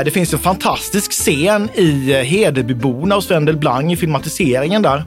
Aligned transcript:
Eh, 0.00 0.04
det 0.04 0.10
finns 0.10 0.32
en 0.32 0.38
fantastisk 0.38 1.12
scen 1.12 1.68
i 1.74 2.12
eh, 2.12 2.18
Hedebyborna 2.18 3.14
hos 3.14 3.30
Wendel 3.30 3.56
Blang 3.56 3.92
i 3.92 3.96
filmatiseringen 3.96 4.82
där. 4.82 5.04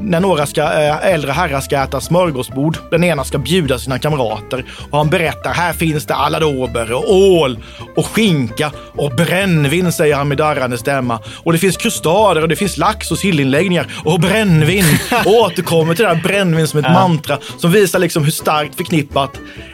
När 0.00 0.20
några 0.20 0.46
ska, 0.46 0.62
eh, 0.62 1.06
äldre 1.06 1.32
herrar 1.32 1.60
ska 1.60 1.82
äta 1.82 2.00
smörgåsbord. 2.00 2.78
Den 2.90 3.04
ena 3.04 3.24
ska 3.24 3.38
bjuda 3.38 3.78
sina 3.78 3.98
kamrater 3.98 4.64
och 4.90 4.98
han 4.98 5.10
berättar 5.10 5.54
här 5.54 5.72
finns 5.72 6.06
det 6.06 6.14
aladåber 6.14 6.92
och 6.92 7.14
ål 7.14 7.58
och 7.96 8.06
skinka 8.06 8.72
och 8.96 9.10
brännvin 9.10 9.92
säger 9.92 10.14
han 10.14 10.28
med 10.28 10.38
darrande 10.38 10.78
stämma. 10.78 11.18
Och 11.44 11.52
det 11.52 11.58
finns 11.58 11.76
krustader 11.76 12.42
och 12.42 12.48
det 12.48 12.56
finns 12.56 12.76
lax 12.76 13.10
och 13.10 13.18
sillinläggningar 13.18 13.86
och 14.04 14.20
brännvin. 14.20 14.84
Och 15.26 15.32
återkommer 15.44 15.94
till 15.94 16.04
det 16.04 16.14
här 16.14 16.22
brännvin 16.22 16.68
som 16.68 16.80
ett 16.80 16.92
mantra 16.92 17.38
som 17.58 17.72
visar 17.72 17.98
liksom 17.98 18.24
hur 18.24 18.30
starkt 18.30 18.74
förknippat 18.74 19.30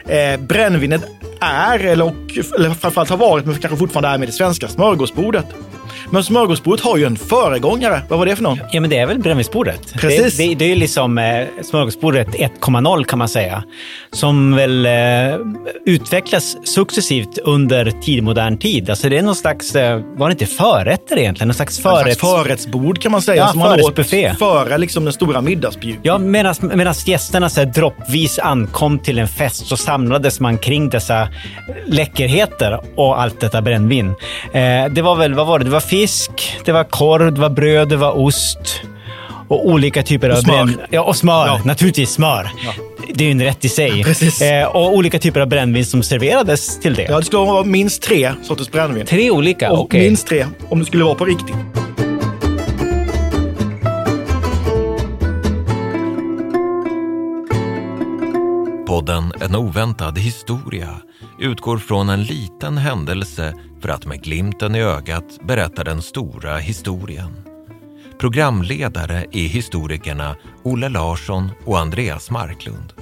eh, 0.07 0.39
brännvinet 0.39 1.01
är 1.39 1.79
eller, 1.79 2.05
och, 2.05 2.37
eller 2.55 2.69
framförallt 2.69 3.09
har 3.09 3.17
varit 3.17 3.45
men 3.45 3.55
kanske 3.55 3.77
fortfarande 3.77 4.09
är 4.09 4.17
med 4.17 4.27
det 4.27 4.31
svenska 4.31 4.67
smörgåsbordet. 4.67 5.45
Men 6.09 6.23
smörgåsbordet 6.23 6.85
har 6.85 6.97
ju 6.97 7.05
en 7.05 7.17
föregångare. 7.17 8.01
Vad 8.09 8.19
var 8.19 8.25
det 8.25 8.35
för 8.35 8.43
någon? 8.43 8.59
Ja, 8.71 8.81
men 8.81 8.89
det 8.89 8.97
är 8.97 9.05
väl 9.05 9.19
brännvinsbordet. 9.19 9.93
Precis. 9.93 10.37
Det, 10.37 10.47
det, 10.47 10.55
det 10.55 10.65
är 10.65 10.69
ju 10.69 10.75
liksom 10.75 11.17
eh, 11.17 11.45
smörgåsbordet 11.63 12.27
1.0 12.27 13.03
kan 13.03 13.19
man 13.19 13.29
säga. 13.29 13.63
Som 14.11 14.55
väl 14.55 14.85
eh, 14.85 14.91
utvecklas 15.85 16.57
successivt 16.63 17.37
under 17.37 17.91
tidigmodern 17.91 18.57
tid. 18.57 18.89
Alltså 18.89 19.09
det 19.09 19.17
är 19.17 19.21
någon 19.21 19.35
slags, 19.35 19.75
eh, 19.75 20.01
var 20.15 20.29
det 20.29 20.31
inte 20.31 20.45
förrätter 20.45 21.17
egentligen? 21.17 21.47
Någon 21.47 21.55
slags 21.55 21.77
En 21.77 21.83
förrätt... 21.83 22.17
slags 22.17 22.33
förrättsbord 22.33 23.01
kan 23.01 23.11
man 23.11 23.21
säga. 23.21 23.41
Ja, 23.41 23.47
som 23.47 23.59
man 23.59 23.81
åt 23.81 24.09
före 24.39 24.77
liksom 24.77 25.03
den 25.03 25.13
stora 25.13 25.41
middagsbjudningen. 25.41 26.01
Ja, 26.03 26.17
medan 26.17 26.93
gästerna 27.05 27.49
så 27.49 27.59
här, 27.59 27.67
droppvis 27.67 28.39
ankom 28.39 28.99
till 28.99 29.19
en 29.19 29.27
fest 29.27 29.67
så 29.67 29.77
samlades 29.77 30.39
man 30.39 30.57
kring 30.57 30.89
dessa 30.89 31.27
läckerheter 31.87 32.79
och 32.95 33.21
allt 33.21 33.39
detta 33.39 33.61
brännvin. 33.61 34.15
Eh, 34.53 34.85
det 34.91 35.01
var 35.01 35.15
väl, 35.15 35.33
vad 35.33 35.47
var 35.47 35.59
det? 35.59 35.65
Det 35.65 35.71
var 35.71 35.79
fisk, 35.95 36.57
det 36.65 36.71
var 36.71 36.83
korv, 36.83 37.33
det 37.33 37.41
var 37.41 37.49
bröd, 37.49 37.89
det 37.89 37.97
var 37.97 38.19
ost 38.19 38.81
och 39.47 39.67
olika 39.67 40.03
typer 40.03 40.29
av 40.29 40.35
smör. 40.35 40.65
bränn... 40.65 40.79
Ja, 40.89 41.01
och 41.01 41.15
smör. 41.15 41.47
Ja. 41.47 41.61
Naturligtvis 41.65 42.09
smör. 42.11 42.51
Det 43.13 43.23
är 43.23 43.25
ju 43.25 43.31
en 43.31 43.41
rätt 43.41 43.65
i 43.65 43.69
sig. 43.69 44.03
Precis. 44.03 44.41
Eh, 44.41 44.67
och 44.67 44.93
olika 44.93 45.19
typer 45.19 45.39
av 45.39 45.47
brännvin 45.47 45.85
som 45.85 46.03
serverades 46.03 46.79
till 46.79 46.93
det. 46.93 47.03
Ja, 47.09 47.19
det 47.19 47.25
skulle 47.25 47.45
vara 47.45 47.63
minst 47.63 48.01
tre 48.01 48.31
sorters 48.43 48.71
brännvin. 48.71 49.05
Tre 49.05 49.31
olika? 49.31 49.71
Och 49.71 49.79
Okej. 49.79 50.07
minst 50.07 50.27
tre 50.27 50.45
om 50.69 50.79
det 50.79 50.85
skulle 50.85 51.03
vara 51.03 51.15
på 51.15 51.25
riktigt. 51.25 51.55
Podden 58.87 59.33
En 59.41 59.55
oväntad 59.55 60.17
historia 60.17 60.89
utgår 61.39 61.77
från 61.77 62.09
en 62.09 62.23
liten 62.23 62.77
händelse 62.77 63.53
för 63.81 63.89
att 63.89 64.05
med 64.05 64.23
glimten 64.23 64.75
i 64.75 64.81
ögat 64.81 65.39
berätta 65.43 65.83
den 65.83 66.01
stora 66.01 66.57
historien. 66.57 67.35
Programledare 68.19 69.25
är 69.31 69.47
historikerna 69.47 70.35
Olle 70.63 70.89
Larsson 70.89 71.51
och 71.65 71.79
Andreas 71.79 72.31
Marklund. 72.31 72.93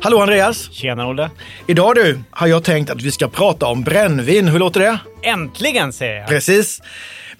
Hallå 0.00 0.20
Andreas! 0.20 0.72
Tjena 0.72 1.08
Olle. 1.08 1.30
Idag 1.66 1.94
du 1.94 2.20
har 2.30 2.46
jag 2.46 2.64
tänkt 2.64 2.90
att 2.90 3.02
vi 3.02 3.10
ska 3.10 3.28
prata 3.28 3.66
om 3.66 3.82
brännvin. 3.82 4.48
Hur 4.48 4.58
låter 4.58 4.80
det? 4.80 4.98
Äntligen 5.22 5.92
säger 5.92 6.16
jag! 6.16 6.28
Precis. 6.28 6.82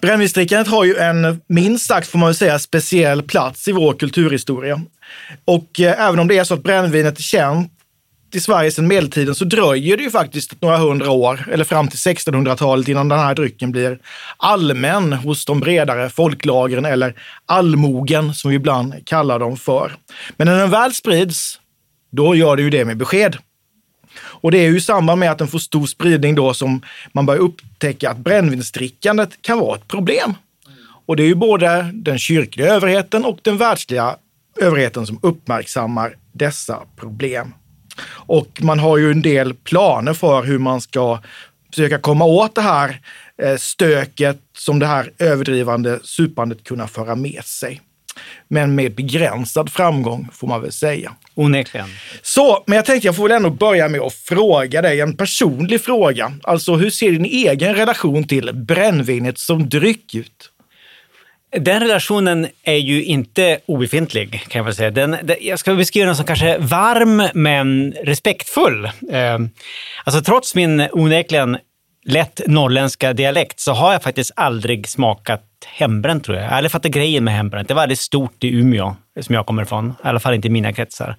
Brännvinsdrickandet 0.01 0.67
har 0.67 0.85
ju 0.85 0.95
en, 0.95 1.41
minst 1.49 1.85
sagt 1.85 2.07
får 2.07 2.19
man 2.19 2.27
väl 2.27 2.35
säga, 2.35 2.59
speciell 2.59 3.23
plats 3.23 3.67
i 3.67 3.71
vår 3.71 3.93
kulturhistoria. 3.93 4.81
Och 5.45 5.79
eh, 5.79 6.07
även 6.07 6.19
om 6.19 6.27
det 6.27 6.37
är 6.37 6.43
så 6.43 6.53
att 6.53 6.63
brännvinet 6.63 7.17
är 7.17 7.23
känt 7.23 7.71
i 8.33 8.39
Sverige 8.39 8.71
sedan 8.71 8.87
medeltiden 8.87 9.35
så 9.35 9.45
dröjer 9.45 9.97
det 9.97 10.03
ju 10.03 10.11
faktiskt 10.11 10.61
några 10.61 10.77
hundra 10.77 11.11
år, 11.11 11.47
eller 11.51 11.63
fram 11.63 11.87
till 11.87 11.97
1600-talet, 11.97 12.87
innan 12.87 13.09
den 13.09 13.19
här 13.19 13.35
drycken 13.35 13.71
blir 13.71 13.99
allmän 14.37 15.13
hos 15.13 15.45
de 15.45 15.59
bredare 15.59 16.09
folklagren 16.09 16.85
eller 16.85 17.13
allmogen 17.45 18.33
som 18.33 18.49
vi 18.49 18.55
ibland 18.55 19.05
kallar 19.05 19.39
dem 19.39 19.57
för. 19.57 19.95
Men 20.37 20.47
när 20.47 20.57
den 20.57 20.69
väl 20.69 20.93
sprids, 20.93 21.59
då 22.11 22.35
gör 22.35 22.55
det 22.55 22.61
ju 22.61 22.69
det 22.69 22.85
med 22.85 22.97
besked. 22.97 23.37
Och 24.19 24.51
det 24.51 24.57
är 24.57 24.69
ju 24.69 24.77
i 24.77 24.81
samband 24.81 25.19
med 25.19 25.31
att 25.31 25.37
den 25.37 25.47
får 25.47 25.59
stor 25.59 25.85
spridning 25.85 26.35
då 26.35 26.53
som 26.53 26.81
man 27.11 27.25
börjar 27.25 27.41
upptäcka 27.41 28.09
att 28.09 28.17
brännvinsdrickandet 28.17 29.41
kan 29.41 29.59
vara 29.59 29.75
ett 29.75 29.87
problem. 29.87 30.33
Och 31.05 31.15
det 31.15 31.23
är 31.23 31.27
ju 31.27 31.35
både 31.35 31.91
den 31.93 32.19
kyrkliga 32.19 32.73
överheten 32.73 33.25
och 33.25 33.39
den 33.41 33.57
världsliga 33.57 34.15
överheten 34.61 35.05
som 35.05 35.19
uppmärksammar 35.21 36.15
dessa 36.31 36.79
problem. 36.95 37.53
Och 38.09 38.47
man 38.61 38.79
har 38.79 38.97
ju 38.97 39.11
en 39.11 39.21
del 39.21 39.53
planer 39.53 40.13
för 40.13 40.43
hur 40.43 40.59
man 40.59 40.81
ska 40.81 41.19
försöka 41.75 41.99
komma 41.99 42.25
åt 42.25 42.55
det 42.55 42.61
här 42.61 43.01
eh, 43.41 43.57
stöket 43.57 44.39
som 44.57 44.79
det 44.79 44.85
här 44.85 45.11
överdrivande 45.19 45.99
supandet 46.03 46.63
kunna 46.63 46.87
föra 46.87 47.15
med 47.15 47.45
sig. 47.45 47.81
Men 48.47 48.75
med 48.75 48.95
begränsad 48.95 49.71
framgång 49.71 50.27
får 50.33 50.47
man 50.47 50.61
väl 50.61 50.71
säga. 50.71 51.13
Onekligen. 51.35 51.87
Så, 52.21 52.63
men 52.65 52.75
jag 52.75 52.85
tänkte 52.85 53.07
jag 53.07 53.15
får 53.15 53.23
väl 53.23 53.31
ändå 53.37 53.49
börja 53.49 53.87
med 53.87 54.01
att 54.01 54.13
fråga 54.13 54.81
dig 54.81 55.01
en 55.01 55.17
personlig 55.17 55.81
fråga. 55.81 56.33
Alltså 56.43 56.75
hur 56.75 56.89
ser 56.89 57.11
din 57.11 57.25
egen 57.25 57.75
relation 57.75 58.23
till 58.23 58.51
brännvinet 58.53 59.39
som 59.39 59.69
dryck 59.69 60.15
ut? 60.15 60.51
Den 61.51 61.79
relationen 61.79 62.47
är 62.63 62.75
ju 62.75 63.03
inte 63.03 63.59
obefintlig, 63.65 64.43
kan 64.47 64.59
jag 64.59 64.63
väl 64.63 64.75
säga. 64.75 64.91
Den, 64.91 65.11
den, 65.23 65.37
jag 65.41 65.59
ska 65.59 65.75
beskriva 65.75 66.05
den 66.05 66.15
som 66.15 66.25
kanske 66.25 66.57
varm, 66.57 67.29
men 67.33 67.93
respektfull. 68.03 68.85
Eh, 68.85 69.39
alltså 70.03 70.21
trots 70.21 70.55
min 70.55 70.87
onekligen 70.91 71.57
lätt 72.05 72.41
norrländska 72.47 73.13
dialekt 73.13 73.59
så 73.59 73.71
har 73.71 73.93
jag 73.93 74.03
faktiskt 74.03 74.31
aldrig 74.35 74.87
smakat 74.87 75.43
hembränt, 75.65 76.23
tror 76.23 76.37
jag. 76.37 76.45
Jag 76.45 76.49
har 76.49 76.57
aldrig 76.57 76.71
fattat 76.71 76.91
grejen 76.91 77.23
med 77.23 77.33
hembränt. 77.33 77.67
Det 77.67 77.73
var 77.73 77.81
väldigt 77.81 77.99
stort 77.99 78.43
i 78.43 78.47
Umeå, 78.47 78.95
som 79.21 79.35
jag 79.35 79.45
kommer 79.45 79.63
ifrån. 79.63 79.89
I 79.89 80.07
alla 80.07 80.19
fall 80.19 80.33
inte 80.33 80.47
i 80.47 80.51
mina 80.51 80.73
kretsar. 80.73 81.15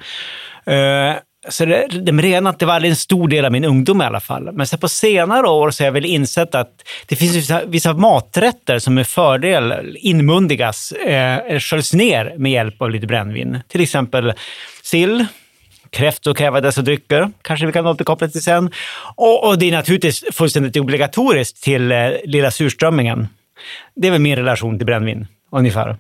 Eh, 0.66 1.14
så 1.48 1.64
det, 1.64 1.86
det 1.88 2.12
med 2.12 2.46
att 2.46 2.58
det 2.58 2.66
var 2.66 2.84
en 2.84 2.96
stor 2.96 3.28
del 3.28 3.44
av 3.44 3.52
min 3.52 3.64
ungdom 3.64 4.02
i 4.02 4.04
alla 4.04 4.20
fall. 4.20 4.52
Men 4.52 4.66
sen 4.66 4.78
på 4.78 4.88
senare 4.88 5.48
år 5.48 5.70
så 5.70 5.82
har 5.82 5.86
jag 5.86 5.92
väl 5.92 6.04
insett 6.04 6.54
att 6.54 6.70
det 7.06 7.16
finns 7.16 7.36
vissa, 7.36 7.64
vissa 7.64 7.92
maträtter 7.92 8.78
som 8.78 8.94
med 8.94 9.06
fördel 9.06 9.96
inmundigas, 10.00 10.92
eh, 10.92 11.58
sköljs 11.58 11.92
ner 11.92 12.34
med 12.38 12.52
hjälp 12.52 12.82
av 12.82 12.90
lite 12.90 13.06
brännvin. 13.06 13.60
Till 13.68 13.80
exempel 13.80 14.32
sill, 14.82 15.26
kräftor 15.90 16.34
kräver 16.34 16.60
dessa 16.60 16.82
drycker, 16.82 17.30
kanske 17.42 17.66
vi 17.66 17.72
kan 17.72 17.86
återkoppla 17.86 18.28
till 18.28 18.42
sen. 18.42 18.70
Och, 19.16 19.48
och 19.48 19.58
det 19.58 19.68
är 19.68 19.72
naturligtvis 19.72 20.24
fullständigt 20.32 20.76
obligatoriskt 20.76 21.62
till 21.62 21.92
eh, 21.92 22.10
lilla 22.24 22.50
surströmmingen. 22.50 23.28
Det 23.96 24.08
är 24.08 24.12
väl 24.12 24.20
min 24.20 24.36
relation 24.36 24.78
till 24.78 24.86
brännvin, 24.86 25.26
ungefär. 25.52 25.96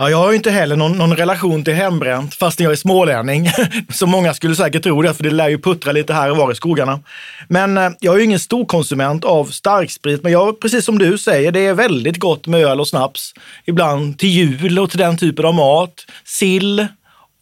Ja, 0.00 0.10
jag 0.10 0.18
har 0.18 0.30
ju 0.30 0.36
inte 0.36 0.50
heller 0.50 0.76
någon, 0.76 0.98
någon 0.98 1.16
relation 1.16 1.64
till 1.64 1.74
hembränt, 1.74 2.34
fastän 2.34 2.64
jag 2.64 2.72
är 2.72 2.76
smålänning. 2.76 3.50
Som 3.88 4.10
många 4.10 4.34
skulle 4.34 4.54
säkert 4.54 4.82
tro 4.82 5.02
det, 5.02 5.14
för 5.14 5.22
det 5.22 5.30
lär 5.30 5.48
ju 5.48 5.58
puttra 5.58 5.92
lite 5.92 6.12
här 6.12 6.30
och 6.30 6.36
var 6.36 6.52
i 6.52 6.54
skogarna. 6.54 7.00
Men 7.48 7.78
eh, 7.78 7.90
jag 8.00 8.14
är 8.14 8.18
ju 8.18 8.24
ingen 8.24 8.38
storkonsument 8.38 9.24
av 9.24 9.44
starksprit, 9.44 10.22
men 10.22 10.32
jag, 10.32 10.60
precis 10.60 10.84
som 10.84 10.98
du 10.98 11.18
säger, 11.18 11.52
det 11.52 11.66
är 11.66 11.74
väldigt 11.74 12.18
gott 12.18 12.46
med 12.46 12.60
öl 12.60 12.80
och 12.80 12.88
snaps. 12.88 13.34
Ibland 13.64 14.18
till 14.18 14.28
jul 14.28 14.78
och 14.78 14.90
till 14.90 14.98
den 14.98 15.16
typen 15.16 15.44
av 15.44 15.54
mat. 15.54 15.94
Sill, 16.24 16.86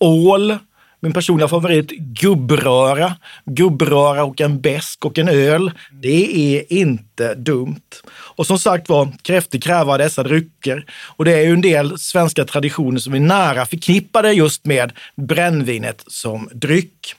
ål, 0.01 0.59
min 1.01 1.13
personliga 1.13 1.49
favorit, 1.49 1.91
gubbröra. 1.91 3.17
Gubbröra 3.45 4.25
och 4.25 4.41
en 4.41 4.61
besk 4.61 5.05
och 5.05 5.19
en 5.19 5.29
öl. 5.29 5.71
Det 5.93 6.57
är 6.57 6.73
inte 6.73 7.35
dumt. 7.35 7.81
Och 8.11 8.47
som 8.47 8.59
sagt 8.59 8.89
var, 8.89 9.09
kräftor 9.23 9.59
kräver 9.59 9.99
dessa 9.99 10.23
drycker. 10.23 10.85
Och 11.17 11.25
det 11.25 11.33
är 11.33 11.43
ju 11.43 11.53
en 11.53 11.61
del 11.61 11.99
svenska 11.99 12.45
traditioner 12.45 12.99
som 12.99 13.15
är 13.15 13.21
nära 13.21 13.67
förknippade 13.67 14.33
just 14.33 14.67
med 14.67 14.93
brännvinet 15.17 16.05
som 16.07 16.49
dryck. 16.53 17.15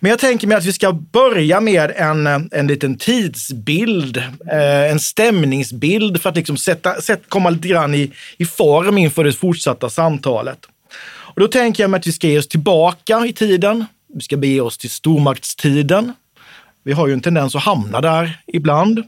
Men 0.00 0.10
jag 0.10 0.18
tänker 0.18 0.46
mig 0.46 0.56
att 0.56 0.64
vi 0.64 0.72
ska 0.72 0.92
börja 0.92 1.60
med 1.60 1.92
en, 1.96 2.26
en 2.52 2.66
liten 2.66 2.98
tidsbild, 2.98 4.16
eh, 4.52 4.90
en 4.90 5.00
stämningsbild 5.00 6.22
för 6.22 6.30
att 6.30 6.36
liksom 6.36 6.56
sätta, 6.56 7.00
sätta, 7.00 7.22
komma 7.28 7.50
lite 7.50 7.68
grann 7.68 7.94
i, 7.94 8.12
i 8.38 8.44
form 8.44 8.98
inför 8.98 9.24
det 9.24 9.32
fortsatta 9.32 9.90
samtalet. 9.90 10.58
Och 11.34 11.40
då 11.40 11.48
tänker 11.48 11.82
jag 11.82 11.90
mig 11.90 11.98
att 11.98 12.06
vi 12.06 12.12
ska 12.12 12.28
ge 12.28 12.38
oss 12.38 12.48
tillbaka 12.48 13.26
i 13.26 13.32
tiden. 13.32 13.84
Vi 14.14 14.20
ska 14.20 14.36
bege 14.36 14.60
oss 14.60 14.78
till 14.78 14.90
stormaktstiden. 14.90 16.12
Vi 16.84 16.92
har 16.92 17.06
ju 17.06 17.12
en 17.12 17.20
tendens 17.20 17.56
att 17.56 17.62
hamna 17.62 18.00
där 18.00 18.40
ibland. 18.46 19.02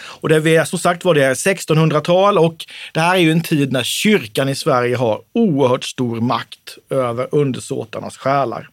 Och 0.00 0.28
det 0.28 0.36
är 0.36 0.64
som 0.64 0.78
sagt 0.78 1.04
var 1.04 1.14
det 1.14 1.24
är 1.24 1.34
1600-tal 1.34 2.38
och 2.38 2.66
det 2.92 3.00
här 3.00 3.14
är 3.14 3.18
ju 3.18 3.32
en 3.32 3.42
tid 3.42 3.72
när 3.72 3.82
kyrkan 3.82 4.48
i 4.48 4.54
Sverige 4.54 4.96
har 4.96 5.20
oerhört 5.32 5.84
stor 5.84 6.20
makt 6.20 6.78
över 6.90 7.28
undersåtarnas 7.32 8.16
själar. 8.16 8.68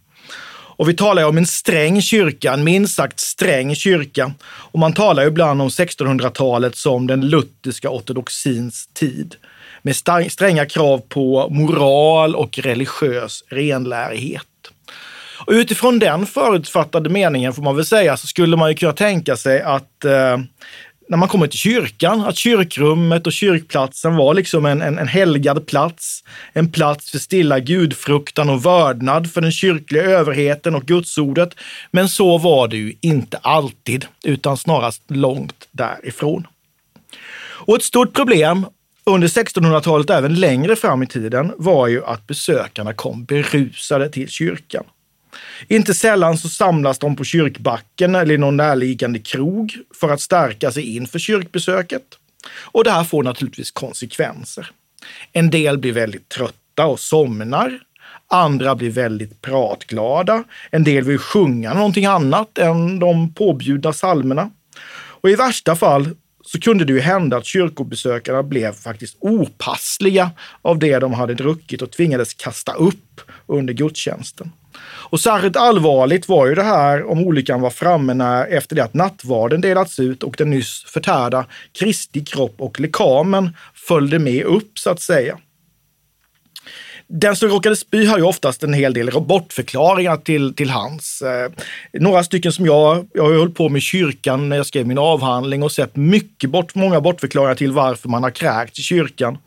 Och 0.79 0.89
vi 0.89 0.93
talar 0.93 1.23
om 1.23 1.37
en 1.37 1.45
sträng 1.45 2.01
kyrka, 2.01 2.53
en 2.53 2.63
minst 2.63 2.95
sagt 2.95 3.19
sträng 3.19 3.75
kyrka. 3.75 4.31
Och 4.43 4.79
man 4.79 4.93
talar 4.93 5.27
ibland 5.27 5.61
om 5.61 5.69
1600-talet 5.69 6.75
som 6.75 7.07
den 7.07 7.29
lutherska 7.29 7.89
ortodoxins 7.89 8.87
tid. 8.93 9.35
Med 9.81 9.95
stränga 10.31 10.65
krav 10.65 10.97
på 10.97 11.49
moral 11.49 12.35
och 12.35 12.59
religiös 12.59 13.43
renlärighet. 13.47 14.45
Och 15.45 15.53
utifrån 15.53 15.99
den 15.99 16.25
förutfattade 16.25 17.09
meningen 17.09 17.53
får 17.53 17.63
man 17.63 17.75
väl 17.75 17.85
säga 17.85 18.17
så 18.17 18.27
skulle 18.27 18.57
man 18.57 18.69
ju 18.69 18.75
kunna 18.75 18.93
tänka 18.93 19.37
sig 19.37 19.61
att 19.61 20.05
eh, 20.05 20.37
när 21.09 21.17
man 21.17 21.29
kommer 21.29 21.47
till 21.47 21.59
kyrkan, 21.59 22.21
att 22.21 22.37
kyrkrummet 22.37 23.27
och 23.27 23.33
kyrkplatsen 23.33 24.15
var 24.15 24.33
liksom 24.33 24.65
en, 24.65 24.81
en, 24.81 24.97
en 24.97 25.07
helgad 25.07 25.67
plats. 25.67 26.23
En 26.53 26.71
plats 26.71 27.11
för 27.11 27.17
stilla 27.17 27.59
gudfruktan 27.59 28.49
och 28.49 28.65
vördnad 28.65 29.31
för 29.31 29.41
den 29.41 29.51
kyrkliga 29.51 30.03
överheten 30.03 30.75
och 30.75 30.85
gudsordet. 30.85 31.49
Men 31.91 32.09
så 32.09 32.37
var 32.37 32.67
det 32.67 32.77
ju 32.77 32.93
inte 33.01 33.37
alltid, 33.37 34.05
utan 34.23 34.57
snarast 34.57 35.01
långt 35.07 35.67
därifrån. 35.71 36.47
Och 37.41 37.75
ett 37.75 37.83
stort 37.83 38.13
problem 38.13 38.65
under 39.09 39.27
1600-talet, 39.27 40.09
även 40.09 40.35
längre 40.35 40.75
fram 40.75 41.03
i 41.03 41.07
tiden, 41.07 41.53
var 41.57 41.87
ju 41.87 42.05
att 42.05 42.27
besökarna 42.27 42.93
kom 42.93 43.25
berusade 43.25 44.09
till 44.09 44.29
kyrkan. 44.29 44.83
Inte 45.67 45.93
sällan 45.93 46.37
så 46.37 46.49
samlas 46.49 46.99
de 46.99 47.15
på 47.15 47.23
kyrkbacken 47.23 48.15
eller 48.15 48.33
i 48.33 48.37
någon 48.37 48.57
närliggande 48.57 49.19
krog 49.19 49.73
för 49.99 50.09
att 50.09 50.21
stärka 50.21 50.71
sig 50.71 50.95
inför 50.95 51.19
kyrkbesöket. 51.19 52.03
Och 52.71 52.83
det 52.83 52.91
här 52.91 53.03
får 53.03 53.23
naturligtvis 53.23 53.71
konsekvenser. 53.71 54.71
En 55.31 55.49
del 55.49 55.77
blir 55.77 55.93
väldigt 55.93 56.29
trötta 56.29 56.85
och 56.85 56.99
somnar. 56.99 57.79
Andra 58.27 58.75
blir 58.75 58.89
väldigt 58.89 59.41
pratglada. 59.41 60.43
En 60.71 60.83
del 60.83 61.03
vill 61.03 61.17
sjunga 61.17 61.73
någonting 61.73 62.05
annat 62.05 62.57
än 62.57 62.99
de 62.99 63.33
påbjudna 63.33 63.93
salmerna. 63.93 64.51
Och 65.21 65.29
i 65.29 65.35
värsta 65.35 65.75
fall 65.75 66.15
så 66.51 66.59
kunde 66.59 66.85
det 66.85 66.93
ju 66.93 66.99
hända 66.99 67.37
att 67.37 67.45
kyrkobesökarna 67.45 68.43
blev 68.43 68.73
faktiskt 68.73 69.17
opassliga 69.19 70.31
av 70.61 70.79
det 70.79 70.99
de 70.99 71.13
hade 71.13 71.33
druckit 71.33 71.81
och 71.81 71.91
tvingades 71.91 72.33
kasta 72.33 72.73
upp 72.73 73.21
under 73.47 73.73
gudstjänsten. 73.73 74.51
Och 74.81 75.19
särskilt 75.19 75.55
allvarligt 75.55 76.27
var 76.29 76.47
ju 76.47 76.55
det 76.55 76.63
här 76.63 77.03
om 77.03 77.19
olyckan 77.19 77.61
var 77.61 77.69
framme 77.69 78.13
när, 78.13 78.47
efter 78.47 78.75
det 78.75 78.83
att 78.83 78.93
nattvarden 78.93 79.61
delats 79.61 79.99
ut 79.99 80.23
och 80.23 80.35
den 80.37 80.49
nyss 80.49 80.83
förtärda 80.87 81.45
Kristi 81.79 82.25
kropp 82.25 82.55
och 82.57 82.79
lekamen 82.79 83.49
följde 83.73 84.19
med 84.19 84.43
upp 84.43 84.79
så 84.79 84.89
att 84.89 85.01
säga. 85.01 85.37
Den 87.11 87.35
som 87.35 87.49
råkade 87.49 87.75
spy 87.75 88.05
har 88.05 88.17
ju 88.17 88.23
oftast 88.23 88.63
en 88.63 88.73
hel 88.73 88.93
del 88.93 89.11
bortförklaringar 89.11 90.17
till, 90.17 90.55
till 90.55 90.69
hans. 90.69 91.21
Eh, 91.21 91.51
några 91.93 92.23
stycken 92.23 92.51
som 92.51 92.65
jag, 92.65 93.07
jag 93.13 93.23
har 93.23 93.37
hållit 93.37 93.55
på 93.55 93.69
med 93.69 93.79
i 93.79 93.81
kyrkan 93.81 94.49
när 94.49 94.55
jag 94.57 94.65
skrev 94.65 94.87
min 94.87 94.97
avhandling 94.97 95.63
och 95.63 95.71
sett 95.71 95.95
mycket 95.95 96.49
bort, 96.49 96.75
många 96.75 97.01
bortförklaringar 97.01 97.55
till 97.55 97.71
varför 97.71 98.09
man 98.09 98.23
har 98.23 98.31
kräkt 98.31 98.79
i 98.79 98.81
kyrkan. 98.81 99.37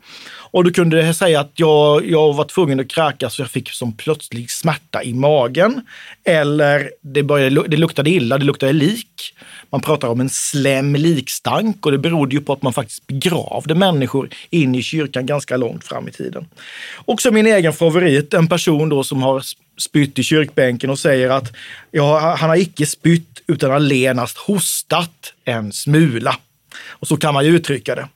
Och 0.53 0.63
då 0.63 0.71
kunde 0.71 1.05
jag 1.05 1.15
säga 1.15 1.39
att 1.39 1.51
jag, 1.55 2.09
jag 2.09 2.33
var 2.33 2.45
tvungen 2.45 2.79
att 2.79 2.87
kräka 2.87 3.29
så 3.29 3.41
jag 3.41 3.49
fick 3.49 3.69
som 3.69 3.93
plötslig 3.93 4.51
smärta 4.51 5.03
i 5.03 5.13
magen. 5.13 5.81
Eller 6.23 6.91
det, 7.01 7.23
började, 7.23 7.67
det 7.67 7.77
luktade 7.77 8.09
illa, 8.09 8.37
det 8.37 8.45
luktade 8.45 8.73
lik. 8.73 9.35
Man 9.73 9.81
pratar 9.81 10.07
om 10.07 10.21
en 10.21 10.29
slem 10.29 10.95
likstank 10.95 11.85
och 11.85 11.91
det 11.91 11.97
berodde 11.97 12.35
ju 12.35 12.41
på 12.41 12.53
att 12.53 12.61
man 12.61 12.73
faktiskt 12.73 13.07
begravde 13.07 13.75
människor 13.75 14.29
in 14.49 14.75
i 14.75 14.83
kyrkan 14.83 15.25
ganska 15.25 15.57
långt 15.57 15.83
fram 15.83 16.07
i 16.07 16.11
tiden. 16.11 16.45
Också 17.05 17.31
min 17.31 17.47
egen 17.47 17.73
favorit, 17.73 18.33
en 18.33 18.47
person 18.47 18.89
då 18.89 19.03
som 19.03 19.23
har 19.23 19.43
spytt 19.77 20.19
i 20.19 20.23
kyrkbänken 20.23 20.89
och 20.89 20.99
säger 20.99 21.29
att 21.29 21.53
ja, 21.91 22.35
han 22.39 22.49
har 22.49 22.57
icke 22.57 22.85
spytt 22.85 23.41
utan 23.47 23.71
allenast 23.71 24.37
hostat 24.37 25.33
en 25.45 25.71
smula. 25.71 26.35
Och 26.87 27.07
så 27.07 27.17
kan 27.17 27.33
man 27.33 27.45
ju 27.45 27.55
uttrycka 27.55 27.95
det. 27.95 28.07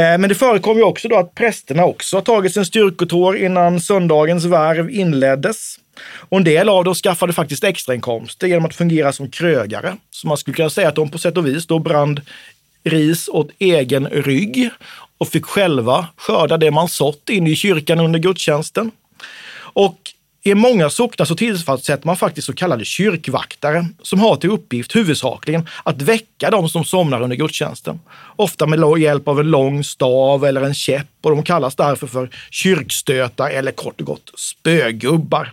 Eh, 0.00 0.18
men 0.18 0.28
det 0.28 0.34
förekom 0.34 0.76
ju 0.76 0.82
också 0.82 1.08
då 1.08 1.16
att 1.16 1.34
prästerna 1.34 1.84
också 1.84 2.16
har 2.16 2.22
tagit 2.22 2.54
sin 2.54 2.64
styrkotår 2.64 3.36
innan 3.36 3.80
söndagens 3.80 4.44
värv 4.44 4.90
inleddes. 4.90 5.78
Och 6.00 6.38
en 6.38 6.44
del 6.44 6.68
av 6.68 6.84
dem 6.84 6.94
skaffade 6.94 7.32
faktiskt 7.32 7.64
extrainkomster 7.64 8.46
genom 8.46 8.64
att 8.64 8.74
fungera 8.74 9.12
som 9.12 9.30
krögare. 9.30 9.96
Så 10.10 10.26
man 10.26 10.36
skulle 10.36 10.54
kunna 10.54 10.70
säga 10.70 10.88
att 10.88 10.94
de 10.94 11.10
på 11.10 11.18
sätt 11.18 11.36
och 11.36 11.46
vis 11.46 11.66
då 11.66 11.78
brand 11.78 12.20
ris 12.84 13.28
åt 13.28 13.50
egen 13.58 14.06
rygg 14.06 14.70
och 15.18 15.28
fick 15.28 15.44
själva 15.44 16.06
skörda 16.16 16.56
det 16.56 16.70
man 16.70 16.88
sått 16.88 17.28
in 17.28 17.46
i 17.46 17.56
kyrkan 17.56 18.00
under 18.00 18.18
gudstjänsten. 18.18 18.90
Och 19.54 19.98
i 20.44 20.54
många 20.54 20.90
socknar 20.90 21.26
så 21.26 21.36
tillsätter 21.36 22.06
man 22.06 22.16
faktiskt 22.16 22.46
så 22.46 22.52
kallade 22.52 22.84
kyrkvaktare 22.84 23.86
som 24.02 24.20
har 24.20 24.36
till 24.36 24.50
uppgift 24.50 24.96
huvudsakligen 24.96 25.68
att 25.82 26.02
väcka 26.02 26.50
de 26.50 26.68
som 26.68 26.84
somnar 26.84 27.22
under 27.22 27.36
gudstjänsten. 27.36 28.00
Ofta 28.36 28.66
med 28.66 28.98
hjälp 28.98 29.28
av 29.28 29.40
en 29.40 29.50
lång 29.50 29.84
stav 29.84 30.44
eller 30.44 30.62
en 30.62 30.74
käpp 30.74 31.06
och 31.22 31.30
de 31.30 31.42
kallas 31.42 31.74
därför 31.74 32.06
för 32.06 32.30
kyrkstötar 32.50 33.50
eller 33.50 33.72
kort 33.72 34.00
och 34.00 34.06
gott 34.06 34.30
spögubbar. 34.36 35.52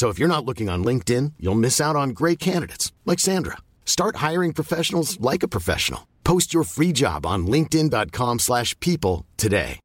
So 0.00 0.08
if 0.08 0.18
you're 0.18 0.34
not 0.34 0.46
looking 0.46 0.70
on 0.70 0.82
LinkedIn, 0.82 1.34
you'll 1.38 1.54
miss 1.66 1.78
out 1.78 1.94
on 1.94 2.16
great 2.20 2.38
candidates 2.38 2.90
like 3.04 3.18
Sandra. 3.18 3.58
Start 3.84 4.16
hiring 4.16 4.54
professionals 4.54 5.20
like 5.20 5.42
a 5.42 5.52
professional. 5.56 6.08
Post 6.24 6.54
your 6.54 6.64
free 6.64 6.90
job 6.90 7.26
on 7.26 7.46
linkedin.com/people 7.46 9.26
today. 9.36 9.78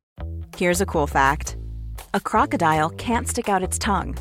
Here's 0.55 0.79
a 0.79 0.85
cool 0.85 1.07
fact. 1.07 1.57
A 2.13 2.21
crocodile 2.21 2.91
can't 2.91 3.27
stick 3.27 3.49
out 3.49 3.67
its 3.67 3.77
tongue. 3.77 4.15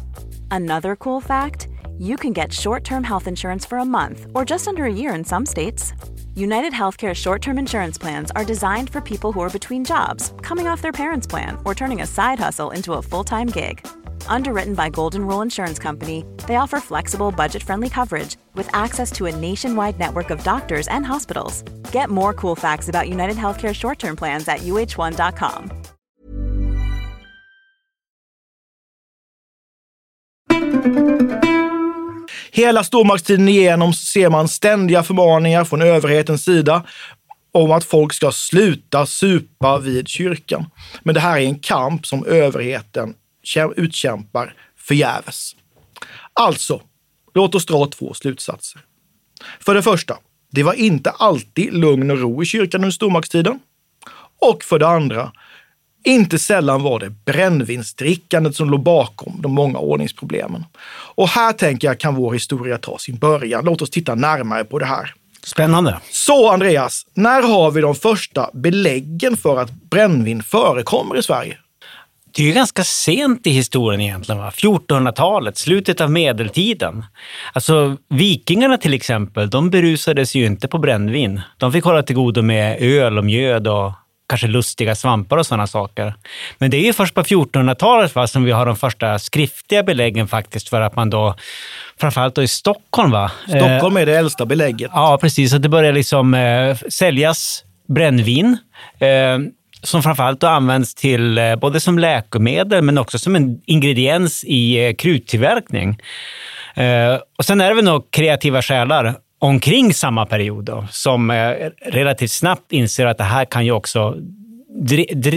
Another 0.51 0.97
cool 0.97 1.21
fact, 1.21 1.69
you 1.97 2.17
can 2.17 2.33
get 2.33 2.53
short-term 2.53 3.05
health 3.05 3.29
insurance 3.29 3.65
for 3.65 3.79
a 3.79 3.85
month 3.85 4.27
or 4.35 4.45
just 4.45 4.67
under 4.67 4.85
a 4.87 4.99
year 5.03 5.15
in 5.15 5.25
some 5.25 5.47
states. 5.47 5.93
United 6.35 6.73
Healthcare 6.73 7.15
short-term 7.15 7.57
insurance 7.57 7.99
plans 7.99 8.33
are 8.33 8.53
designed 8.53 8.91
for 8.91 9.01
people 9.01 9.31
who 9.33 9.43
are 9.43 9.59
between 9.59 9.85
jobs, 9.85 10.33
coming 10.43 10.67
off 10.67 10.83
their 10.83 10.99
parents' 11.03 11.29
plan, 11.29 11.57
or 11.65 11.73
turning 11.73 12.03
a 12.03 12.07
side 12.07 12.41
hustle 12.41 12.75
into 12.75 12.95
a 12.95 13.03
full-time 13.11 13.47
gig. 13.47 13.87
Underwritten 14.29 14.75
by 14.75 14.91
Golden 14.91 15.27
Rule 15.27 15.43
Insurance 15.43 15.79
Company, 15.79 16.25
they 16.47 16.57
offer 16.57 16.81
flexible, 16.81 17.33
budget 17.33 17.63
friendly 17.63 17.89
coverage 17.89 18.37
with 18.55 18.69
access 18.73 19.13
to 19.13 19.27
a 19.27 19.37
nationwide 19.37 19.99
network 19.99 20.31
of 20.31 20.45
doctors 20.45 20.89
and 20.89 21.07
hospitals. 21.07 21.63
Get 21.93 22.11
more 22.11 22.35
cool 22.35 22.57
facts 22.57 22.89
about 22.89 23.09
United 23.09 23.37
Healthcare 23.37 23.75
short 23.75 23.99
term 23.99 24.17
plans 24.17 24.49
at 24.49 24.59
uh1.com. 24.61 25.71
Hela 32.53 32.85
stormaktstiden 32.85 33.49
igenom 33.49 33.93
ser 33.93 34.31
man 34.31 34.49
ständiga 34.49 35.03
förmaningar 35.03 35.65
från 35.65 35.83
överhetens 35.83 36.45
sida 36.45 36.83
om 37.53 37.73
att 37.73 37.85
folk 37.85 38.13
ska 38.13 38.33
sluta 38.33 39.07
supa 39.07 39.79
vid 39.79 40.09
kyrkan. 40.09 40.67
Men 41.03 41.15
det 41.15 41.21
här 41.21 41.39
är 41.39 41.45
en 41.45 41.59
kamp 41.59 42.07
som 42.07 42.27
överheten 42.27 43.15
utkämpar 43.77 44.55
förgäves. 44.77 45.57
Alltså, 46.33 46.83
låt 47.35 47.55
oss 47.55 47.67
dra 47.67 47.87
två 47.87 48.15
slutsatser. 48.15 48.81
För 49.61 49.75
det 49.75 49.83
första, 49.83 50.19
det 50.51 50.63
var 50.63 50.75
inte 50.75 51.11
alltid 51.11 51.75
lugn 51.75 52.11
och 52.11 52.19
ro 52.19 52.43
i 52.43 52.47
kyrkan 52.47 52.81
under 52.81 52.91
stormaktstiden. 52.91 53.61
Och 54.41 54.65
för 54.65 54.79
det 54.79 54.89
andra, 54.89 55.33
inte 56.05 56.39
sällan 56.39 56.83
var 56.83 56.99
det 56.99 57.11
brännvinsdrickandet 57.11 58.57
som 58.57 58.71
låg 58.71 58.83
bakom 58.83 59.37
de 59.39 59.53
många 59.53 59.79
ordningsproblemen. 59.79 60.65
Och 61.15 61.29
här 61.29 61.53
tänker 61.53 61.89
jag 61.89 62.01
kan 62.01 62.15
vår 62.15 62.33
historia 62.33 62.79
ta 62.79 62.99
sin 62.99 63.17
början. 63.17 63.65
Låt 63.65 63.83
oss 63.83 63.91
titta 63.91 64.15
närmare 64.15 64.65
på 64.65 64.79
det 64.79 64.87
här. 64.87 65.15
Spännande. 65.43 66.01
Så 66.11 66.51
Andreas, 66.51 67.07
när 67.15 67.43
har 67.43 67.71
vi 67.71 67.81
de 67.81 67.95
första 67.95 68.51
beläggen 68.53 69.37
för 69.37 69.61
att 69.61 69.71
brännvin 69.73 70.43
förekommer 70.43 71.19
i 71.19 71.23
Sverige? 71.23 71.59
Det 72.37 72.43
är 72.43 72.47
ju 72.47 72.53
ganska 72.53 72.85
sent 72.85 73.47
i 73.47 73.51
historien 73.51 74.01
egentligen. 74.01 74.41
Va? 74.41 74.51
1400-talet, 74.51 75.59
slutet 75.59 76.01
av 76.01 76.11
medeltiden. 76.11 77.05
Alltså 77.53 77.97
vikingarna 78.09 78.77
till 78.77 78.95
exempel, 78.95 79.51
de 79.51 79.71
berusades 79.71 80.35
ju 80.35 80.47
inte 80.47 80.69
på 80.69 80.79
brännvin. 80.79 81.41
De 81.59 81.73
fick 81.73 81.85
hålla 81.85 82.03
till 82.03 82.17
godo 82.17 82.43
med 82.43 82.83
öl 82.83 83.19
och 83.19 83.25
mjöd 83.25 83.69
och 83.69 83.93
kanske 84.29 84.47
lustiga 84.47 84.95
svampar 84.95 85.37
och 85.37 85.47
sådana 85.47 85.67
saker. 85.67 86.15
Men 86.59 86.71
det 86.71 86.77
är 86.77 86.85
ju 86.85 86.93
först 86.93 87.15
på 87.15 87.23
1400-talet 87.23 88.31
som 88.31 88.45
vi 88.45 88.51
har 88.51 88.67
de 88.67 88.77
första 88.77 89.19
skriftliga 89.19 89.83
beläggen 89.83 90.29
faktiskt 90.29 90.69
för 90.69 90.81
att 90.81 90.97
man 90.97 91.11
då, 91.11 91.35
framförallt 92.01 92.35
då 92.35 92.43
i 92.43 92.49
Stockholm 92.49 93.11
va? 93.11 93.31
Stockholm 93.49 93.97
är 93.97 94.07
det 94.07 94.17
äldsta 94.17 94.47
belägget. 94.47 94.91
Ja, 94.95 95.19
precis. 95.21 95.55
Att 95.55 95.63
det 95.63 95.69
börjar 95.69 95.93
liksom 95.93 96.35
eh, 96.35 96.77
säljas 96.77 97.65
brännvin. 97.89 98.59
Eh, 98.99 99.39
som 99.85 100.03
framförallt 100.03 100.41
då 100.41 100.47
används 100.47 100.95
till 100.95 101.39
eh, 101.39 101.57
både 101.57 101.81
som 101.81 101.99
läkemedel 101.99 102.83
men 102.83 102.99
också 102.99 103.19
som 103.19 103.37
en 103.37 103.61
ingrediens 103.67 104.45
i 104.45 104.87
eh, 104.87 104.95
kruttillverkning. 104.95 105.99
Eh, 106.75 107.19
och 107.37 107.45
sen 107.45 107.61
är 107.61 107.69
det 107.69 107.75
väl 107.75 107.85
nog 107.85 108.11
kreativa 108.11 108.63
själar 108.63 109.15
omkring 109.39 109.95
samma 109.95 110.27
period 110.27 110.65
då, 110.65 110.87
som 110.91 111.33
relativt 111.87 112.31
snabbt 112.31 112.73
inser 112.73 113.07
att 113.07 113.19
det 113.19 113.25
här 113.25 113.45
kan 113.45 113.65
ju 113.65 113.73
också 113.73 114.17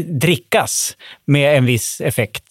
drickas 0.08 0.98
med 1.26 1.58
en 1.58 1.66
viss 1.66 2.02
effekt. 2.02 2.44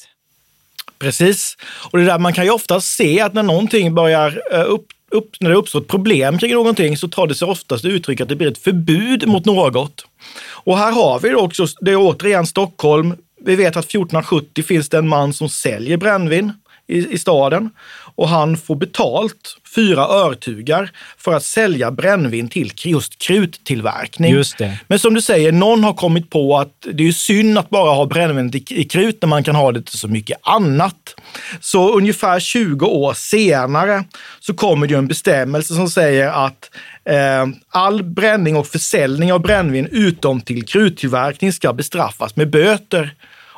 Precis. 0.98 1.56
Och 1.90 1.98
det 1.98 2.04
där, 2.04 2.18
man 2.18 2.32
kan 2.32 2.44
ju 2.44 2.50
ofta 2.50 2.80
se 2.80 3.20
att 3.20 3.34
när 3.34 3.42
någonting 3.42 3.94
börjar 3.94 4.52
upp, 4.52 4.86
upp, 5.10 5.36
när 5.40 5.50
det 5.50 5.56
uppstår 5.56 5.80
ett 5.80 5.88
problem 5.88 6.38
kring 6.38 6.52
någonting 6.52 6.96
så 6.96 7.08
tar 7.08 7.26
det 7.26 7.34
sig 7.34 7.48
oftast 7.48 7.84
uttryck 7.84 8.20
att 8.20 8.28
det 8.28 8.36
blir 8.36 8.50
ett 8.50 8.58
förbud 8.58 9.28
mot 9.28 9.44
något. 9.44 10.06
Och 10.48 10.78
här 10.78 10.92
har 10.92 11.20
vi 11.20 11.34
också, 11.34 11.66
det 11.80 11.90
är 11.90 11.96
återigen 11.96 12.46
Stockholm. 12.46 13.14
Vi 13.40 13.56
vet 13.56 13.76
att 13.76 13.84
1470 13.84 14.64
finns 14.64 14.88
det 14.88 14.98
en 14.98 15.08
man 15.08 15.32
som 15.32 15.48
säljer 15.48 15.96
brännvin 15.96 16.52
i, 16.86 17.12
i 17.14 17.18
staden 17.18 17.70
och 18.16 18.28
han 18.28 18.56
får 18.56 18.76
betalt 18.76 19.56
fyra 19.74 20.02
örtugar 20.02 20.90
för 21.18 21.34
att 21.34 21.44
sälja 21.44 21.90
brännvin 21.90 22.48
till 22.48 22.72
just 22.84 23.18
kruttillverkning. 23.18 24.32
Just 24.32 24.58
det. 24.58 24.78
Men 24.88 24.98
som 24.98 25.14
du 25.14 25.20
säger, 25.20 25.52
någon 25.52 25.84
har 25.84 25.92
kommit 25.92 26.30
på 26.30 26.58
att 26.58 26.86
det 26.92 27.08
är 27.08 27.12
synd 27.12 27.58
att 27.58 27.70
bara 27.70 27.94
ha 27.94 28.06
brännvin 28.06 28.50
i, 28.70 28.84
krut 28.84 29.18
när 29.22 29.28
man 29.28 29.44
kan 29.44 29.56
ha 29.56 29.72
det 29.72 29.82
till 29.82 29.98
så 29.98 30.08
mycket 30.08 30.38
annat. 30.42 31.14
Så 31.60 31.96
ungefär 31.96 32.40
20 32.40 32.86
år 32.86 33.14
senare 33.14 34.04
så 34.40 34.54
kommer 34.54 34.86
det 34.86 34.94
en 34.94 35.08
bestämmelse 35.08 35.74
som 35.74 35.90
säger 35.90 36.28
att 36.28 36.70
eh, 37.04 37.46
all 37.68 38.02
bränning 38.02 38.56
och 38.56 38.66
försäljning 38.66 39.32
av 39.32 39.40
brännvin 39.40 39.88
utom 39.90 40.40
till 40.40 40.66
kruttillverkning 40.66 41.52
ska 41.52 41.72
bestraffas 41.72 42.36
med 42.36 42.50
böter. 42.50 43.14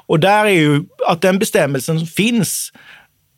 Och 0.08 0.20
där 0.20 0.44
är 0.44 0.50
ju 0.50 0.82
att 1.06 1.20
den 1.20 1.38
bestämmelsen 1.38 2.06
finns 2.06 2.72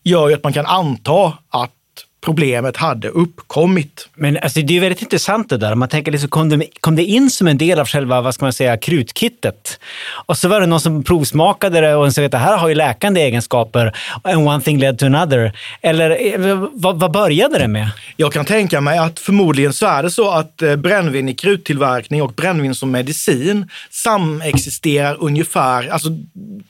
gör 0.03 0.29
ju 0.29 0.35
att 0.35 0.45
man 0.45 0.53
kan 0.53 0.67
anta 0.67 1.39
att 1.49 1.73
problemet 2.21 2.77
hade 2.77 3.09
uppkommit. 3.09 4.09
Men 4.15 4.39
alltså, 4.43 4.61
det 4.61 4.77
är 4.77 4.81
väldigt 4.81 5.03
intressant 5.03 5.49
det 5.49 5.57
där. 5.57 5.75
Man 5.75 5.89
tänker, 5.89 6.13
liksom, 6.13 6.31
kom, 6.31 6.49
det, 6.49 6.67
kom 6.81 6.97
det 6.97 7.05
in 7.05 7.31
som 7.31 7.47
en 7.47 7.59
del 7.59 7.81
av 7.81 7.87
själva 7.87 8.21
vad 8.21 8.35
ska 8.35 8.45
man 8.45 8.53
säga, 8.53 8.77
krutkittet? 8.77 9.81
Och 10.27 10.37
så 10.37 10.49
var 10.49 10.61
det 10.61 10.67
någon 10.67 10.81
som 10.81 11.03
provsmakade 11.03 11.81
det 11.81 11.95
och 11.95 12.15
sa 12.15 12.25
att 12.25 12.31
det 12.31 12.39
här 12.39 12.57
har 12.57 12.69
ju 12.69 12.75
läkande 12.75 13.21
egenskaper. 13.21 13.97
And 14.23 14.49
one 14.49 14.61
thing 14.61 14.79
led 14.79 14.99
to 14.99 15.07
another. 15.07 15.53
Eller 15.83 16.11
eh, 16.11 16.69
vad, 16.73 17.01
vad 17.01 17.13
började 17.13 17.59
det 17.59 17.69
med? 17.69 17.91
Jag 18.17 18.33
kan 18.33 18.45
tänka 18.45 18.81
mig 18.81 18.99
att 18.99 19.19
förmodligen 19.19 19.73
så 19.73 19.87
är 19.87 20.03
det 20.03 20.11
så 20.11 20.31
att 20.31 20.63
eh, 20.63 20.77
brännvin 20.77 21.29
i 21.29 21.35
kruttillverkning 21.35 22.23
och 22.23 22.33
brännvin 22.33 22.75
som 22.75 22.91
medicin 22.91 23.69
samexisterar 23.91 25.17
ungefär, 25.21 25.89
alltså 25.89 26.09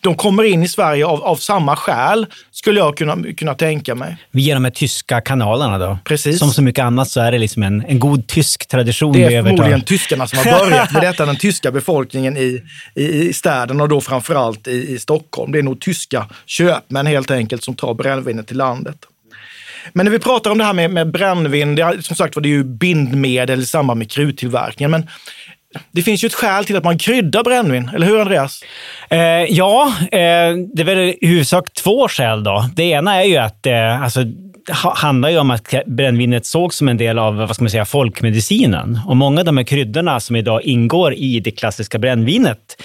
de 0.00 0.14
kommer 0.14 0.44
in 0.44 0.62
i 0.62 0.68
Sverige 0.68 1.06
av, 1.06 1.24
av 1.24 1.36
samma 1.36 1.76
skäl, 1.76 2.26
skulle 2.50 2.80
jag 2.80 2.96
kunna, 2.96 3.32
kunna 3.36 3.54
tänka 3.54 3.94
mig. 3.94 4.16
De 4.32 4.64
här 4.64 4.70
tyska 4.70 5.20
kanalerna 5.20 5.39
kanalerna 5.40 5.78
då. 5.78 5.98
Precis. 6.04 6.38
Som 6.38 6.50
så 6.50 6.62
mycket 6.62 6.84
annat 6.84 7.08
så 7.08 7.20
är 7.20 7.32
det 7.32 7.38
liksom 7.38 7.62
en, 7.62 7.84
en 7.88 7.98
god 7.98 8.26
tysk 8.26 8.68
tradition 8.68 9.12
Det 9.12 9.24
är 9.24 9.42
förmodligen 9.42 9.80
tyskarna 9.80 10.26
som 10.26 10.38
har 10.38 10.60
börjat 10.60 10.92
med 10.92 11.02
detta, 11.02 11.26
den 11.26 11.36
tyska 11.36 11.70
befolkningen 11.80 12.36
i, 12.36 12.62
i, 12.94 13.28
i 13.28 13.32
städerna 13.32 13.82
och 13.82 13.88
då 13.88 14.00
framförallt 14.00 14.68
i, 14.68 14.94
i 14.94 14.98
Stockholm. 14.98 15.52
Det 15.52 15.58
är 15.58 15.62
nog 15.62 15.80
tyska 15.80 16.26
köpmän 16.46 17.06
helt 17.06 17.30
enkelt 17.30 17.64
som 17.64 17.74
tar 17.74 17.94
brännvinet 17.94 18.46
till 18.46 18.56
landet. 18.56 18.96
Men 19.92 20.06
när 20.06 20.10
vi 20.10 20.18
pratar 20.18 20.50
om 20.50 20.58
det 20.58 20.64
här 20.64 20.72
med, 20.72 20.90
med 20.90 21.10
brännvin, 21.10 21.74
det 21.74 21.82
är, 21.82 22.00
som 22.00 22.16
sagt 22.16 22.36
var 22.36 22.42
det 22.42 22.48
är 22.48 22.50
ju 22.50 22.64
bindmedel 22.64 23.60
i 23.60 23.66
samband 23.66 23.98
med 23.98 24.10
kruttillverkningen. 24.10 24.90
Men 24.90 25.06
det 25.92 26.02
finns 26.02 26.24
ju 26.24 26.26
ett 26.26 26.34
skäl 26.34 26.64
till 26.64 26.76
att 26.76 26.84
man 26.84 26.98
kryddar 26.98 27.44
brännvin, 27.44 27.90
eller 27.94 28.06
hur 28.06 28.20
Andreas? 28.20 28.60
Eh, 29.10 29.18
ja, 29.48 29.92
eh, 30.00 30.54
det 30.74 30.82
är 30.82 30.84
väl 30.84 30.98
i 30.98 31.26
huvudsak 31.26 31.72
två 31.72 32.08
skäl. 32.08 32.44
Då. 32.44 32.64
Det 32.74 32.82
ena 32.82 33.14
är 33.14 33.24
ju 33.24 33.36
att 33.36 33.66
eh, 33.66 34.02
alltså, 34.02 34.20
handlar 34.68 35.28
ju 35.28 35.38
om 35.38 35.50
att 35.50 35.74
brännvinet 35.86 36.46
sågs 36.46 36.76
som 36.76 36.88
en 36.88 36.96
del 36.96 37.18
av 37.18 37.36
vad 37.36 37.54
ska 37.54 37.64
man 37.64 37.70
säga, 37.70 37.84
folkmedicinen. 37.84 39.00
Och 39.06 39.16
många 39.16 39.40
av 39.40 39.44
de 39.44 39.56
här 39.56 39.64
kryddorna 39.64 40.20
som 40.20 40.36
idag 40.36 40.62
ingår 40.62 41.14
i 41.14 41.40
det 41.40 41.50
klassiska 41.50 41.98
brännvinet, 41.98 42.82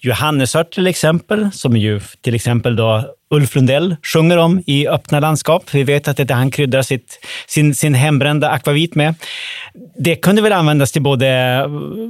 johannesört 0.00 0.74
till 0.74 0.86
exempel, 0.86 1.50
som 1.52 1.76
ju 1.76 2.00
till 2.20 2.34
exempel 2.34 2.76
då 2.76 3.14
Ulf 3.30 3.54
Lundell 3.54 3.96
sjunger 4.02 4.36
om 4.36 4.62
i 4.66 4.88
Öppna 4.88 5.20
landskap. 5.20 5.64
Vi 5.74 5.82
vet 5.82 6.08
att 6.08 6.16
det 6.16 6.22
är 6.22 6.24
det 6.24 6.34
han 6.34 6.50
kryddar 6.50 6.82
sitt, 6.82 7.20
sin, 7.46 7.74
sin 7.74 7.94
hembrända 7.94 8.50
akvavit 8.50 8.94
med. 8.94 9.14
Det 9.98 10.16
kunde 10.16 10.42
väl 10.42 10.52
användas 10.52 10.92
till 10.92 11.02
både 11.02 11.64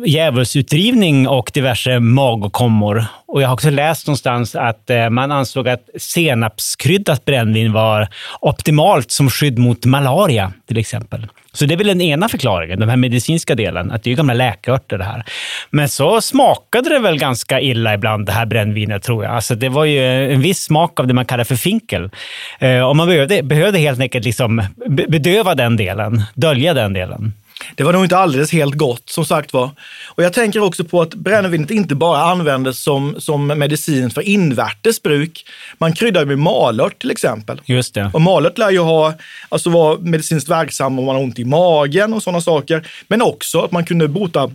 djävulsutdrivning 0.06 1.28
och 1.28 1.50
diverse 1.54 2.00
magåkommor. 2.00 3.04
Och 3.26 3.42
jag 3.42 3.48
har 3.48 3.54
också 3.54 3.70
läst 3.70 4.06
någonstans 4.06 4.54
att 4.54 4.90
eh, 4.90 5.10
man 5.10 5.32
ansåg 5.32 5.68
att 5.68 5.88
senapskryddat 5.96 7.24
brännvin 7.24 7.72
var 7.72 8.08
optimalt 8.40 9.10
som 9.10 9.30
skydd 9.30 9.58
mot 9.58 9.84
malaria, 9.84 10.52
till 10.66 10.78
exempel. 10.78 11.26
Så 11.58 11.66
det 11.66 11.74
är 11.74 11.78
väl 11.78 11.86
den 11.86 12.00
ena 12.00 12.28
förklaringen, 12.28 12.80
den 12.80 12.88
här 12.88 12.96
medicinska 12.96 13.54
delen, 13.54 13.90
att 13.90 14.02
det 14.02 14.12
är 14.12 14.16
gamla 14.16 14.34
läkörter 14.34 14.98
det 14.98 15.04
här. 15.04 15.24
Men 15.70 15.88
så 15.88 16.20
smakade 16.20 16.88
det 16.88 16.98
väl 16.98 17.18
ganska 17.18 17.60
illa 17.60 17.94
ibland, 17.94 18.26
det 18.26 18.32
här 18.32 18.46
brännvinet, 18.46 19.02
tror 19.02 19.24
jag. 19.24 19.34
Alltså 19.34 19.54
det 19.54 19.68
var 19.68 19.84
ju 19.84 20.32
en 20.32 20.40
viss 20.40 20.62
smak 20.62 21.00
av 21.00 21.06
det 21.06 21.14
man 21.14 21.24
kallar 21.24 21.44
för 21.44 21.56
finkel. 21.56 22.10
Eh, 22.58 22.80
och 22.80 22.96
man 22.96 23.06
behövde, 23.08 23.42
behövde 23.42 23.78
helt 23.78 24.00
enkelt 24.00 24.24
liksom 24.24 24.62
bedöva 25.08 25.54
den 25.54 25.76
delen, 25.76 26.22
dölja 26.34 26.74
den 26.74 26.92
delen. 26.92 27.32
Det 27.74 27.84
var 27.84 27.92
nog 27.92 28.04
inte 28.04 28.18
alldeles 28.18 28.52
helt 28.52 28.74
gott, 28.74 29.10
som 29.10 29.24
sagt 29.24 29.52
var. 29.52 29.70
Och 30.06 30.22
jag 30.22 30.32
tänker 30.32 30.62
också 30.62 30.84
på 30.84 31.02
att 31.02 31.14
brännvinet 31.14 31.70
inte 31.70 31.94
bara 31.94 32.22
användes 32.22 32.82
som, 32.82 33.14
som 33.18 33.46
medicin 33.46 34.10
för 34.10 34.22
invärtes 34.22 35.02
bruk. 35.02 35.44
Man 35.78 35.92
kryddar 35.92 36.24
med 36.24 36.38
malört 36.38 36.98
till 36.98 37.10
exempel. 37.10 37.60
Just 37.64 37.94
det. 37.94 38.10
Och 38.14 38.20
malört 38.20 38.58
lär 38.58 38.70
ju 38.70 38.78
ha, 38.78 39.14
alltså 39.48 39.70
vara 39.70 39.98
medicinskt 39.98 40.50
verksam 40.50 40.98
om 40.98 41.04
man 41.04 41.14
har 41.14 41.22
ont 41.22 41.38
i 41.38 41.44
magen 41.44 42.12
och 42.12 42.22
sådana 42.22 42.40
saker. 42.40 42.88
Men 43.08 43.22
också 43.22 43.60
att 43.60 43.72
man 43.72 43.84
kunde 43.84 44.08
bota 44.08 44.50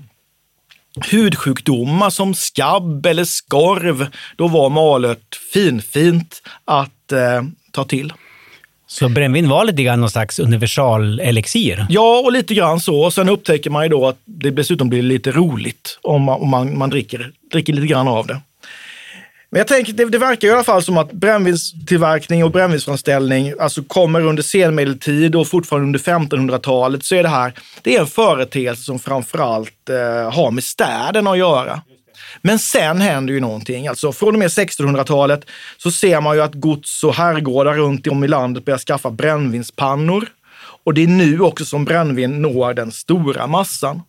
hudsjukdomar 1.11 2.09
som 2.09 2.33
skabb 2.33 3.05
eller 3.05 3.25
skorv. 3.25 4.07
Då 4.35 4.47
var 4.47 4.69
malört 4.69 5.39
finfint 5.53 6.41
att 6.65 7.11
eh, 7.11 7.43
ta 7.71 7.83
till. 7.83 8.13
Så 8.87 9.09
brännvin 9.09 9.49
var 9.49 9.65
lite 9.65 9.83
grann 9.83 9.99
någon 9.99 10.09
slags 10.09 10.39
universalelixir? 10.39 11.85
Ja, 11.89 12.21
och 12.25 12.31
lite 12.31 12.53
grann 12.53 12.79
så. 12.79 13.01
Och 13.01 13.13
sen 13.13 13.29
upptäcker 13.29 13.69
man 13.69 13.83
ju 13.83 13.89
då 13.89 14.07
att 14.07 14.17
det 14.25 14.51
dessutom 14.51 14.89
blir 14.89 15.01
lite 15.01 15.31
roligt 15.31 15.99
om 16.01 16.21
man, 16.21 16.41
om 16.41 16.49
man, 16.49 16.77
man 16.77 16.89
dricker, 16.89 17.31
dricker 17.51 17.73
lite 17.73 17.87
grann 17.87 18.07
av 18.07 18.27
det. 18.27 18.41
Men 19.49 19.57
jag 19.57 19.67
tänker, 19.67 19.93
det, 19.93 20.05
det 20.05 20.17
verkar 20.17 20.47
i 20.47 20.51
alla 20.51 20.63
fall 20.63 20.83
som 20.83 20.97
att 20.97 21.11
brännvinstillverkning 21.11 22.43
och 22.43 22.51
brännvinsframställning 22.51 23.53
alltså 23.59 23.83
kommer 23.83 24.21
under 24.21 24.43
senmedeltid 24.43 25.35
och 25.35 25.47
fortfarande 25.47 25.85
under 25.85 25.99
1500-talet 25.99 27.05
så 27.05 27.15
är 27.15 27.23
det 27.23 27.29
här 27.29 27.53
det 27.81 27.95
är 27.95 27.99
en 27.99 28.07
företeelse 28.07 28.83
som 28.83 28.99
framförallt 28.99 29.89
eh, 29.89 30.33
har 30.33 30.51
med 30.51 30.63
städerna 30.63 31.31
att 31.31 31.37
göra. 31.37 31.81
Men 32.41 32.59
sen 32.59 33.01
händer 33.01 33.33
ju 33.33 33.39
någonting. 33.39 33.87
Alltså 33.87 34.11
från 34.11 34.33
och 34.35 34.39
med 34.39 34.47
1600-talet 34.47 35.45
så 35.77 35.91
ser 35.91 36.21
man 36.21 36.35
ju 36.35 36.41
att 36.41 36.53
gods 36.53 37.03
och 37.03 37.13
herrgårdar 37.13 37.73
runt 37.73 38.07
om 38.07 38.23
i 38.23 38.27
landet 38.27 38.65
börjar 38.65 38.77
skaffa 38.77 39.11
brännvinspannor. 39.11 40.27
Och 40.83 40.93
det 40.93 41.03
är 41.03 41.07
nu 41.07 41.39
också 41.39 41.65
som 41.65 41.85
brännvin 41.85 42.41
når 42.41 42.73
den 42.73 42.91
stora 42.91 43.47
massan. 43.47 44.01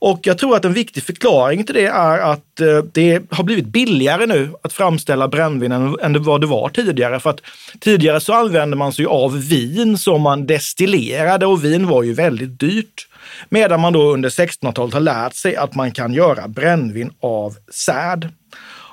Och 0.00 0.20
jag 0.22 0.38
tror 0.38 0.56
att 0.56 0.64
en 0.64 0.72
viktig 0.72 1.02
förklaring 1.02 1.64
till 1.64 1.74
det 1.74 1.86
är 1.86 2.18
att 2.18 2.60
eh, 2.60 2.78
det 2.92 3.22
har 3.30 3.44
blivit 3.44 3.66
billigare 3.66 4.26
nu 4.26 4.50
att 4.62 4.72
framställa 4.72 5.28
brännvin 5.28 5.72
än 5.72 6.22
vad 6.22 6.40
det 6.40 6.46
var 6.46 6.68
tidigare. 6.68 7.20
För 7.20 7.30
att 7.30 7.40
tidigare 7.80 8.20
så 8.20 8.32
använde 8.32 8.76
man 8.76 8.92
sig 8.92 9.06
av 9.06 9.48
vin 9.48 9.98
som 9.98 10.22
man 10.22 10.46
destillerade 10.46 11.46
och 11.46 11.64
vin 11.64 11.86
var 11.86 12.02
ju 12.02 12.14
väldigt 12.14 12.60
dyrt. 12.60 13.06
Medan 13.48 13.80
man 13.80 13.92
då 13.92 14.12
under 14.12 14.28
1600-talet 14.28 14.94
har 14.94 15.00
lärt 15.00 15.34
sig 15.34 15.56
att 15.56 15.74
man 15.74 15.90
kan 15.90 16.14
göra 16.14 16.48
brännvin 16.48 17.10
av 17.20 17.56
säd. 17.72 18.28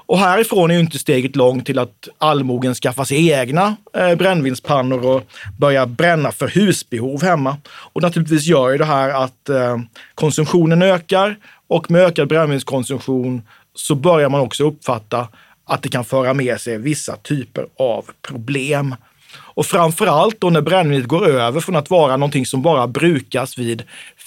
Och 0.07 0.19
härifrån 0.19 0.71
är 0.71 0.75
ju 0.75 0.81
inte 0.81 0.99
steget 0.99 1.35
långt 1.35 1.65
till 1.65 1.79
att 1.79 2.07
allmogen 2.17 2.75
skaffar 2.75 3.03
sig 3.03 3.29
egna 3.29 3.75
eh, 3.97 4.15
brännvinspannor 4.15 5.05
och 5.05 5.23
börjar 5.57 5.85
bränna 5.85 6.31
för 6.31 6.47
husbehov 6.47 7.23
hemma. 7.23 7.57
Och 7.67 8.01
naturligtvis 8.01 8.45
gör 8.45 8.69
ju 8.69 8.77
det 8.77 8.85
här 8.85 9.23
att 9.23 9.49
eh, 9.49 9.77
konsumtionen 10.15 10.81
ökar 10.81 11.37
och 11.67 11.91
med 11.91 12.01
ökad 12.01 12.27
brännvinskonsumtion 12.27 13.41
så 13.75 13.95
börjar 13.95 14.29
man 14.29 14.41
också 14.41 14.63
uppfatta 14.63 15.27
att 15.65 15.83
det 15.83 15.89
kan 15.89 16.05
föra 16.05 16.33
med 16.33 16.61
sig 16.61 16.77
vissa 16.77 17.15
typer 17.15 17.65
av 17.79 18.05
problem. 18.21 18.95
Och 19.37 19.65
framför 19.65 20.07
allt 20.07 20.41
då 20.41 20.49
när 20.49 20.61
brännvinet 20.61 21.07
går 21.07 21.27
över 21.27 21.59
från 21.59 21.75
att 21.75 21.89
vara 21.89 22.17
någonting 22.17 22.45
som 22.45 22.61
bara 22.61 22.87
brukas 22.87 23.57
vid 23.57 23.83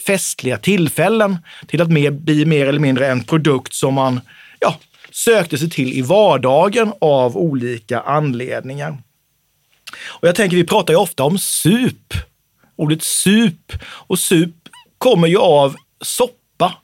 festliga 0.07 0.57
tillfällen 0.57 1.39
till 1.67 1.83
att 1.83 1.89
bli 2.13 2.45
mer 2.45 2.67
eller 2.67 2.81
mindre 2.81 3.07
en 3.07 3.25
produkt 3.25 3.75
som 3.75 3.95
man 3.95 4.21
ja, 4.59 4.77
sökte 5.13 5.59
sig 5.59 5.71
till 5.71 5.93
i 5.93 6.03
vardagen 6.03 6.93
av 7.01 7.37
olika 7.37 8.01
anledningar. 8.01 8.99
Och 10.07 10.29
jag 10.29 10.35
tänker, 10.35 10.57
vi 10.57 10.67
pratar 10.67 10.93
ju 10.93 10.99
ofta 10.99 11.25
om 11.25 11.39
sup. 11.39 12.15
Ordet 12.77 13.03
sup 13.03 13.73
och 13.85 14.19
sup 14.19 14.55
kommer 14.99 15.29
ju 15.29 15.39
av 15.39 15.77
soppa. 16.01 16.75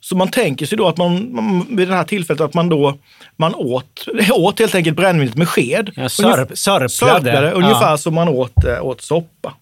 Så 0.00 0.16
man 0.16 0.28
tänker 0.28 0.66
sig 0.66 0.78
då 0.78 0.88
att 0.88 0.96
man, 0.96 1.34
man 1.34 1.76
vid 1.76 1.88
det 1.88 1.94
här 1.94 2.04
tillfället 2.04 2.40
att 2.40 2.54
man 2.54 2.68
då 2.68 2.98
man 3.36 3.54
åt, 3.54 4.08
åt 4.32 4.58
helt 4.58 4.74
enkelt 4.74 4.96
brännvinet 4.96 5.36
med 5.36 5.48
sked. 5.48 5.90
Ja, 5.96 6.08
sörp, 6.08 6.58
sörplade. 6.58 6.88
sörplade 6.88 7.50
ungefär 7.50 7.96
som 7.96 8.14
man 8.14 8.28
åt, 8.28 8.64
äh, 8.64 8.84
åt 8.84 9.00
soppa. 9.00 9.54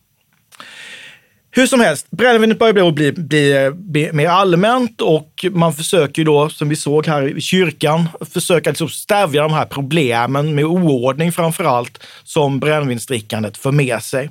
Hur 1.56 1.66
som 1.66 1.80
helst, 1.80 2.06
brännvinet 2.10 2.58
börjar 2.58 2.92
bli, 2.92 3.12
bli, 3.12 3.64
eh, 3.64 3.70
bli, 3.70 4.12
mer 4.12 4.28
allmänt 4.28 5.00
och 5.00 5.44
man 5.50 5.74
försöker 5.74 6.22
ju 6.22 6.24
då, 6.24 6.48
som 6.48 6.68
vi 6.68 6.76
såg 6.76 7.06
här 7.06 7.36
i 7.36 7.40
kyrkan, 7.40 8.08
försöka 8.34 8.70
liksom 8.70 8.88
stävja 8.88 9.42
de 9.42 9.52
här 9.52 9.64
problemen 9.64 10.54
med 10.54 10.64
oordning 10.64 11.32
framför 11.32 11.64
allt 11.64 12.02
som 12.24 12.60
brännvinsdrickandet 12.60 13.56
för 13.56 13.72
med 13.72 14.02
sig. 14.02 14.30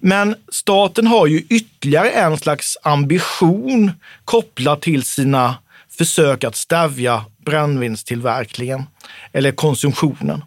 Men 0.00 0.34
staten 0.52 1.06
har 1.06 1.26
ju 1.26 1.38
ytterligare 1.48 2.10
en 2.10 2.36
slags 2.36 2.76
ambition 2.82 3.92
kopplat 4.24 4.82
till 4.82 5.02
sina 5.02 5.54
försök 5.98 6.44
att 6.44 6.56
stävja 6.56 7.24
brännvinstillverkningen 7.44 8.82
eller 9.32 9.52
konsumtionen. 9.52 10.44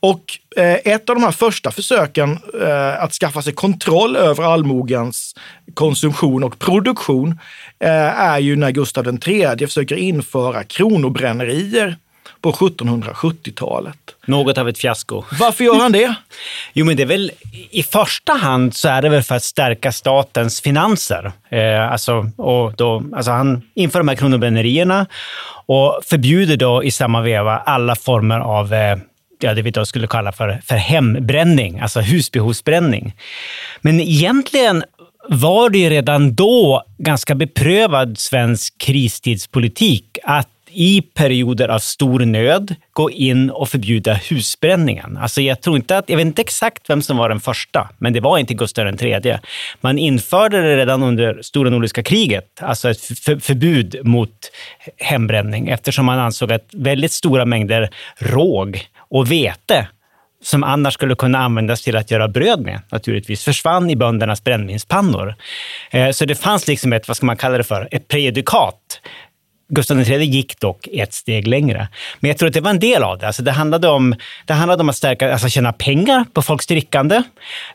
Och 0.00 0.24
eh, 0.56 0.74
ett 0.74 1.10
av 1.10 1.16
de 1.16 1.22
här 1.22 1.32
första 1.32 1.70
försöken 1.70 2.38
eh, 2.62 3.02
att 3.02 3.12
skaffa 3.12 3.42
sig 3.42 3.52
kontroll 3.52 4.16
över 4.16 4.44
allmogens 4.44 5.34
konsumtion 5.74 6.44
och 6.44 6.58
produktion 6.58 7.38
eh, 7.78 8.20
är 8.20 8.38
ju 8.38 8.56
när 8.56 8.70
Gustav 8.70 9.18
III 9.26 9.66
försöker 9.66 9.96
införa 9.96 10.64
kronobrännerier 10.64 11.96
på 12.40 12.52
1770-talet. 12.52 13.96
Något 14.26 14.58
av 14.58 14.68
ett 14.68 14.78
fiasko. 14.78 15.24
Varför 15.40 15.64
gör 15.64 15.74
han 15.74 15.92
det? 15.92 16.14
jo, 16.72 16.86
men 16.86 16.96
det 16.96 17.02
är 17.02 17.06
väl 17.06 17.32
i 17.70 17.82
första 17.82 18.32
hand 18.32 18.74
så 18.74 18.88
är 18.88 19.02
det 19.02 19.08
väl 19.08 19.22
för 19.22 19.34
att 19.34 19.42
stärka 19.42 19.92
statens 19.92 20.60
finanser. 20.60 21.32
Eh, 21.48 21.92
alltså, 21.92 22.30
och 22.36 22.72
då, 22.76 23.02
alltså 23.16 23.30
han 23.30 23.62
inför 23.74 23.98
de 23.98 24.08
här 24.08 24.16
kronobrännierierna 24.16 25.06
och 25.66 26.00
förbjuder 26.04 26.56
då 26.56 26.84
i 26.84 26.90
samma 26.90 27.20
veva 27.20 27.58
alla 27.58 27.96
former 27.96 28.40
av 28.40 28.74
eh, 28.74 28.96
ja, 29.40 29.54
det 29.54 29.62
vi 29.62 29.70
då 29.70 29.86
skulle 29.86 30.06
kalla 30.06 30.32
för, 30.32 30.60
för 30.64 30.76
hembränning, 30.76 31.80
alltså 31.80 32.00
husbehovsbränning. 32.00 33.14
Men 33.80 34.00
egentligen 34.00 34.84
var 35.28 35.70
det 35.70 35.78
ju 35.78 35.90
redan 35.90 36.34
då 36.34 36.82
ganska 36.98 37.34
beprövad 37.34 38.18
svensk 38.18 38.78
kristidspolitik 38.78 40.18
att 40.24 40.48
i 40.72 41.02
perioder 41.02 41.68
av 41.68 41.78
stor 41.78 42.20
nöd 42.20 42.74
gå 42.92 43.10
in 43.10 43.50
och 43.50 43.68
förbjuda 43.68 44.14
husbränningen. 44.14 45.16
Alltså 45.16 45.40
jag 45.40 45.60
tror 45.60 45.76
inte 45.76 45.98
att, 45.98 46.08
jag 46.08 46.16
vet 46.16 46.26
inte 46.26 46.42
exakt 46.42 46.90
vem 46.90 47.02
som 47.02 47.16
var 47.16 47.28
den 47.28 47.40
första, 47.40 47.88
men 47.98 48.12
det 48.12 48.20
var 48.20 48.38
inte 48.38 48.54
Gustav 48.54 49.02
III. 49.02 49.38
Man 49.80 49.98
införde 49.98 50.60
det 50.60 50.76
redan 50.76 51.02
under 51.02 51.42
stora 51.42 51.70
nordiska 51.70 52.02
kriget, 52.02 52.62
alltså 52.62 52.90
ett 52.90 53.00
förbud 53.44 53.96
mot 54.04 54.50
hembränning, 54.96 55.68
eftersom 55.68 56.06
man 56.06 56.18
ansåg 56.18 56.52
att 56.52 56.68
väldigt 56.72 57.12
stora 57.12 57.44
mängder 57.44 57.90
råg 58.18 58.80
och 59.10 59.30
vete 59.30 59.86
som 60.42 60.64
annars 60.64 60.94
skulle 60.94 61.14
kunna 61.14 61.38
användas 61.38 61.82
till 61.82 61.96
att 61.96 62.10
göra 62.10 62.28
bröd 62.28 62.60
med, 62.60 62.80
naturligtvis, 62.90 63.44
försvann 63.44 63.90
i 63.90 63.96
böndernas 63.96 64.44
brännvinspannor. 64.44 65.34
Eh, 65.90 66.10
så 66.10 66.24
det 66.24 66.34
fanns 66.34 66.68
liksom 66.68 66.92
ett, 66.92 67.08
vad 67.08 67.16
ska 67.16 67.26
man 67.26 67.36
kalla 67.36 67.58
det 67.58 67.64
för, 67.64 67.88
ett 67.90 68.08
prejudikat 68.08 69.00
Gustav 69.70 70.00
III 70.00 70.24
gick 70.24 70.60
dock 70.60 70.88
ett 70.92 71.14
steg 71.14 71.46
längre. 71.46 71.88
Men 72.20 72.28
jag 72.28 72.38
tror 72.38 72.48
att 72.48 72.54
det 72.54 72.60
var 72.60 72.70
en 72.70 72.78
del 72.78 73.02
av 73.02 73.18
det. 73.18 73.26
Alltså 73.26 73.42
det, 73.42 73.52
handlade 73.52 73.88
om, 73.88 74.14
det 74.46 74.52
handlade 74.52 74.82
om 74.82 74.88
att 74.88 74.96
stärka, 74.96 75.32
alltså 75.32 75.48
tjäna 75.48 75.72
pengar 75.72 76.24
på 76.32 76.42
folks 76.42 76.66
drickande. 76.66 77.22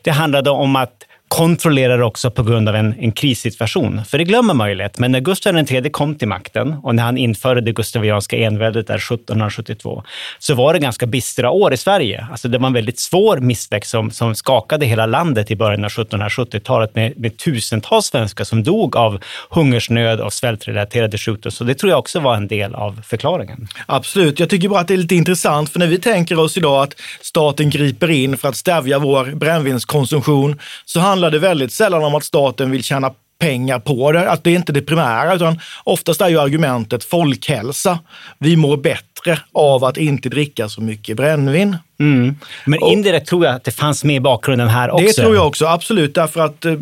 Det 0.02 0.10
handlade 0.10 0.50
om 0.50 0.76
att 0.76 1.05
kontrollerar 1.28 2.02
också 2.02 2.30
på 2.30 2.42
grund 2.42 2.68
av 2.68 2.76
en, 2.76 2.94
en 2.98 3.12
krissituation. 3.12 4.04
För 4.04 4.18
det 4.18 4.24
glömmer 4.24 4.54
man 4.54 4.68
ju 4.68 4.74
lätt. 4.74 4.98
Men 4.98 5.12
när 5.12 5.20
Gustav 5.20 5.56
III 5.56 5.90
kom 5.90 6.14
till 6.14 6.28
makten 6.28 6.76
och 6.82 6.94
när 6.94 7.02
han 7.02 7.18
införde 7.18 7.60
det 7.60 7.72
gustavianska 7.72 8.36
enväldet 8.36 8.86
där 8.86 8.94
1772, 8.94 10.04
så 10.38 10.54
var 10.54 10.72
det 10.72 10.78
ganska 10.78 11.06
bistra 11.06 11.50
år 11.50 11.72
i 11.72 11.76
Sverige. 11.76 12.26
Alltså 12.30 12.48
det 12.48 12.58
var 12.58 12.66
en 12.66 12.72
väldigt 12.72 13.00
svår 13.00 13.36
missväxt 13.36 13.90
som, 13.90 14.10
som 14.10 14.34
skakade 14.34 14.86
hela 14.86 15.06
landet 15.06 15.50
i 15.50 15.56
början 15.56 15.84
av 15.84 15.90
1770-talet 15.90 16.94
med, 16.94 17.18
med 17.18 17.36
tusentals 17.36 18.06
svenskar 18.06 18.44
som 18.44 18.62
dog 18.62 18.96
av 18.96 19.22
hungersnöd 19.50 20.20
och 20.20 20.32
svältrelaterade 20.32 21.18
sjukdomar. 21.18 21.50
Så 21.50 21.64
det 21.64 21.74
tror 21.74 21.90
jag 21.90 21.98
också 21.98 22.20
var 22.20 22.36
en 22.36 22.48
del 22.48 22.74
av 22.74 23.00
förklaringen. 23.04 23.68
Absolut. 23.86 24.40
Jag 24.40 24.50
tycker 24.50 24.68
bara 24.68 24.80
att 24.80 24.88
det 24.88 24.94
är 24.94 24.98
lite 24.98 25.14
intressant, 25.14 25.70
för 25.70 25.78
när 25.78 25.86
vi 25.86 25.98
tänker 25.98 26.38
oss 26.38 26.56
idag 26.56 26.82
att 26.82 26.94
staten 27.20 27.70
griper 27.70 28.10
in 28.10 28.36
för 28.36 28.48
att 28.48 28.56
stävja 28.56 28.98
vår 28.98 29.24
brännvinskonsumtion, 29.24 30.58
så 30.84 31.00
handlar 31.16 31.30
det 31.30 31.38
väldigt 31.38 31.72
sällan 31.72 32.04
om 32.04 32.14
att 32.14 32.24
staten 32.24 32.70
vill 32.70 32.82
tjäna 32.82 33.10
pengar 33.38 33.78
på 33.78 34.12
det, 34.12 34.30
att 34.30 34.44
det 34.44 34.50
är 34.50 34.54
inte 34.54 34.72
det 34.72 34.82
primära, 34.82 35.34
utan 35.34 35.60
oftast 35.84 36.20
är 36.20 36.28
ju 36.28 36.40
argumentet 36.40 37.04
folkhälsa. 37.04 37.98
Vi 38.38 38.56
mår 38.56 38.76
bättre 38.76 39.38
av 39.52 39.84
att 39.84 39.96
inte 39.96 40.28
dricka 40.28 40.68
så 40.68 40.80
mycket 40.80 41.16
brännvin. 41.16 41.76
Mm. 42.00 42.34
Men 42.66 42.80
indirekt 42.82 43.28
tror 43.28 43.44
jag 43.44 43.54
att 43.54 43.64
det 43.64 43.70
fanns 43.70 44.04
med 44.04 44.16
i 44.16 44.20
bakgrunden 44.20 44.68
här 44.68 44.90
också. 44.90 45.06
Det 45.06 45.12
tror 45.12 45.34
jag 45.34 45.46
också, 45.46 45.66
absolut, 45.66 46.14
därför 46.14 46.40
att 46.40 46.64
eh, 46.64 46.74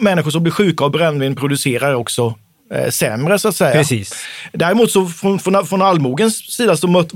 människor 0.00 0.30
som 0.30 0.42
blir 0.42 0.52
sjuka 0.52 0.84
av 0.84 0.90
brännvin 0.90 1.36
producerar 1.36 1.94
också 1.94 2.34
eh, 2.74 2.90
sämre 2.90 3.38
så 3.38 3.48
att 3.48 3.56
säga. 3.56 3.72
Precis. 3.72 4.14
Däremot 4.52 4.90
så 4.90 5.06
från, 5.06 5.38
från, 5.38 5.66
från 5.66 5.82
allmogens 5.82 6.36
sida 6.36 6.76
så 6.76 6.88
mött, 6.88 7.12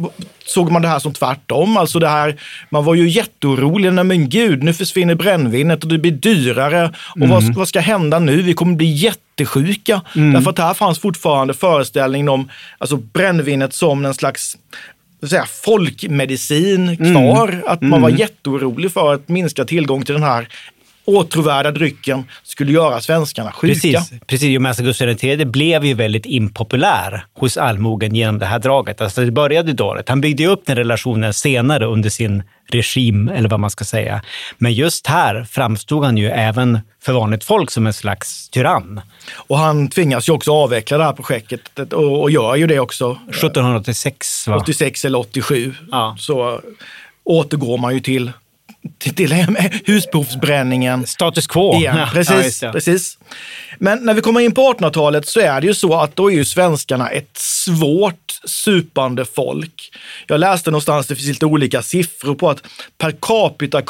såg 0.46 0.70
man 0.70 0.82
det 0.82 0.88
här 0.88 0.98
som 0.98 1.12
tvärtom. 1.12 1.76
Alltså 1.76 1.98
det 1.98 2.08
här, 2.08 2.40
man 2.70 2.84
var 2.84 2.94
ju 2.94 3.08
jätteorolig. 3.08 3.92
Nej 3.92 4.04
men 4.04 4.28
gud, 4.28 4.62
nu 4.62 4.74
försvinner 4.74 5.14
brännvinet 5.14 5.82
och 5.82 5.88
det 5.88 5.98
blir 5.98 6.12
dyrare. 6.12 6.92
Och 7.10 7.16
mm. 7.16 7.30
vad, 7.30 7.54
vad 7.54 7.68
ska 7.68 7.80
hända 7.80 8.18
nu? 8.18 8.42
Vi 8.42 8.54
kommer 8.54 8.76
bli 8.76 8.92
jättesjuka. 8.92 10.00
Mm. 10.16 10.32
Därför 10.32 10.50
att 10.50 10.58
här 10.58 10.74
fanns 10.74 10.98
fortfarande 10.98 11.54
föreställningen 11.54 12.28
om 12.28 12.50
alltså 12.78 12.96
brännvinet 12.96 13.74
som 13.74 14.04
en 14.04 14.14
slags 14.14 14.56
säga, 15.28 15.46
folkmedicin 15.46 16.96
kvar. 16.96 17.48
Mm. 17.48 17.62
Att 17.66 17.80
man 17.80 18.02
var 18.02 18.08
mm. 18.08 18.20
jätteorolig 18.20 18.92
för 18.92 19.14
att 19.14 19.28
minska 19.28 19.64
tillgång 19.64 20.04
till 20.04 20.14
den 20.14 20.22
här 20.22 20.48
åtråvärda 21.06 21.70
drycken 21.70 22.24
skulle 22.42 22.72
göra 22.72 23.00
svenskarna 23.00 23.52
sjuka. 23.52 23.74
Precis, 23.74 24.20
precis. 24.26 24.78
Och 24.78 24.84
Gustav 24.84 25.08
III 25.08 25.44
blev 25.44 25.84
ju 25.84 25.94
väldigt 25.94 26.26
impopulär 26.26 27.26
hos 27.34 27.56
allmogen 27.56 28.14
genom 28.14 28.38
det 28.38 28.46
här 28.46 28.58
draget. 28.58 29.00
Alltså 29.00 29.24
det 29.24 29.30
började 29.30 29.72
dåligt. 29.72 30.08
Han 30.08 30.20
byggde 30.20 30.46
upp 30.46 30.66
den 30.66 30.76
relationen 30.76 31.34
senare 31.34 31.86
under 31.86 32.10
sin 32.10 32.42
regim, 32.68 33.28
eller 33.28 33.48
vad 33.48 33.60
man 33.60 33.70
ska 33.70 33.84
säga. 33.84 34.22
Men 34.58 34.72
just 34.72 35.06
här 35.06 35.46
framstod 35.50 36.04
han 36.04 36.16
ju 36.16 36.30
även 36.30 36.80
för 37.02 37.12
vanligt 37.12 37.44
folk 37.44 37.70
som 37.70 37.86
en 37.86 37.92
slags 37.92 38.48
tyrann. 38.48 39.00
Och 39.36 39.58
han 39.58 39.88
tvingas 39.88 40.28
ju 40.28 40.32
också 40.32 40.52
avveckla 40.52 40.98
det 40.98 41.04
här 41.04 41.12
projektet 41.12 41.92
och, 41.92 42.22
och 42.22 42.30
gör 42.30 42.56
ju 42.56 42.66
det 42.66 42.80
också. 42.80 43.18
1786 43.30 44.48
va? 44.48 44.56
86 44.56 45.04
eller 45.04 45.18
87. 45.18 45.74
Ja. 45.90 46.16
Så 46.18 46.60
återgår 47.24 47.78
man 47.78 47.94
ju 47.94 48.00
till 48.00 48.32
till 48.99 49.46
husbehovsbränningen. 49.85 51.07
Status 51.07 51.46
quo. 51.46 51.75
Igen. 51.75 51.96
Ja, 51.96 52.09
Precis, 52.12 52.62
ja, 52.62 52.72
precis. 52.72 53.18
Men 53.79 54.05
när 54.05 54.14
vi 54.14 54.20
kommer 54.20 54.40
in 54.40 54.55
på 54.55 54.72
1800-talet 54.72 55.29
så 55.29 55.40
är 55.40 55.61
det 55.61 55.66
ju 55.66 55.75
så 55.75 55.94
att 55.94 56.16
då 56.16 56.31
är 56.31 56.35
ju 56.35 56.44
svenskarna 56.44 57.09
ett 57.09 57.31
svårt 57.38 58.33
supande 58.44 59.25
folk. 59.25 59.90
Jag 60.27 60.40
läste 60.40 60.70
någonstans, 60.70 61.07
det 61.07 61.16
finns 61.16 61.29
lite 61.29 61.46
olika 61.46 61.83
siffror 61.83 62.35
på 62.35 62.51
att 62.51 62.62
per 62.99 63.14
capita 63.20 63.83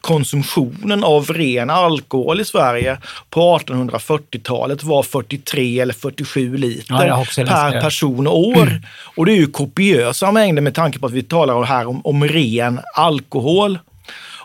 konsumtionen 0.00 1.04
av 1.04 1.26
ren 1.26 1.70
alkohol 1.70 2.40
i 2.40 2.44
Sverige 2.44 2.98
på 3.30 3.58
1840-talet 3.58 4.82
var 4.82 5.02
43 5.02 5.80
eller 5.80 5.94
47 5.94 6.56
liter 6.56 7.06
Ja, 7.06 7.24
per 7.36 7.80
person 7.80 8.26
och 8.26 8.38
år. 8.38 8.80
Och 9.16 9.26
det 9.26 9.32
är 9.32 9.36
ju 9.36 9.46
kopiösa 9.46 10.32
mängder 10.32 10.62
med 10.62 10.74
tanke 10.74 10.98
på 10.98 11.06
att 11.06 11.12
vi 11.12 11.22
talar 11.22 11.62
här 11.62 11.86
om, 11.86 12.00
om 12.04 12.24
ren 12.28 12.80
alkohol. 12.94 13.78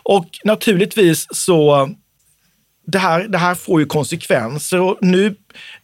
Och 0.08 0.28
naturligtvis 0.44 1.26
så 1.30 1.88
det 2.86 2.98
här, 2.98 3.28
det 3.28 3.38
här 3.38 3.54
får 3.54 3.80
ju 3.80 3.86
konsekvenser 3.86 4.80
och 4.80 4.98
nu, 5.00 5.34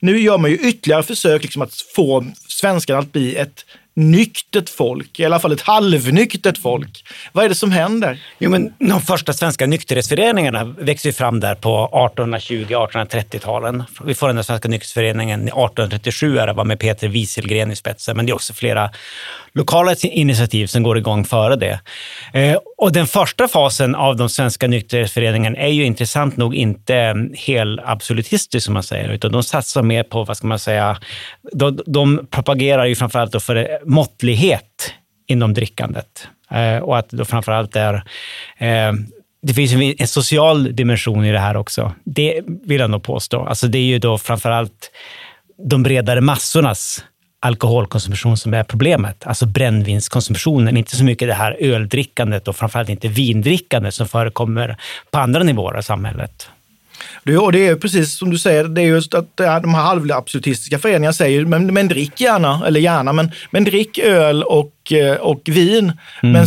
nu 0.01 0.19
gör 0.19 0.39
man 0.39 0.51
ju 0.51 0.57
ytterligare 0.57 1.03
försök 1.03 1.43
liksom 1.43 1.63
att 1.63 1.75
få 1.97 2.25
svenskarna 2.49 2.99
att 2.99 3.13
bli 3.13 3.37
ett 3.37 3.65
nyktert 3.97 4.69
folk, 4.69 5.21
i 5.21 5.25
alla 5.25 5.41
fall 5.41 5.53
ett 5.53 5.61
halvnyktert 5.61 6.59
folk. 6.59 7.05
Vad 7.33 7.45
är 7.45 7.49
det 7.49 7.55
som 7.55 7.73
händer? 7.73 8.23
Jo, 8.39 8.51
men 8.51 8.73
de 8.79 9.01
första 9.01 9.33
svenska 9.33 9.67
nykterhetsföreningarna 9.67 10.65
växer 10.65 11.13
fram 11.13 11.41
där 11.41 11.55
på 11.55 11.89
1820-1830-talen. 11.93 13.85
Vi 14.05 14.15
får 14.15 14.27
den 14.27 14.37
där 14.37 14.43
svenska 14.43 14.69
nykterhetsföreningen 14.69 15.41
1837, 15.41 16.35
det 16.35 16.53
var 16.53 16.65
med 16.65 16.79
Peter 16.81 17.09
Wieselgren 17.09 17.71
i 17.71 17.77
spetsen, 17.77 18.17
men 18.17 18.27
det 18.27 18.33
är 18.33 18.35
också 18.35 18.55
flera 18.55 18.91
lokala 19.55 19.95
initiativ 20.03 20.67
som 20.67 20.83
går 20.83 20.99
igång 20.99 21.25
före 21.25 21.57
det. 21.57 21.81
Eh, 22.33 22.59
och 22.79 22.93
den 22.93 23.07
första 23.07 23.49
fasen 23.49 23.95
av 23.95 24.17
de 24.17 24.29
svenska 24.29 24.67
nykterhetsföreningarna 24.67 25.59
är 25.59 25.69
ju 25.69 25.85
intressant 25.85 26.37
nog 26.37 26.55
inte 26.55 26.97
eh, 26.97 27.14
helt 27.47 27.81
absolutistisk 27.85 28.64
som 28.64 28.75
man 28.75 28.83
säger, 28.83 29.09
utan 29.09 29.33
de 29.33 29.43
satsar 29.43 29.83
mer 29.83 30.03
på, 30.03 30.25
vad 30.25 30.37
ska 30.37 30.47
man 30.47 30.59
säga, 30.59 30.99
de, 31.53 31.81
de 31.87 32.27
propagerar 32.31 32.85
ju 32.85 32.95
framförallt 32.95 33.43
för 33.43 33.57
eh, 33.57 33.67
måttlighet 33.85 34.93
inom 35.27 35.55
drickandet. 35.55 36.29
Och 36.83 36.99
att 36.99 37.11
då 37.11 37.25
framförallt 37.25 37.77
är 37.77 38.03
det 39.43 39.55
finns 39.55 39.73
en 39.99 40.09
social 40.09 40.77
dimension 40.77 41.25
i 41.25 41.33
det 41.33 41.38
här 41.38 41.57
också. 41.57 41.93
Det 42.05 42.40
vill 42.47 42.81
jag 42.81 42.90
nog 42.90 43.03
påstå. 43.03 43.45
Alltså 43.45 43.69
det 43.69 43.79
är 43.79 43.83
ju 43.83 43.99
då 43.99 44.19
framförallt 44.19 44.90
de 45.69 45.83
bredare 45.83 46.21
massornas 46.21 47.05
alkoholkonsumtion 47.44 48.37
som 48.37 48.54
är 48.54 48.62
problemet. 48.62 49.26
Alltså 49.26 49.46
brännvinskonsumtionen, 49.46 50.76
inte 50.76 50.96
så 50.96 51.04
mycket 51.04 51.28
det 51.28 51.35
här 51.35 51.57
öldrickandet 51.61 52.48
och 52.48 52.57
framförallt 52.57 52.88
inte 52.88 53.09
vindrickandet 53.09 53.94
som 53.94 54.09
förekommer 54.09 54.76
på 55.11 55.18
andra 55.18 55.42
nivåer 55.42 55.74
av 55.74 55.83
samhället. 55.83 56.48
Det, 57.24 57.38
och 57.38 57.52
det 57.52 57.66
är 57.66 57.76
precis 57.76 58.18
som 58.18 58.30
du 58.30 58.38
säger, 58.38 58.64
det 58.64 58.83
är 58.83 58.87
just 58.87 59.14
att 59.14 59.37
de 59.37 59.74
här 59.74 59.83
halvabsolutistiska 59.83 60.78
föreningarna 60.78 61.12
säger, 61.12 61.44
men, 61.44 61.66
men 61.66 61.88
drick 61.88 62.20
gärna, 62.20 62.66
eller 62.66 62.80
gärna, 62.80 63.12
men, 63.12 63.30
men 63.50 63.64
drick 63.64 63.98
öl 63.98 64.42
och, 64.42 64.92
eh, 64.92 65.16
och 65.16 65.42
vin. 65.44 65.92
Mm. 66.22 66.33
Men 66.33 66.46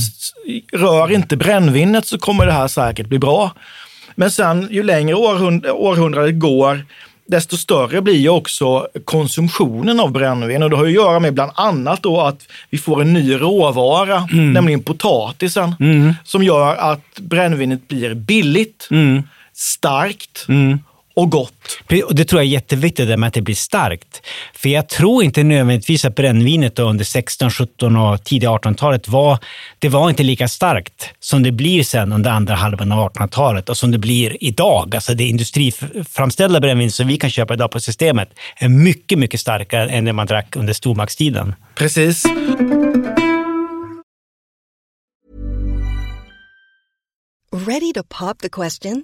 rör 0.74 1.12
inte 1.12 1.38
brännvinet 1.38 2.06
så 2.06 2.18
kommer 2.18 2.46
det 2.46 2.52
här 2.52 2.68
säkert 2.68 3.08
bli 3.08 3.20
bra. 3.20 3.52
Men 4.16 4.32
sen 4.32 4.68
ju 4.72 4.84
längre 4.84 5.16
århund 5.16 5.66
århundradet 5.66 6.40
går, 6.40 6.86
desto 7.28 7.58
större 7.58 8.02
blir 8.02 8.18
ju 8.18 8.30
också 8.30 8.88
konsumtionen 9.06 10.00
av 10.00 10.12
brännvin. 10.12 10.64
Och 10.64 10.70
det 10.70 10.76
har 10.76 10.86
att 10.86 10.92
göra 10.92 11.20
med 11.20 11.34
bland 11.34 11.52
annat 11.56 12.04
då 12.04 12.22
att 12.22 12.48
vi 12.70 12.78
får 12.78 13.02
en 13.02 13.14
ny 13.14 13.34
råvara, 13.34 14.28
mm. 14.32 14.54
nämligen 14.54 14.84
potatisen, 14.84 15.76
mm. 15.80 16.14
som 16.24 16.44
gör 16.44 16.76
att 16.76 17.20
brännvinet 17.20 17.88
blir 17.88 18.14
billigt. 18.14 18.88
Mm 18.92 19.24
starkt 19.58 20.46
mm. 20.50 20.80
Och 21.18 21.32
gott. 21.32 21.54
Och 22.06 22.16
det 22.16 22.26
tror 22.26 22.42
jag 22.42 22.48
är 22.48 22.52
jätteviktigt, 22.52 23.08
det 23.08 23.18
med 23.18 23.28
att 23.28 23.34
det 23.34 23.42
blir 23.42 23.56
starkt. 23.56 24.22
För 24.54 24.70
jag 24.70 24.90
tror 24.90 25.24
inte 25.24 25.44
nödvändigtvis 25.44 26.06
att 26.06 26.16
brännvinet 26.16 26.80
under 26.80 27.06
16, 27.06 27.52
17 27.52 27.96
och 27.96 28.24
tidiga 28.24 28.50
1800-talet 28.50 29.08
var, 29.08 29.40
det 29.80 29.90
var 29.90 30.10
inte 30.10 30.24
lika 30.24 30.48
starkt 30.48 31.10
som 31.20 31.44
det 31.44 31.52
blir 31.52 31.84
sen 31.84 32.14
under 32.14 32.32
andra 32.32 32.56
halvan 32.56 32.92
av 32.92 33.12
1800-talet 33.12 33.70
och 33.70 33.78
som 33.78 33.92
det 33.92 33.98
blir 33.98 34.44
idag. 34.44 34.96
Alltså 34.96 35.14
det 35.14 35.24
industriframställda 35.24 36.60
brännvin 36.60 36.92
som 36.92 37.08
vi 37.08 37.18
kan 37.18 37.30
köpa 37.30 37.54
idag 37.54 37.72
på 37.72 37.80
systemet 37.80 38.30
är 38.56 38.70
mycket, 38.70 39.20
mycket 39.20 39.40
starkare 39.40 39.90
än 39.90 40.06
det 40.06 40.14
man 40.14 40.28
drack 40.28 40.56
under 40.56 40.74
stormaktstiden. 40.74 41.56
Precis. 41.76 42.26
Ready 47.52 47.94
to 47.94 48.04
pop 48.04 48.40
the 48.40 48.50
question? 48.50 49.04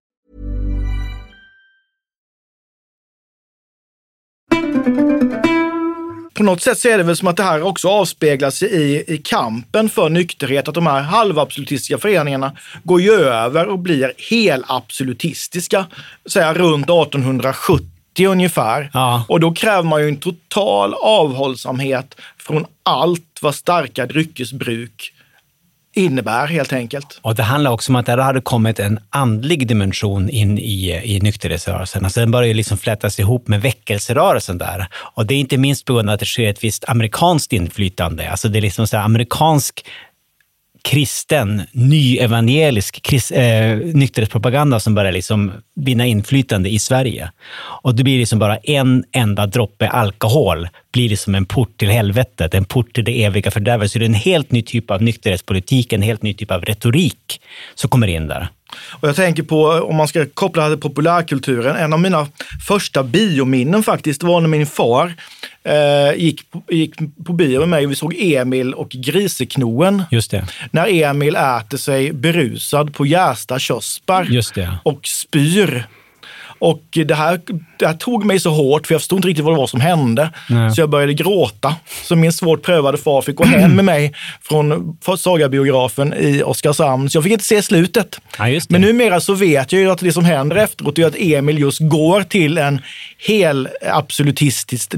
På 6.33 6.43
något 6.43 6.61
sätt 6.61 6.79
så 6.79 6.89
är 6.89 6.97
det 6.97 7.03
väl 7.03 7.15
som 7.15 7.27
att 7.27 7.37
det 7.37 7.43
här 7.43 7.61
också 7.61 7.89
avspeglas 7.89 8.63
i, 8.63 9.03
i 9.07 9.17
kampen 9.17 9.89
för 9.89 10.09
nykterhet, 10.09 10.67
att 10.67 10.75
de 10.75 10.87
här 10.87 11.01
halvabsolutistiska 11.01 11.97
föreningarna 11.97 12.51
går 12.83 13.01
ju 13.01 13.11
över 13.11 13.67
och 13.67 13.79
blir 13.79 14.13
helabsolutistiska, 14.29 15.85
säga 16.29 16.53
runt 16.53 16.85
1870 16.85 17.87
ungefär. 18.27 18.89
Ja. 18.93 19.25
Och 19.27 19.39
då 19.39 19.53
kräver 19.53 19.83
man 19.83 20.01
ju 20.01 20.07
en 20.07 20.17
total 20.17 20.93
avhållsamhet 20.93 22.15
från 22.37 22.65
allt 22.83 23.39
vad 23.41 23.55
starka 23.55 24.05
dryckesbruk 24.05 25.13
innebär 25.93 26.47
helt 26.47 26.73
enkelt. 26.73 27.19
Och 27.21 27.35
det 27.35 27.43
handlar 27.43 27.71
också 27.71 27.91
om 27.91 27.95
att 27.95 28.05
det 28.05 28.23
hade 28.23 28.41
kommit 28.41 28.79
en 28.79 28.99
andlig 29.09 29.67
dimension 29.67 30.29
in 30.29 30.57
i, 30.57 31.01
i 31.03 31.19
nykterhetsrörelsen. 31.19 32.03
Alltså 32.05 32.19
den 32.19 32.31
börjar 32.31 32.53
liksom 32.53 32.77
flätas 32.77 33.19
ihop 33.19 33.47
med 33.47 33.61
väckelserörelsen 33.61 34.57
där. 34.57 34.87
Och 34.93 35.25
det 35.25 35.33
är 35.33 35.39
inte 35.39 35.57
minst 35.57 35.85
på 35.85 35.93
grund 35.93 36.09
av 36.09 36.13
att 36.13 36.19
det 36.19 36.25
sker 36.25 36.49
ett 36.49 36.63
visst 36.63 36.89
amerikanskt 36.89 37.53
inflytande. 37.53 38.31
Alltså 38.31 38.49
det 38.49 38.59
är 38.59 38.61
liksom 38.61 38.87
så 38.87 38.97
amerikansk 38.97 39.85
kristen, 40.83 41.61
nyevangelisk 41.71 43.01
krist, 43.01 43.31
eh, 43.31 43.77
nykterhetspropaganda 43.77 44.79
som 44.79 44.95
börjar 44.95 45.11
liksom 45.11 45.51
vinna 45.75 46.05
inflytande 46.05 46.69
i 46.69 46.79
Sverige. 46.79 47.31
Och 47.83 47.95
det 47.95 48.03
blir 48.03 48.19
liksom 48.19 48.39
bara 48.39 48.57
en 48.57 49.03
enda 49.11 49.45
droppe 49.45 49.89
alkohol 49.89 50.67
blir 50.93 51.09
liksom 51.09 51.35
en 51.35 51.45
port 51.45 51.77
till 51.77 51.89
helvetet, 51.89 52.53
en 52.53 52.65
port 52.65 52.93
till 52.93 53.03
det 53.03 53.23
eviga 53.23 53.51
fördärvet. 53.51 53.91
Så 53.91 53.99
det 53.99 54.05
är 54.05 54.09
en 54.09 54.13
helt 54.13 54.51
ny 54.51 54.61
typ 54.61 54.91
av 54.91 55.01
nykterhetspolitik, 55.01 55.93
en 55.93 56.01
helt 56.01 56.23
ny 56.23 56.33
typ 56.33 56.51
av 56.51 56.61
retorik 56.61 57.41
som 57.75 57.89
kommer 57.89 58.07
in 58.07 58.27
där. 58.27 58.47
Och 58.89 59.07
jag 59.07 59.15
tänker 59.15 59.43
på, 59.43 59.65
om 59.65 59.95
man 59.95 60.07
ska 60.07 60.25
koppla 60.33 60.69
det 60.69 60.75
till 60.75 60.81
populärkulturen, 60.81 61.75
en 61.75 61.93
av 61.93 61.99
mina 61.99 62.27
första 62.67 63.03
biominnen 63.03 63.83
faktiskt 63.83 64.23
var 64.23 64.41
när 64.41 64.47
min 64.47 64.67
far 64.67 65.13
eh, 65.63 66.13
gick, 66.17 66.41
gick 66.69 66.95
på 67.25 67.33
bio 67.33 67.59
med 67.59 67.69
mig 67.69 67.85
och 67.85 67.91
vi 67.91 67.95
såg 67.95 68.15
Emil 68.17 68.73
och 68.73 68.89
Griseknoen. 68.89 70.03
Just 70.11 70.31
det. 70.31 70.47
När 70.71 71.03
Emil 71.03 71.35
äter 71.35 71.77
sig 71.77 72.13
berusad 72.13 72.93
på 72.93 73.05
jästa 73.05 73.59
körsbär 73.59 74.27
och 74.83 75.07
spyr. 75.07 75.87
Och 76.61 76.81
det 76.91 77.15
här, 77.15 77.39
det 77.77 77.87
här 77.87 77.93
tog 77.93 78.25
mig 78.25 78.39
så 78.39 78.49
hårt, 78.49 78.87
för 78.87 78.93
jag 78.93 79.01
förstod 79.01 79.17
inte 79.17 79.27
riktigt 79.27 79.45
vad 79.45 79.53
det 79.53 79.57
var 79.57 79.67
som 79.67 79.81
hände. 79.81 80.29
Nej. 80.49 80.71
Så 80.71 80.81
jag 80.81 80.89
började 80.89 81.13
gråta. 81.13 81.75
Så 82.03 82.15
min 82.15 82.33
svårt 82.33 82.61
prövade 82.61 82.97
far 82.97 83.21
fick 83.21 83.35
gå 83.35 83.43
hem 83.43 83.71
med 83.75 83.85
mig 83.85 84.13
från 84.41 84.97
Sagabiografen 85.17 86.13
i 86.13 86.43
Oskarshamn. 86.43 87.09
Så 87.09 87.17
jag 87.17 87.23
fick 87.23 87.33
inte 87.33 87.45
se 87.45 87.61
slutet. 87.61 88.19
Ja. 88.37 88.59
Men 88.69 88.81
numera 88.81 89.21
så 89.21 89.33
vet 89.33 89.71
jag 89.71 89.81
ju 89.81 89.91
att 89.91 89.99
det 89.99 90.13
som 90.13 90.25
händer 90.25 90.55
efteråt 90.55 90.99
är 90.99 91.05
att 91.05 91.15
Emil 91.17 91.59
just 91.59 91.79
går 91.79 92.23
till 92.23 92.57
en 92.57 92.81
hel 93.17 93.69
absolutistisk 93.91 94.93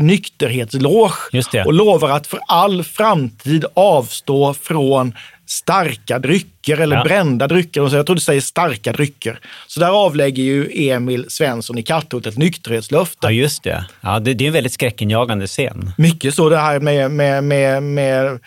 det. 1.52 1.63
och 1.63 1.73
lovar 1.73 2.10
att 2.10 2.28
för 2.28 2.39
all 2.47 2.84
framtid 2.84 3.65
avstå 3.73 4.54
från 4.54 5.13
starka 5.47 6.19
drycker 6.19 6.52
eller 6.71 6.95
Ja. 6.95 7.04
brända 7.04 7.47
drycker. 7.47 7.88
Så 7.88 7.95
jag 7.95 8.06
tror 8.06 8.15
du 8.15 8.21
säger 8.21 8.41
starka 8.41 8.91
drycker. 8.91 9.39
Så 9.67 9.80
där 9.80 9.89
avlägger 10.06 10.43
ju 10.43 10.89
Emil 10.89 11.26
Svensson 11.30 11.78
i 11.78 11.84
Katthult 11.84 12.26
ett 12.28 12.38
nykterhetslöfte. 12.38 13.17
Ja, 13.21 13.32
just 13.32 13.63
det. 13.63 13.86
Ja, 14.02 14.19
det, 14.19 14.34
det 14.34 14.43
är 14.43 14.47
en 14.47 14.54
väldigt 14.54 14.73
skräckinjagande 14.73 15.47
scen. 15.47 15.91
Mycket 15.97 16.34
så 16.36 16.49
det 16.49 16.58
här 16.58 16.80
med, 16.80 17.12
med, 17.12 17.43
med, 17.43 17.84
med 17.84 18.39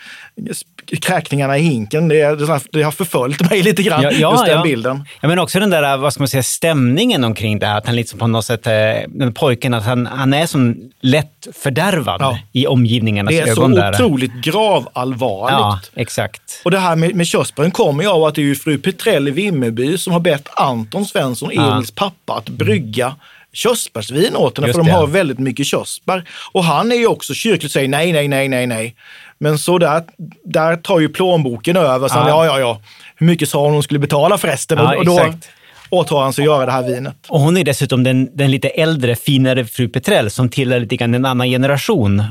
kräkningarna 1.01 1.57
i 1.57 1.61
hinken. 1.61 2.07
Det, 2.07 2.35
det, 2.71 2.83
har 2.83 2.91
förföljt 2.91 3.49
mig 3.49 3.61
lite 3.63 3.83
grann, 3.83 4.01
Ja, 4.03 4.11
ja, 4.11 4.31
just 4.31 4.45
den 4.45 4.55
ja. 4.57 4.63
bilden. 4.63 5.05
Ja, 5.21 5.27
men 5.27 5.39
också 5.39 5.59
den 5.59 5.69
där, 5.69 5.97
vad 5.97 6.13
ska 6.13 6.21
man 6.21 6.27
säga, 6.27 6.43
stämningen 6.43 7.23
omkring 7.23 7.59
det 7.59 7.65
här. 7.65 7.77
Att 7.77 7.85
han 7.85 7.95
liksom 7.95 8.19
på 8.19 8.27
något 8.27 8.45
sätt, 8.45 8.67
eh, 8.67 8.73
den 9.07 9.33
pojken, 9.33 9.73
att 9.73 9.83
han, 9.85 10.05
han 10.05 10.33
är 10.33 10.45
som 10.45 10.75
lätt 11.01 11.47
fördärvad 11.63 12.21
Ja. 12.21 12.39
i 12.51 12.67
omgivningarnas 12.67 13.29
Det 13.31 13.39
är 13.39 13.45
så 13.45 13.51
ögon. 13.61 13.71
där. 13.71 13.93
otroligt 13.93 14.33
gravallvarligt. 14.33 15.51
Ja, 15.59 15.79
exakt. 16.01 16.41
Och 16.65 16.71
det 16.71 16.79
här 16.79 16.95
med, 16.95 17.15
med 17.15 17.27
körsbären 17.27 17.71
kommer 17.71 18.03
ju 18.07 18.13
av 18.13 18.23
att 18.23 18.35
det 18.35 18.41
är 18.41 18.45
ju 18.45 18.55
fru 18.55 18.77
Petrell 18.77 19.27
i 19.27 19.31
Vimmerby 19.31 19.97
som 19.97 20.13
har 20.13 20.19
bett 20.19 20.47
Anton 20.53 21.05
Svensson, 21.05 21.49
Ja. 21.53 21.71
Emils 21.73 21.91
pappa, 21.91 22.33
att 22.33 22.49
brygga 22.49 23.15
körsbärsvin 23.53 24.35
åt 24.35 24.57
henne, 24.57 24.67
Just 24.67 24.77
för 24.77 24.83
de 24.83 24.91
det. 24.91 24.97
har 24.97 25.07
väldigt 25.07 25.39
mycket 25.39 25.65
körsbär. 25.65 26.23
Och 26.51 26.63
han 26.63 26.91
är 26.91 26.95
ju 26.95 27.07
också 27.07 27.33
kyrkligt 27.33 27.63
och 27.65 27.71
säger 27.71 27.87
nej, 27.87 28.11
nej, 28.13 28.27
nej, 28.27 28.47
nej, 28.47 28.67
nej. 28.67 28.95
Men 29.39 29.59
så 29.59 29.77
där, 29.77 30.03
där 30.45 30.75
tar 30.75 30.99
ju 30.99 31.09
plånboken 31.09 31.77
över. 31.77 32.07
Så 32.07 32.13
han, 32.13 32.27
Ja. 32.27 32.45
ja, 32.45 32.53
ja, 32.53 32.59
ja. 32.59 32.81
Hur 33.15 33.27
mycket 33.27 33.49
sa 33.49 33.63
hon 33.63 33.73
hon 33.73 33.83
skulle 33.83 33.99
betala 33.99 34.37
förresten? 34.37 34.77
Ja, 34.77 34.93
och, 34.93 34.99
och 34.99 35.05
då 35.05 35.19
exakt. 35.19 35.49
åtar 35.89 36.19
han 36.21 36.33
sig 36.33 36.41
att 36.41 36.45
göra 36.45 36.65
det 36.65 36.71
här 36.71 36.83
vinet. 36.83 37.15
Och 37.27 37.39
hon 37.39 37.57
är 37.57 37.63
dessutom 37.63 38.03
den, 38.03 38.37
den 38.37 38.51
lite 38.51 38.69
äldre, 38.69 39.15
finare 39.15 39.65
fru 39.65 39.87
Petrell 39.89 40.29
som 40.29 40.49
tillhör 40.49 40.79
lite 40.79 40.95
grann 40.95 41.13
en 41.13 41.25
annan 41.25 41.47
generation. 41.47 42.23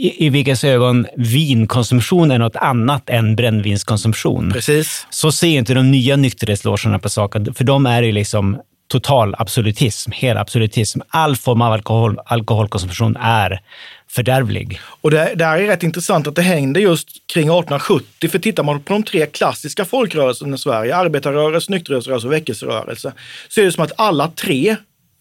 I, 0.00 0.26
i 0.26 0.28
vilkas 0.28 0.64
ögon 0.64 1.06
vinkonsumtion 1.16 2.30
är 2.30 2.38
något 2.38 2.56
annat 2.56 3.10
än 3.10 3.36
brännvinskonsumtion. 3.36 4.50
Precis. 4.52 5.06
Så 5.10 5.32
ser 5.32 5.48
inte 5.48 5.74
de 5.74 5.90
nya 5.90 6.16
nykterhetslogerna 6.16 6.98
på 6.98 7.08
saken, 7.08 7.54
för 7.54 7.64
de 7.64 7.86
är 7.86 8.02
ju 8.02 8.12
liksom 8.12 8.60
total 8.88 9.34
absolutism, 9.38 10.10
hel 10.14 10.36
absolutism. 10.36 11.00
All 11.08 11.36
form 11.36 11.62
av 11.62 11.72
alkohol, 11.72 12.18
alkoholkonsumtion 12.24 13.16
är 13.16 13.60
fördärvlig. 14.08 14.80
Och 15.00 15.10
det, 15.10 15.32
det 15.34 15.44
här 15.44 15.58
är 15.58 15.66
rätt 15.66 15.82
intressant 15.82 16.26
att 16.26 16.34
det 16.34 16.42
hängde 16.42 16.80
just 16.80 17.08
kring 17.32 17.44
1870. 17.44 18.28
För 18.28 18.38
tittar 18.38 18.62
man 18.62 18.80
på 18.80 18.92
de 18.92 19.02
tre 19.02 19.26
klassiska 19.26 19.84
folkrörelserna 19.84 20.54
i 20.54 20.58
Sverige, 20.58 20.96
arbetarrörelse, 20.96 21.72
nykterhetsrörelse 21.72 22.26
och 22.26 22.32
väckelserörelse, 22.32 23.12
så 23.48 23.60
är 23.60 23.64
det 23.64 23.72
som 23.72 23.84
att 23.84 23.92
alla 23.96 24.28
tre 24.28 24.76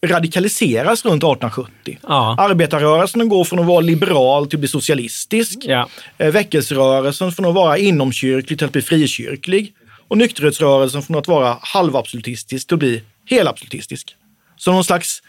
radikaliseras 0.05 1.05
runt 1.05 1.23
1870. 1.23 1.97
Ja. 2.01 2.35
Arbetarrörelsen 2.39 3.29
går 3.29 3.43
från 3.43 3.59
att 3.59 3.65
vara 3.65 3.79
liberal 3.79 4.47
till 4.47 4.57
att 4.57 4.59
bli 4.59 4.67
socialistisk. 4.69 5.57
Ja. 5.61 5.89
Eh, 6.17 6.31
Väckelserörelsen 6.31 7.31
från 7.31 7.45
att 7.45 7.53
vara 7.55 7.77
inomkyrklig 7.77 8.59
till 8.59 8.65
att 8.65 8.71
bli 8.73 8.81
frikyrklig. 8.81 9.73
Och 10.07 10.17
nykterhetsrörelsen 10.17 11.01
från 11.01 11.15
att 11.17 11.27
vara 11.27 11.57
halvabsolutistisk 11.61 12.67
till 12.67 12.75
att 12.75 12.79
bli 12.79 13.03
helabsolutistisk. 13.25 14.15
Så 14.57 14.71
någon 14.71 14.83
slags... 14.83 15.23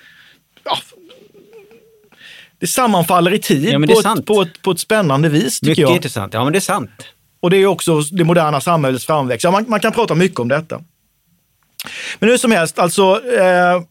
Ja, 0.64 0.78
det 2.58 2.66
sammanfaller 2.66 3.34
i 3.34 3.38
tid 3.38 3.64
Ja, 3.68 3.78
på, 3.78 4.00
ett, 4.18 4.26
på, 4.26 4.42
ett, 4.42 4.62
på 4.62 4.70
ett 4.70 4.78
spännande 4.80 5.28
vis, 5.28 5.60
tycker 5.60 5.70
Mycket 5.70 5.82
jag. 5.82 5.96
intressant. 5.96 6.34
Ja, 6.34 6.44
men 6.44 6.52
det 6.52 6.58
är 6.58 6.60
sant. 6.60 6.90
Och 7.40 7.50
det 7.50 7.56
är 7.56 7.66
också 7.66 8.00
det 8.00 8.24
moderna 8.24 8.60
samhällets 8.60 9.06
framväxt. 9.06 9.44
Ja, 9.44 9.50
man, 9.50 9.64
man 9.68 9.80
kan 9.80 9.92
prata 9.92 10.14
mycket 10.14 10.40
om 10.40 10.48
detta. 10.48 10.80
Men 12.18 12.28
hur 12.30 12.36
som 12.36 12.52
helst, 12.52 12.78
alltså 12.78 13.02
eh, 13.38 13.82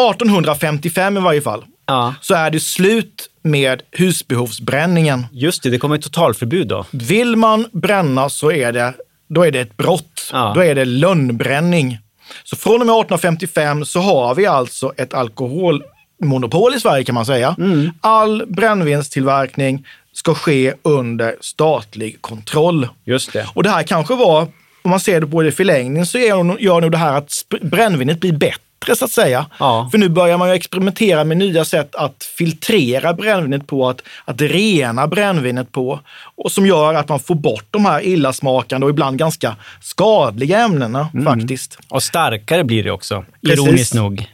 1855 0.00 1.16
i 1.16 1.20
varje 1.20 1.40
fall, 1.40 1.64
Ja. 1.86 2.14
så 2.20 2.34
är 2.34 2.50
det 2.50 2.60
slut 2.60 3.30
med 3.42 3.82
husbehovsbränningen. 3.92 5.26
Just 5.32 5.62
det, 5.62 5.70
det 5.70 5.78
kommer 5.78 5.94
ett 5.96 6.02
totalförbud 6.02 6.68
då. 6.68 6.86
Vill 6.90 7.36
man 7.36 7.66
bränna 7.72 8.28
så 8.28 8.52
är 8.52 8.72
det, 8.72 8.92
då 9.28 9.46
är 9.46 9.50
det 9.50 9.60
ett 9.60 9.76
brott. 9.76 10.30
Ja. 10.32 10.52
Då 10.54 10.64
är 10.64 10.74
det 10.74 10.84
lönnbränning. 10.84 11.98
Så 12.44 12.56
från 12.56 12.80
och 12.80 12.86
med 12.86 12.92
1855 12.92 13.84
så 13.84 14.00
har 14.00 14.34
vi 14.34 14.46
alltså 14.46 14.92
ett 14.96 15.14
alkoholmonopol 15.14 16.74
i 16.74 16.80
Sverige 16.80 17.04
kan 17.04 17.14
man 17.14 17.26
säga. 17.26 17.56
All 18.00 18.42
brännvinstillverkning 18.46 19.86
ska 20.12 20.34
ske 20.34 20.74
under 20.82 21.36
statlig 21.40 22.22
kontroll. 22.22 22.88
Just 23.04 23.32
det. 23.32 23.46
Och 23.54 23.62
det 23.62 23.70
här 23.70 23.82
kanske 23.82 24.14
var, 24.14 24.42
om 24.82 24.90
man 24.90 25.00
ser 25.00 25.20
det 25.20 25.26
på 25.26 25.42
det 25.42 25.48
i 25.48 25.52
förlängning, 25.52 26.06
så 26.06 26.18
gör, 26.18 26.80
nog 26.80 26.92
det 26.92 26.98
här 26.98 27.12
att 27.16 27.30
brännvinet 27.62 28.20
blir 28.20 28.32
bättre 28.32 28.60
så 28.94 29.04
att 29.04 29.10
säga. 29.10 29.46
Ja. 29.58 29.88
För 29.90 29.98
nu 29.98 30.08
börjar 30.08 30.38
man 30.38 30.48
ju 30.48 30.54
experimentera 30.54 31.24
med 31.24 31.36
nya 31.36 31.64
sätt 31.64 31.94
att 31.94 32.24
filtrera 32.38 33.14
brännvinet 33.14 33.66
på, 33.66 33.88
att, 33.88 34.02
att 34.24 34.40
rena 34.40 35.06
brännvinet 35.06 35.72
på. 35.72 36.00
Och 36.34 36.52
som 36.52 36.66
gör 36.66 36.94
att 36.94 37.08
man 37.08 37.20
får 37.20 37.34
bort 37.34 37.66
de 37.70 37.84
här 37.84 38.00
illasmakande 38.00 38.84
och 38.84 38.90
ibland 38.90 39.18
ganska 39.18 39.56
skadliga 39.80 40.58
ämnena 40.58 41.08
faktiskt. 41.24 41.78
Och 41.88 42.02
starkare 42.02 42.64
blir 42.64 42.84
det 42.84 42.90
också, 42.90 43.24
Precis. 43.42 43.66
ironiskt 43.66 43.94
nog. 43.94 44.26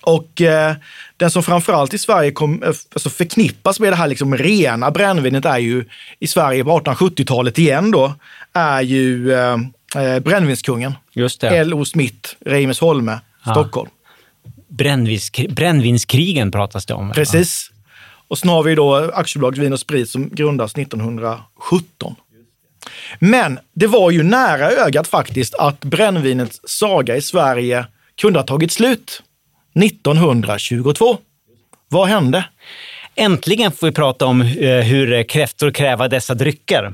Och 0.00 0.40
eh, 0.40 0.74
den 1.16 1.30
som 1.30 1.42
framförallt 1.42 1.94
i 1.94 1.98
Sverige 1.98 2.30
kom, 2.30 2.62
eh, 2.62 2.68
alltså 2.68 3.10
förknippas 3.10 3.80
med 3.80 3.92
det 3.92 3.96
här 3.96 4.08
liksom 4.08 4.36
rena 4.36 4.90
brännvinet 4.90 5.44
är 5.44 5.58
ju 5.58 5.84
i 6.18 6.26
Sverige 6.26 6.64
på 6.64 6.80
1870-talet 6.80 7.58
igen 7.58 7.90
då, 7.90 8.14
är 8.52 8.80
ju 8.80 9.32
eh, 9.32 9.56
eh, 9.96 10.20
brännvinskungen. 10.20 10.94
Just 11.12 11.40
det. 11.40 11.48
L.O. 11.48 11.84
Smith, 11.84 12.34
Stockholm. 13.50 13.90
Brännvinskri- 14.68 15.54
brännvinskrigen 15.54 16.50
pratas 16.50 16.86
det 16.86 16.94
om. 16.94 17.12
Precis. 17.12 17.70
Och 18.28 18.38
sen 18.38 18.48
har 18.50 18.62
vi 18.62 18.74
då 18.74 18.94
Aktiebolaget 18.94 19.58
Vin 19.58 19.72
och 19.72 19.80
Sprit 19.80 20.10
som 20.10 20.28
grundas 20.28 20.76
1917. 20.76 22.14
Men 23.18 23.58
det 23.72 23.86
var 23.86 24.10
ju 24.10 24.22
nära 24.22 24.70
ögat 24.70 25.08
faktiskt 25.08 25.54
att 25.54 25.80
brännvinets 25.80 26.60
saga 26.64 27.16
i 27.16 27.22
Sverige 27.22 27.86
kunde 28.20 28.38
ha 28.38 28.44
tagit 28.46 28.72
slut 28.72 29.22
1922. 29.84 31.18
Vad 31.88 32.08
hände? 32.08 32.44
Äntligen 33.18 33.72
får 33.72 33.86
vi 33.86 33.92
prata 33.92 34.26
om 34.26 34.40
eh, 34.42 34.68
hur 34.68 35.12
eh, 35.12 35.22
kräftor 35.22 35.70
kräva 35.70 36.08
dessa 36.08 36.34
drycker. 36.34 36.92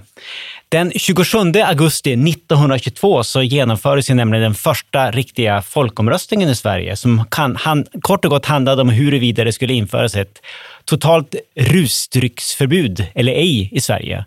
Den 0.68 0.92
27 0.96 1.38
augusti 1.38 2.12
1922 2.12 3.24
så 3.24 3.42
genomfördes 3.42 4.11
ju 4.11 4.14
nämligen 4.14 4.42
den 4.42 4.54
första 4.54 5.11
riktiga 5.11 5.62
folkomröstningen 5.62 6.48
i 6.48 6.54
Sverige 6.54 6.96
som 6.96 7.24
kan, 7.30 7.56
han, 7.56 7.87
kort 8.02 8.24
och 8.24 8.30
gott 8.30 8.46
handlade 8.46 8.82
om 8.82 8.88
huruvida 8.88 9.44
det 9.44 9.52
skulle 9.52 9.74
införas 9.74 10.16
ett 10.16 10.42
totalt 10.85 11.35
rusdrycksförbud 11.56 13.06
eller 13.14 13.32
ej 13.32 13.68
i 13.72 13.80
Sverige. 13.80 14.24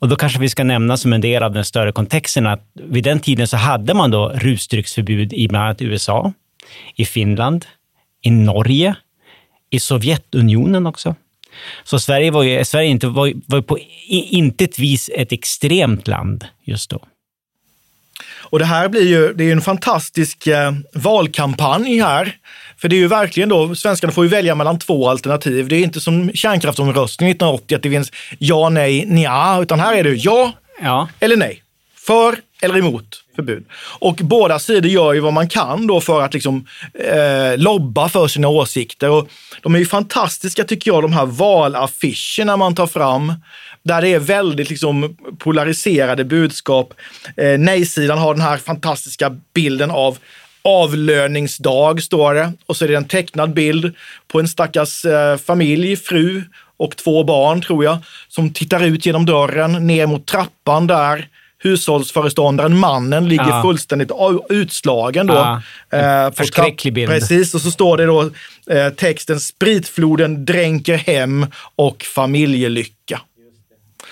Och 0.00 0.08
då 0.08 0.16
kanske 0.16 0.38
vi 0.38 0.48
ska 0.48 0.64
nämna 0.64 0.96
som 0.96 1.12
en 1.12 1.20
del 1.20 1.42
av 1.42 1.52
den 1.52 1.64
större 1.64 1.92
kontexten 1.92 2.46
att 2.46 2.66
vid 2.74 3.04
den 3.04 3.20
tiden 3.20 3.48
så 3.48 3.56
hade 3.56 3.94
man 3.94 4.10
då 4.10 4.28
rusdrycksförbud 4.28 5.32
i 5.32 5.48
bland 5.48 5.64
annat 5.64 5.82
USA, 5.82 6.32
i 6.96 7.04
Finland, 7.04 7.66
i 8.22 8.30
Norge, 8.30 8.94
i 9.72 9.80
Sovjetunionen 9.80 10.86
också. 10.86 11.14
Så 11.84 12.00
Sverige 12.00 12.30
var 12.30 12.42
ju, 12.42 12.64
Sverige 12.64 12.88
inte, 12.88 13.06
var, 13.06 13.32
var 13.46 13.60
på 13.60 13.78
intet 14.08 14.78
vis 14.78 15.10
ett 15.14 15.32
extremt 15.32 16.08
land 16.08 16.44
just 16.64 16.90
då. 16.90 17.00
Och 18.24 18.58
det 18.58 18.64
här 18.64 18.88
blir 18.88 19.08
ju, 19.08 19.32
det 19.32 19.44
är 19.44 19.52
en 19.52 19.60
fantastisk 19.60 20.46
eh, 20.46 20.72
valkampanj 20.94 22.00
här. 22.00 22.36
För 22.76 22.88
det 22.88 22.96
är 22.96 22.98
ju 22.98 23.08
verkligen 23.08 23.48
då, 23.48 23.74
svenskarna 23.74 24.12
får 24.12 24.24
ju 24.24 24.30
välja 24.30 24.54
mellan 24.54 24.78
två 24.78 25.08
alternativ. 25.08 25.68
Det 25.68 25.76
är 25.76 25.82
inte 25.82 26.00
som 26.00 26.32
kärnkraftsomröstningen 26.34 27.30
1980 27.30 27.76
att 27.76 27.82
det 27.82 27.90
finns 27.90 28.12
ja, 28.38 28.68
nej, 28.68 29.04
nja, 29.06 29.58
utan 29.62 29.80
här 29.80 29.96
är 29.96 30.04
det 30.04 30.14
ja 30.14 30.52
Ja, 30.82 31.08
eller 31.20 31.36
nej. 31.36 31.62
För 32.06 32.36
eller 32.62 32.78
emot 32.78 33.21
förbud. 33.36 33.64
Och 33.98 34.14
båda 34.14 34.58
sidor 34.58 34.90
gör 34.90 35.12
ju 35.12 35.20
vad 35.20 35.32
man 35.32 35.48
kan 35.48 35.86
då 35.86 36.00
för 36.00 36.22
att 36.22 36.34
liksom, 36.34 36.66
eh, 36.94 37.58
lobba 37.58 38.08
för 38.08 38.28
sina 38.28 38.48
åsikter. 38.48 39.10
Och 39.10 39.28
de 39.62 39.74
är 39.74 39.78
ju 39.78 39.86
fantastiska 39.86 40.64
tycker 40.64 40.90
jag, 40.90 41.02
de 41.02 41.12
här 41.12 41.26
valaffischerna 41.26 42.56
man 42.56 42.74
tar 42.74 42.86
fram 42.86 43.32
där 43.82 44.02
det 44.02 44.08
är 44.08 44.18
väldigt 44.18 44.70
liksom, 44.70 45.16
polariserade 45.38 46.24
budskap. 46.24 46.94
Eh, 47.36 47.58
Nej-sidan 47.58 48.18
har 48.18 48.34
den 48.34 48.42
här 48.42 48.56
fantastiska 48.56 49.36
bilden 49.54 49.90
av 49.90 50.18
avlöningsdag, 50.64 52.02
står 52.02 52.34
det. 52.34 52.52
Och 52.66 52.76
så 52.76 52.84
är 52.84 52.88
det 52.88 52.94
en 52.94 53.08
tecknad 53.08 53.54
bild 53.54 53.94
på 54.28 54.40
en 54.40 54.48
stackars 54.48 55.04
eh, 55.04 55.36
familj, 55.36 55.96
fru 55.96 56.42
och 56.76 56.96
två 56.96 57.24
barn, 57.24 57.62
tror 57.62 57.84
jag, 57.84 57.98
som 58.28 58.52
tittar 58.52 58.84
ut 58.84 59.06
genom 59.06 59.26
dörren 59.26 59.86
ner 59.86 60.06
mot 60.06 60.26
trappan 60.26 60.86
där 60.86 61.28
hushållsföreståndaren, 61.62 62.78
mannen, 62.78 63.28
ligger 63.28 63.48
Ja. 63.48 63.62
fullständigt 63.62 64.10
utslagen 64.48 65.26
då. 65.26 65.34
Ja, 65.34 65.62
Eh, 65.98 66.32
förskräcklig 66.32 66.92
bild. 66.94 67.10
Precis, 67.10 67.54
och 67.54 67.60
så 67.60 67.70
står 67.70 67.96
det 67.96 68.06
då 68.06 68.30
eh, 68.70 68.88
texten 68.96 69.40
spritfloden 69.40 70.44
dränker 70.44 70.96
hem 70.96 71.46
och 71.76 72.02
familjelycka. 72.14 73.20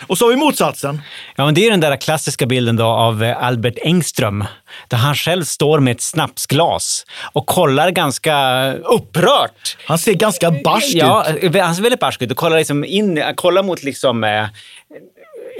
Och 0.06 0.18
så 0.18 0.24
har 0.24 0.30
vi 0.30 0.36
motsatsen. 0.36 1.00
Ja, 1.36 1.44
men 1.44 1.54
det 1.54 1.66
är 1.66 1.70
den 1.70 1.80
där 1.80 1.96
klassiska 1.96 2.46
bilden 2.46 2.76
då 2.76 2.84
av 2.84 3.22
eh, 3.24 3.42
Albert 3.44 3.74
Engström, 3.82 4.44
där 4.88 4.96
han 4.98 5.14
själv 5.14 5.44
står 5.44 5.80
med 5.80 5.92
ett 5.94 6.00
snapsglas 6.00 7.04
och 7.32 7.46
kollar 7.46 7.90
ganska 7.90 8.72
upprört. 8.74 9.76
Han 9.86 9.98
ser 9.98 10.14
ganska 10.14 10.50
barsk 10.50 10.94
Ja, 10.94 11.26
ut. 11.40 11.56
han 11.56 11.74
ser 11.74 11.82
väldigt 11.82 12.00
barsk 12.00 12.22
ut 12.22 12.30
och 12.30 12.36
kollar, 12.36 12.58
liksom 12.58 12.84
in, 12.84 13.22
kollar 13.34 13.62
mot 13.62 13.82
liksom, 13.82 14.24
eh, 14.24 14.44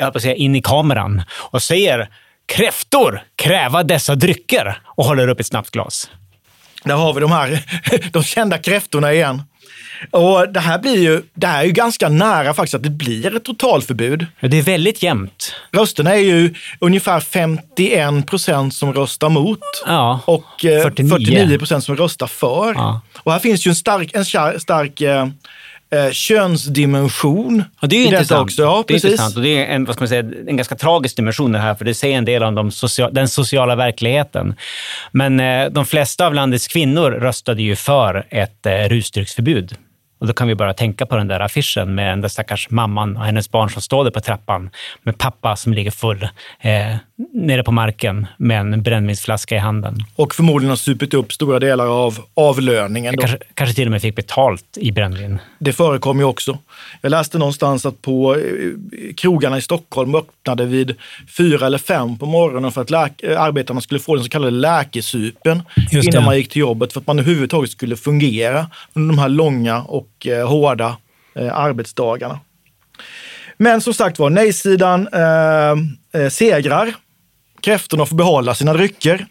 jag 0.05 0.13
på 0.13 0.21
säga 0.21 0.35
in 0.35 0.57
i 0.57 0.63
kameran 0.63 1.23
och 1.33 1.63
säger 1.63 2.09
kräftor 2.47 3.23
kräva 3.37 3.83
dessa 3.83 4.15
drycker 4.15 4.81
och 4.85 5.05
håller 5.05 5.29
upp 5.29 5.41
ett 5.41 5.47
snapsglas. 5.47 6.11
Där 6.85 6.95
har 6.95 7.15
vi 7.15 7.21
de 7.21 7.33
här 7.33 7.63
de 8.13 8.23
kända 8.23 8.59
kräftorna 8.59 9.13
igen. 9.13 9.43
Och 10.11 10.53
det 10.53 10.61
här 10.61 10.79
blir 10.79 10.99
ju, 10.99 11.23
det 11.35 11.47
här 11.47 11.61
är 11.61 11.65
ju 11.65 11.73
ganska 11.73 12.09
nära 12.09 12.55
faktiskt 12.55 12.75
att 12.75 12.83
det 12.83 12.91
blir 12.91 13.37
ett 13.37 13.45
totalförbud. 13.45 14.27
Det 14.41 14.59
är 14.59 14.63
väldigt 14.63 15.03
jämnt. 15.03 15.55
Rösterna 15.73 16.15
är 16.15 16.21
ju 16.21 16.55
ungefär 16.79 17.21
51 17.21 18.27
procent 18.27 18.75
som 18.75 18.93
röstar 18.93 19.29
mot 19.29 19.59
Ja, 19.87 20.21
och 20.25 20.65
eh, 20.65 20.83
49. 20.83 21.11
49 21.11 21.59
procent 21.59 21.85
som 21.85 21.97
röstar 21.97 22.27
för. 22.27 22.75
Ja. 22.75 23.01
Och 23.19 23.33
här 23.33 23.39
finns 23.39 23.67
ju 23.67 23.69
en 23.69 23.75
stark, 23.75 24.11
en 24.15 24.25
stark 24.61 25.01
eh, 25.90 26.11
könsdimension 26.12 27.64
Och 27.81 27.88
det 27.88 27.96
är 27.96 28.05
intressant. 28.05 28.40
också. 28.42 28.62
Ja, 28.62 28.85
det 28.87 28.92
är 28.92 28.94
intressant 28.94 29.37
och 29.37 29.42
det 29.42 29.64
är 29.64 29.74
en, 29.74 29.85
vad 29.85 29.94
ska 29.94 30.03
man 30.03 30.09
säga, 30.09 30.24
en 30.48 30.57
ganska 30.57 30.74
tragisk 30.74 31.16
dimension 31.16 31.53
det 31.53 31.59
här, 31.59 31.74
för 31.74 31.85
det 31.85 31.94
säger 31.94 32.18
en 32.18 32.24
del 32.24 32.42
om 32.42 32.55
de 32.55 32.70
socia- 32.70 33.11
den 33.11 33.29
sociala 33.29 33.76
verkligheten. 33.76 34.55
Men 35.12 35.40
eh, 35.40 35.66
de 35.70 35.87
flesta 35.87 36.26
av 36.26 36.35
landets 36.35 36.68
kvinnor 36.68 37.11
röstade 37.11 37.62
ju 37.62 37.76
för 37.76 38.26
ett 38.31 38.66
eh, 38.66 38.72
rusdrycksförbud. 38.72 39.74
Och 40.20 40.26
då 40.26 40.33
kan 40.33 40.48
vi 40.48 40.55
bara 40.55 40.74
tänka 40.74 41.07
på 41.07 41.16
den 41.16 41.29
där 41.29 41.40
affischen 41.40 41.94
med 41.94 42.12
den 42.12 42.20
där 42.20 42.29
stackars 42.29 42.70
mamman 42.70 43.16
och 43.16 43.24
hennes 43.24 43.50
barn 43.50 43.70
som 43.70 43.83
står 43.83 44.05
där 44.05 44.11
på 44.11 44.20
trappan 44.20 44.70
med 45.03 45.18
pappa 45.18 45.57
som 45.57 45.72
ligger 45.74 45.90
full 45.90 46.29
eh, 46.61 46.96
nere 47.33 47.62
på 47.62 47.72
marken 47.72 48.26
med 48.37 48.61
en 48.61 48.83
brännvinsflaska 48.83 49.54
i 49.54 49.59
handen. 49.59 49.98
Och 50.16 50.35
förmodligen 50.35 50.68
har 50.68 50.76
supit 50.76 51.14
upp 51.14 51.33
stora 51.33 51.59
delar 51.59 51.87
av 51.87 52.18
avlöningen. 52.35 53.16
Kanske, 53.16 53.38
kanske 53.54 53.74
till 53.74 53.88
och 53.88 53.90
med 53.90 54.02
fick 54.02 54.16
betalt 54.16 54.64
i 54.76 54.92
brännvin. 54.92 55.38
Det 55.59 55.72
förekommer 55.72 56.22
ju 56.22 56.26
också. 56.26 56.59
Jag 57.00 57.11
läste 57.11 57.38
någonstans 57.38 57.87
att 57.87 58.02
på 58.02 58.37
eh, 58.37 58.42
krogarna 59.16 59.59
i 59.59 59.62
Stockholm 59.62 60.14
öppnade 60.14 60.66
vid 60.66 60.94
fyra 61.37 61.66
eller 61.66 61.78
fem 61.78 62.18
på 62.18 62.26
morgonen 62.26 62.72
för 62.72 62.80
att 62.80 63.22
eh, 63.22 63.40
arbetarna 63.40 63.80
skulle 63.80 64.00
få 64.00 64.14
den 64.14 64.24
så 64.24 64.30
kallade 64.30 64.50
läkesupen 64.50 65.62
innan 65.92 66.24
man 66.24 66.37
gick 66.37 66.48
till 66.48 66.61
jobbet 66.61 66.92
för 66.92 67.00
att 67.00 67.06
man 67.06 67.18
överhuvudtaget 67.18 67.70
skulle 67.70 67.96
fungera 67.96 68.66
under 68.92 69.14
de 69.14 69.20
här 69.20 69.28
långa 69.28 69.83
och 69.83 70.26
eh, 70.26 70.48
hårda 70.48 70.96
arbetsdagarna. 71.52 72.38
Men 73.56 73.80
som 73.80 73.94
sagt 73.94 74.18
var, 74.18 74.30
nej-sidan 74.30 75.09
eh, 76.12 76.28
segrar. 76.28 76.94
Kräftorna 77.61 78.07
får 78.07 78.16
behålla 78.16 78.55
sina 78.55 78.73
drycker. 78.73 79.27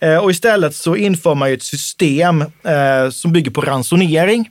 Eh, 0.00 0.16
och 0.16 0.30
istället 0.30 0.74
så 0.74 0.96
inför 0.96 1.34
man 1.34 1.48
ju 1.48 1.54
ett 1.54 1.62
system 1.62 2.42
eh, 2.42 3.10
som 3.10 3.32
bygger 3.32 3.50
på 3.50 3.60
ransonering. 3.60 4.50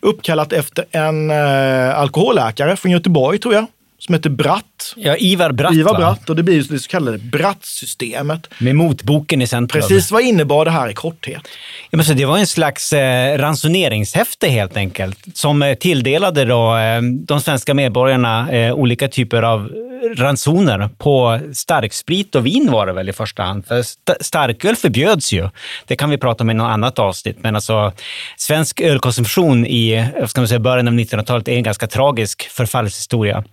Uppkallat 0.00 0.52
efter 0.52 0.84
en 0.90 1.30
eh, 1.30 1.98
alkoholläkare 1.98 2.76
från 2.76 2.92
Göteborg, 2.92 3.38
tror 3.38 3.54
jag, 3.54 3.66
som 4.06 4.14
heter 4.14 4.30
Bratt. 4.30 4.94
Ja, 4.96 5.16
Ivar 5.16 5.52
Bratt, 5.52 5.74
Ivar 5.74 5.92
va? 5.92 5.98
Bratt. 5.98 6.30
Och 6.30 6.36
det 6.36 6.42
blir 6.42 6.54
ju 6.54 6.62
det 6.62 6.78
så 6.78 6.88
kallade 6.88 7.18
Bratt-systemet. 7.18 8.48
Med 8.58 8.76
motboken 8.76 9.42
i 9.42 9.46
centrum. 9.46 9.80
Precis 9.82 10.10
vad 10.10 10.22
innebar 10.22 10.64
det 10.64 10.70
här 10.70 10.88
i 10.90 10.94
korthet? 10.94 11.42
Ja, 11.90 11.96
men 11.96 12.04
så 12.04 12.12
det 12.12 12.24
var 12.24 12.38
en 12.38 12.46
slags 12.46 12.92
eh, 12.92 13.38
ransoneringshäfte 13.38 14.48
helt 14.48 14.76
enkelt, 14.76 15.18
som 15.34 15.62
eh, 15.62 15.74
tilldelade 15.74 16.44
då, 16.44 16.76
eh, 16.76 17.02
de 17.02 17.40
svenska 17.40 17.74
medborgarna 17.74 18.52
eh, 18.52 18.72
olika 18.72 19.08
typer 19.08 19.42
av 19.42 19.70
ransoner 20.16 20.88
på 20.98 21.40
starksprit 21.52 22.34
och 22.34 22.46
vin 22.46 22.70
var 22.70 22.86
det 22.86 22.92
väl 22.92 23.08
i 23.08 23.12
första 23.12 23.42
hand. 23.42 23.66
För 23.66 23.78
st- 23.78 24.14
starköl 24.20 24.76
förbjöds 24.76 25.32
ju. 25.32 25.48
Det 25.86 25.96
kan 25.96 26.10
vi 26.10 26.18
prata 26.18 26.44
om 26.44 26.50
i 26.50 26.54
något 26.54 26.70
annat 26.70 26.98
avsnitt, 26.98 27.36
men 27.40 27.54
alltså 27.54 27.92
svensk 28.36 28.80
ölkonsumtion 28.80 29.66
i 29.66 29.92
eh, 30.18 30.26
ska 30.26 30.40
man 30.40 30.48
säga, 30.48 30.58
början 30.60 30.88
av 30.88 30.94
1900-talet 30.94 31.48
är 31.48 31.52
en 31.56 31.62
ganska 31.62 31.86
tragisk 31.86 32.48
förfallshistoria. 32.50 33.44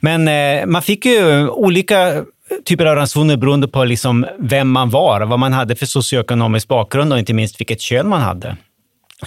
Men 0.00 0.28
eh, 0.28 0.66
man 0.66 0.82
fick 0.82 1.06
ju 1.06 1.48
olika 1.48 2.24
typer 2.64 2.86
av 2.86 2.96
ransoner 2.96 3.36
beroende 3.36 3.68
på 3.68 3.84
liksom 3.84 4.26
vem 4.38 4.70
man 4.70 4.90
var, 4.90 5.20
vad 5.20 5.38
man 5.38 5.52
hade 5.52 5.76
för 5.76 5.86
socioekonomisk 5.86 6.68
bakgrund 6.68 7.12
och 7.12 7.18
inte 7.18 7.34
minst 7.34 7.60
vilket 7.60 7.80
kön 7.80 8.08
man 8.08 8.20
hade. 8.20 8.56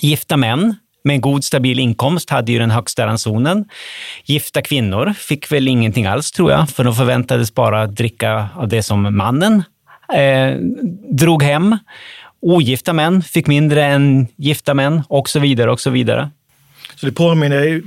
Gifta 0.02 0.38
män 0.38 0.76
med 1.04 1.14
en 1.14 1.22
god 1.22 1.44
stabil 1.44 1.80
inkomst 1.80 2.30
hade 2.30 2.52
ju 2.52 2.60
den 2.60 2.72
högsta 2.72 3.08
ransonen. 3.08 3.66
Gifta 4.26 4.62
kvinnor 4.62 5.14
fick 5.18 5.52
väl 5.52 5.68
ingenting 5.68 6.06
alls 6.06 6.32
tror 6.32 6.52
jag, 6.52 6.70
för 6.70 6.84
de 6.84 6.96
förväntades 6.96 7.54
bara 7.54 7.88
dricka 7.88 8.50
av 8.56 8.68
det 8.68 8.84
som 8.84 9.18
mannen 9.18 9.64
eh, 10.14 10.58
drog 11.10 11.44
hem. 11.44 11.78
Ogifta 12.42 12.94
män 12.94 13.22
fick 13.22 13.48
mindre 13.48 13.86
än 13.86 14.28
gifta 14.36 14.74
män 14.74 15.04
och 15.08 15.30
så 15.30 15.40
vidare 15.40 15.72
och 15.72 15.80
så 15.80 15.90
vidare. 15.90 16.30
Så 16.96 17.06
det 17.06 17.12
påminner 17.12 17.64
ju 17.64 17.84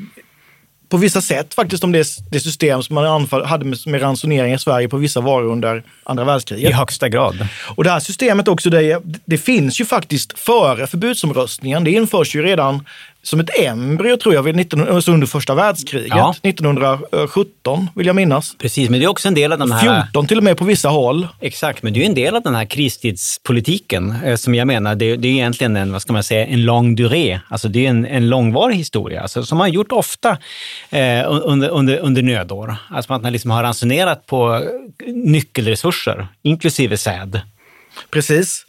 på 0.88 0.96
vissa 0.96 1.20
sätt 1.20 1.54
faktiskt 1.54 1.84
om 1.84 1.92
det, 1.92 2.06
det 2.30 2.40
system 2.40 2.82
som 2.82 2.94
man 2.94 3.26
hade 3.44 3.64
med, 3.64 3.78
med 3.86 4.02
ransonering 4.02 4.52
i 4.52 4.58
Sverige 4.58 4.88
på 4.88 4.96
vissa 4.96 5.20
varor 5.20 5.52
under 5.52 5.82
andra 6.04 6.22
I 6.22 6.26
världskriget. 6.26 6.74
högsta 6.74 7.08
grad. 7.08 7.48
Och 7.76 7.84
det 7.84 7.90
här 7.90 8.00
systemet 8.00 8.48
också, 8.48 8.70
det, 8.70 9.02
det 9.24 9.38
finns 9.38 9.80
ju 9.80 9.84
faktiskt 9.84 10.38
före 10.38 10.86
förbudsomröstningen. 10.86 11.84
Det 11.84 11.90
införs 11.90 12.34
ju 12.34 12.42
redan 12.42 12.84
som 13.26 13.40
ett 13.40 13.50
embryo 13.58 14.16
tror 14.16 14.34
jag, 14.34 14.42
vid 14.42 14.56
19, 14.56 14.88
alltså 14.88 15.12
under 15.12 15.26
första 15.26 15.54
världskriget. 15.54 16.08
Ja. 16.10 16.34
1917 16.42 17.90
vill 17.94 18.06
jag 18.06 18.16
minnas. 18.16 18.56
Precis, 18.58 18.90
men 18.90 19.00
det 19.00 19.06
är 19.06 19.08
också 19.08 19.28
en 19.28 19.34
del 19.34 19.52
av 19.52 19.58
den 19.58 19.72
här... 19.72 20.02
14 20.04 20.26
till 20.26 20.38
och 20.38 20.44
med 20.44 20.56
på 20.56 20.64
vissa 20.64 20.88
håll. 20.88 21.28
Exakt, 21.40 21.82
men 21.82 21.92
det 21.92 22.02
är 22.02 22.06
en 22.06 22.14
del 22.14 22.36
av 22.36 22.42
den 22.42 22.54
här 22.54 22.64
kristidspolitiken 22.64 24.14
eh, 24.24 24.36
som 24.36 24.54
jag 24.54 24.66
menar, 24.66 24.94
det, 24.94 25.16
det 25.16 25.28
är 25.28 25.32
egentligen 25.32 25.76
en, 25.76 25.92
vad 25.92 26.02
ska 26.02 26.12
man 26.12 26.22
säga, 26.22 26.46
en 26.46 26.64
lång 26.64 26.94
duré. 26.94 27.40
Alltså 27.48 27.68
det 27.68 27.86
är 27.86 27.90
en, 27.90 28.06
en 28.06 28.28
långvarig 28.28 28.76
historia, 28.76 29.22
alltså, 29.22 29.42
som 29.42 29.58
man 29.58 29.72
gjort 29.72 29.92
ofta 29.92 30.38
eh, 30.90 31.24
under, 31.26 31.68
under, 31.68 31.98
under 31.98 32.22
nödår. 32.22 32.76
Alltså 32.90 33.12
att 33.12 33.22
man 33.22 33.32
liksom 33.32 33.50
har 33.50 33.62
ransonerat 33.62 34.26
på 34.26 34.62
nyckelresurser, 35.06 36.28
inklusive 36.42 36.96
säd. 36.96 37.40
Precis. 38.10 38.65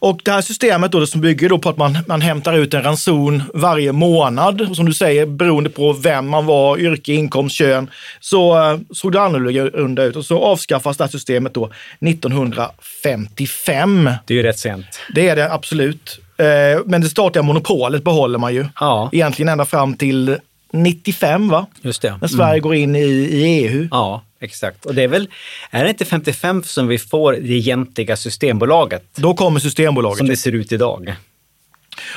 Och 0.00 0.20
det 0.24 0.30
här 0.30 0.42
systemet 0.42 0.92
då, 0.92 1.00
det 1.00 1.06
som 1.06 1.20
bygger 1.20 1.48
då 1.48 1.58
på 1.58 1.68
att 1.68 1.76
man, 1.76 1.98
man 2.06 2.20
hämtar 2.20 2.52
ut 2.52 2.74
en 2.74 2.82
ranson 2.82 3.42
varje 3.54 3.92
månad. 3.92 4.60
Och 4.60 4.76
som 4.76 4.86
du 4.86 4.94
säger, 4.94 5.26
beroende 5.26 5.70
på 5.70 5.92
vem 5.92 6.28
man 6.28 6.46
var, 6.46 6.78
yrke, 6.78 7.12
inkomst, 7.12 7.56
kön, 7.56 7.90
så 8.20 8.70
eh, 8.72 8.78
såg 8.90 9.12
det 9.12 9.20
annorlunda 9.20 10.04
ut. 10.04 10.16
Och 10.16 10.24
så 10.24 10.44
avskaffas 10.44 10.96
det 10.96 11.04
här 11.04 11.10
systemet 11.10 11.54
då 11.54 11.70
1955. 12.00 14.10
Det 14.26 14.34
är 14.34 14.36
ju 14.36 14.42
rätt 14.42 14.58
sent. 14.58 14.86
Det 15.14 15.28
är 15.28 15.36
det 15.36 15.52
absolut. 15.52 16.20
Eh, 16.36 16.46
Men 16.86 17.00
det 17.00 17.08
statliga 17.08 17.42
monopolet 17.42 18.04
behåller 18.04 18.38
man 18.38 18.54
ju. 18.54 18.66
Ja. 18.80 19.08
Egentligen 19.12 19.48
ända 19.48 19.64
fram 19.64 19.94
till 19.94 20.36
95, 20.72 21.48
va? 21.48 21.66
Just 21.82 22.02
det. 22.02 22.14
När 22.20 22.28
Sverige 22.28 22.60
går 22.60 22.74
in 22.74 22.96
i, 22.96 23.00
i 23.00 23.42
EU. 23.42 23.88
Ja, 23.90 24.22
exakt. 24.40 24.86
Och 24.86 24.94
det 24.94 25.02
är 25.02 25.08
väl, 25.08 25.28
är 25.70 25.84
det 25.84 25.90
inte 25.90 26.04
55 26.04 26.62
som 26.62 26.88
vi 26.88 26.98
får 26.98 27.32
det 27.32 27.52
egentliga 27.52 28.16
Systembolaget? 28.16 29.04
Då 29.14 29.34
kommer 29.34 29.60
Systembolaget. 29.60 30.18
Som 30.18 30.28
det 30.28 30.36
ser 30.36 30.52
ut 30.52 30.72
idag. 30.72 31.14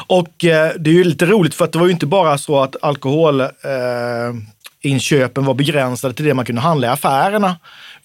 Och 0.08 0.46
eh, 0.46 0.72
det 0.80 0.90
är 0.90 0.94
ju 0.94 1.04
lite 1.04 1.26
roligt 1.26 1.56
för 1.56 1.66
att 1.66 1.72
det 1.72 1.80
var 1.80 1.86
ju 1.86 1.92
inte 1.92 2.06
bara 2.06 2.38
så 2.38 2.60
att 2.60 2.76
alkoholinköpen 2.82 5.44
eh, 5.44 5.48
var 5.48 5.54
begränsade 5.54 6.14
till 6.14 6.26
det 6.26 6.34
man 6.34 6.46
kunde 6.46 6.62
handla 6.62 6.88
i 6.88 6.90
affärerna. 6.90 7.56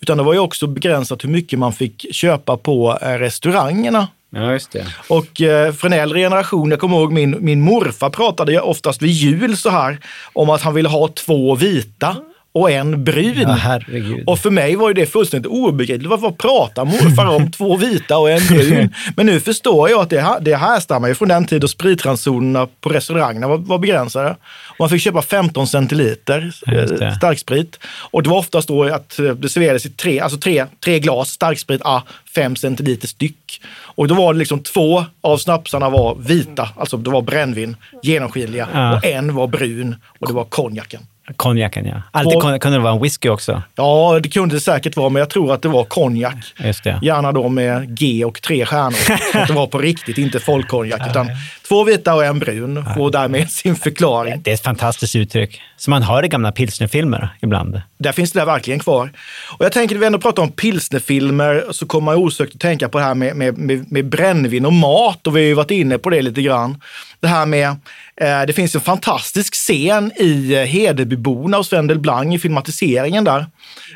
Utan 0.00 0.18
det 0.18 0.24
var 0.24 0.33
ju 0.33 0.38
också 0.38 0.66
begränsat 0.66 1.24
hur 1.24 1.28
mycket 1.28 1.59
man 1.59 1.72
fick 1.72 2.14
köpa 2.14 2.57
på 2.57 2.98
eh, 3.02 3.09
restaurangerna. 3.09 4.09
Ja, 4.31 4.52
just 4.52 4.70
det. 4.70 4.87
Och 5.09 5.40
eh, 5.40 5.72
för 5.72 5.87
en 5.87 5.92
äldre 5.92 6.20
generation, 6.20 6.70
jag 6.70 6.81
kommer 6.81 6.96
ihåg 6.96 7.12
min, 7.12 7.37
min 7.40 7.61
morfar 7.61 8.11
pratade 8.11 8.61
oftast 8.61 9.02
vid 9.02 9.11
jul 9.11 9.57
så 9.57 9.70
här 9.70 9.98
om 10.33 10.50
att 10.50 10.62
han 10.62 10.74
ville 10.74 10.88
ha 10.88 11.09
två 11.09 11.54
vita 11.54 12.16
och 12.60 12.70
en 12.70 13.04
brun. 13.04 13.34
Ja. 13.48 13.80
Och 14.26 14.38
för 14.38 14.50
mig 14.50 14.76
var 14.76 14.92
det 14.94 15.06
fullständigt 15.06 15.50
obegripligt. 15.52 16.11
Vad, 16.11 16.38
pratar 16.38 16.84
morfar 16.84 17.26
om? 17.26 17.50
Två 17.50 17.76
vita 17.76 18.18
och 18.18 18.30
en 18.30 18.46
brun. 18.46 18.94
Men 19.16 19.26
nu 19.26 19.40
förstår 19.40 19.90
jag 19.90 20.00
att 20.00 20.11
det, 20.11 20.20
här- 20.20 20.40
det 20.40 20.56
härstammar 20.56 21.09
ju 21.09 21.14
från 21.14 21.28
den 21.28 21.46
tid 21.46 21.61
då 21.61 21.68
spritransonerna 21.68 22.68
på 22.80 22.88
restaurangerna 22.88 23.48
var, 23.48 23.56
var 23.59 23.78
begränsade. 23.78 24.36
Man 24.78 24.88
fick 24.88 25.02
köpa 25.02 25.22
15 25.22 25.66
centiliter 25.66 26.52
eh, 26.66 27.14
starksprit. 27.16 27.78
Och 28.11 28.22
det 28.22 28.30
var 28.30 28.38
oftast 28.38 28.68
då 28.68 28.84
att 28.84 29.18
eh, 29.18 29.24
det 29.24 29.48
serverades 29.48 29.86
i 29.86 29.90
tre, 29.90 30.20
alltså 30.20 30.38
tre, 30.38 30.66
tre 30.84 31.00
glas 31.00 31.30
starksprit, 31.30 31.80
ah, 31.84 32.02
fem 32.34 32.56
centiliter 32.56 33.09
styck. 33.09 33.61
Och 33.82 34.09
då 34.09 34.14
var 34.14 34.32
det 34.32 34.38
liksom 34.38 34.61
två 34.62 35.04
av 35.20 35.38
snapsarna 35.38 35.88
var 35.90 36.14
vita, 36.14 36.68
alltså 36.76 36.96
det 36.96 37.11
var 37.11 37.22
brännvin, 37.22 37.76
genomskinliga. 38.02 38.68
Ja. 38.72 38.96
Och 38.96 39.04
en 39.04 39.34
var 39.34 39.46
brun 39.46 39.96
och 40.18 40.26
det 40.28 40.32
var 40.34 40.44
konjaken. 40.44 41.00
Konjaken, 41.37 41.87
ja. 41.87 42.03
Alltid 42.11 42.37
Och- 42.37 42.43
kunde 42.62 42.79
det 42.79 42.83
vara 42.83 42.93
en 42.95 43.03
whisky 43.03 43.29
också. 43.29 43.62
Ja, 43.74 44.20
det 44.22 44.29
kunde 44.29 44.55
det 44.57 44.61
säkert 44.61 44.97
vara, 44.97 45.09
men 45.09 45.20
jag 45.20 45.31
tror 45.31 45.53
att 45.55 45.62
det 45.62 45.68
var 45.68 45.85
konjak. 45.85 46.35
Just 46.59 46.85
det. 46.85 46.99
Gärna 47.03 47.33
då 47.33 47.49
med 47.49 47.99
G 47.99 48.24
och 48.24 48.43
tre 48.43 48.66
stjärnor. 48.66 49.18
Att 49.43 49.49
det 49.49 49.55
var 49.55 49.66
på 49.66 49.79
riktigt, 49.79 50.18
inte 50.18 50.41
folkkonjak. 50.41 51.01
Utan 51.11 51.29
två 51.68 51.85
vita 51.85 52.14
och 52.14 52.24
en 52.24 52.39
brun 52.39 52.85
och 52.99 53.11
därmed 53.12 53.51
sin 53.51 53.76
förklaring. 53.76 54.43
Det 54.43 54.51
är 54.51 54.55
ett 54.55 54.62
fantastiskt 54.62 55.16
uttryck 55.16 55.61
som 55.76 55.91
man 55.91 56.03
hör 56.03 56.24
i 56.24 56.29
gamla 56.29 56.53
pilsnerfilmer 56.53 57.29
ibland. 57.41 57.81
Där 57.99 58.12
finns 58.12 58.33
det 58.33 58.39
där 58.39 58.47
verkligen 58.47 58.81
kvar. 58.81 59.11
Och 59.59 59.64
jag 59.64 59.72
tänker, 59.72 59.95
när 59.95 60.01
vi 60.01 60.07
ändå 60.07 60.18
pratar 60.18 60.43
om 60.43 60.51
pilsnerfilmer, 60.53 61.64
så 61.70 61.87
kommer 61.87 62.12
jag 62.12 62.20
osökt 62.20 62.55
att 62.55 62.61
tänka 62.61 62.89
på 62.89 62.99
det 62.99 63.05
här 63.05 63.14
med, 63.14 63.37
med, 63.37 63.59
med, 63.59 63.93
med 63.93 64.05
brännvin 64.09 64.66
och 64.66 64.72
mat. 64.72 65.26
Och 65.26 65.37
vi 65.37 65.41
har 65.41 65.47
ju 65.47 65.55
varit 65.55 65.70
inne 65.70 65.99
på 65.99 66.11
det 66.11 66.22
lite 66.22 66.43
grann. 66.43 66.81
Det 67.20 67.29
här 67.29 67.47
med, 67.47 67.76
det 68.20 68.52
finns 68.52 68.74
en 68.74 68.80
fantastisk 68.80 69.54
scen 69.54 70.12
i 70.16 70.54
eh, 70.54 70.60
Hedebyborna 70.60 71.58
och 71.58 71.66
Sven 71.66 71.86
Delblanc 71.86 72.34
i 72.34 72.38
filmatiseringen 72.38 73.24
där. 73.24 73.46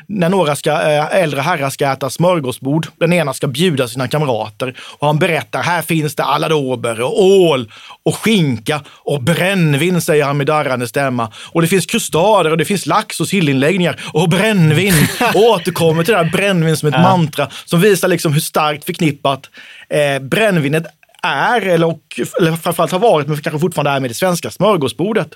När 0.07 0.29
några 0.29 0.55
ska, 0.55 0.71
eh, 0.71 1.15
äldre 1.15 1.41
herrar 1.41 1.69
ska 1.69 1.91
äta 1.91 2.09
smörgåsbord. 2.09 2.87
Den 2.99 3.13
ena 3.13 3.33
ska 3.33 3.47
bjuda 3.47 3.87
sina 3.87 4.07
kamrater 4.07 4.75
och 4.99 5.07
han 5.07 5.19
berättar, 5.19 5.63
här 5.63 5.81
finns 5.81 6.15
det 6.15 6.23
aladåber 6.23 7.01
och 7.01 7.23
ål 7.23 7.71
och 8.03 8.15
skinka 8.15 8.81
och 8.87 9.23
brännvin, 9.23 10.01
säger 10.01 10.25
han 10.25 10.37
med 10.37 10.47
darrande 10.47 10.87
stämma. 10.87 11.31
Och 11.51 11.61
det 11.61 11.67
finns 11.67 11.85
krustader 11.85 12.51
och 12.51 12.57
det 12.57 12.65
finns 12.65 12.85
lax 12.85 13.19
och 13.19 13.27
sillinläggningar 13.27 14.01
och 14.13 14.29
brännvin. 14.29 14.93
Och 15.33 15.41
återkommer 15.49 16.03
till 16.03 16.13
det 16.13 16.17
här 16.17 16.31
brännvin 16.31 16.77
som 16.77 16.89
ett 16.89 17.01
mantra 17.01 17.49
som 17.65 17.81
visar 17.81 18.07
liksom 18.07 18.33
hur 18.33 18.41
starkt 18.41 18.85
förknippat 18.85 19.49
eh, 19.89 20.19
brännvinet 20.21 20.85
är, 21.23 21.61
eller, 21.61 21.87
och, 21.87 22.19
eller 22.39 22.51
framförallt 22.51 22.91
har 22.91 22.99
varit, 22.99 23.27
men 23.27 23.37
kanske 23.37 23.59
fortfarande 23.59 23.91
är 23.91 23.99
med 23.99 24.09
det 24.09 24.13
svenska 24.13 24.49
smörgåsbordet. 24.49 25.29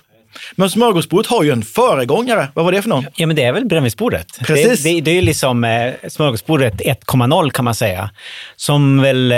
Men 0.55 0.69
smörgåsbordet 0.69 1.31
har 1.31 1.43
ju 1.43 1.51
en 1.51 1.63
föregångare. 1.63 2.47
Vad 2.53 2.65
var 2.65 2.71
det 2.71 2.81
för 2.81 2.89
någon? 2.89 3.05
Ja, 3.15 3.27
men 3.27 3.35
det 3.35 3.43
är 3.43 3.51
väl 3.51 3.65
brännvinsbordet. 3.65 4.27
Precis. 4.45 4.83
Det, 4.83 4.89
det, 4.89 5.01
det 5.01 5.11
är 5.11 5.15
ju 5.15 5.21
liksom 5.21 5.63
eh, 5.63 5.93
smörgåsbordet 6.09 6.73
1,0 6.73 7.49
kan 7.49 7.65
man 7.65 7.75
säga. 7.75 8.09
Som 8.55 9.01
väl 9.01 9.31
eh, 9.31 9.37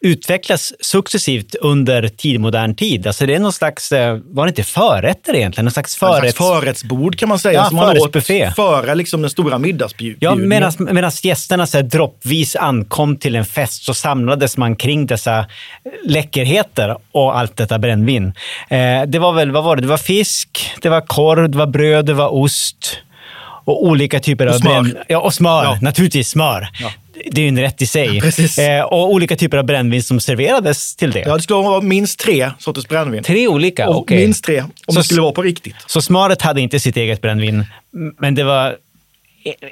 utvecklas 0.00 0.72
successivt 0.80 1.54
under 1.54 2.08
tidigmodern 2.08 2.74
tid. 2.74 3.06
Alltså 3.06 3.26
det 3.26 3.34
är 3.34 3.38
någon 3.38 3.52
slags, 3.52 3.92
eh, 3.92 4.18
var 4.24 4.46
det 4.46 4.48
inte 4.48 4.64
förrätter 4.64 5.34
egentligen? 5.34 5.64
Någon 5.64 5.72
slags 5.72 5.94
En 5.94 5.98
slags 5.98 6.20
förrätt... 6.20 6.36
förrättsbord 6.36 7.18
kan 7.18 7.28
man 7.28 7.38
säga, 7.38 7.60
Ja, 7.60 7.64
som 7.64 7.76
man 7.76 7.98
åt 7.98 8.26
före 8.56 8.94
liksom 8.94 9.22
den 9.22 9.30
stora 9.30 9.58
middagsbjudningen. 9.58 10.72
Ja, 10.78 10.92
medan 10.92 11.10
gästerna 11.22 11.66
så 11.66 11.78
här, 11.78 11.84
droppvis 11.84 12.56
ankom 12.56 13.16
till 13.16 13.36
en 13.36 13.44
fest 13.44 13.84
så 13.84 13.94
samlades 13.94 14.56
man 14.56 14.76
kring 14.76 15.06
dessa 15.06 15.46
läckerheter 16.04 16.96
och 17.12 17.38
allt 17.38 17.56
detta 17.56 17.78
brännvin. 17.78 18.32
Eh, 18.68 19.02
det 19.06 19.18
var 19.18 19.32
väl, 19.32 19.50
vad 19.50 19.64
var 19.64 19.76
det? 19.76 19.86
Det 19.88 19.90
var 19.90 19.98
fisk, 19.98 20.70
det 20.82 20.88
var 20.88 21.00
korv, 21.00 21.50
det 21.50 21.58
var 21.58 21.66
bröd, 21.66 22.06
det 22.06 22.14
var 22.14 22.34
ost 22.34 22.98
och 23.64 23.84
olika 23.86 24.20
typer 24.20 24.46
Och 24.46 24.54
av 24.54 24.58
smör. 24.58 24.82
bränn... 24.82 24.96
Ja, 25.08 25.18
och 25.20 25.34
smör. 25.34 25.64
Ja. 25.64 25.78
Naturligtvis 25.82 26.28
smör. 26.28 26.68
Det 27.30 27.40
är 27.40 27.42
ju 27.42 27.48
en 27.48 27.58
rätt 27.60 27.82
i 27.82 27.86
sig. 27.86 28.20
precis. 28.20 28.58
Eh, 28.58 28.82
och 28.84 29.10
olika 29.12 29.36
typer 29.36 29.56
av 29.58 29.64
brännvin 29.64 30.02
som 30.02 30.20
serverades 30.20 30.96
till 30.96 31.10
det. 31.10 31.20
Ja, 31.26 31.36
det 31.36 31.42
skulle 31.42 31.56
vara 31.62 31.80
minst 31.80 32.18
tre 32.20 32.50
sorters 32.58 32.88
brännvin. 32.88 33.22
Tre 33.22 33.48
olika? 33.48 33.88
Och 33.88 33.96
okej. 33.98 34.16
Minst 34.18 34.44
tre, 34.44 34.60
om 34.60 34.70
Så- 34.88 35.00
det 35.00 35.04
skulle 35.04 35.20
vara 35.20 35.32
på 35.32 35.42
riktigt. 35.42 35.74
Så 35.86 36.02
smöret 36.02 36.42
hade 36.42 36.60
inte 36.60 36.80
sitt 36.80 36.96
eget 36.96 37.20
brännvin, 37.20 37.64
men 38.18 38.34
det 38.34 38.44
var 38.44 38.76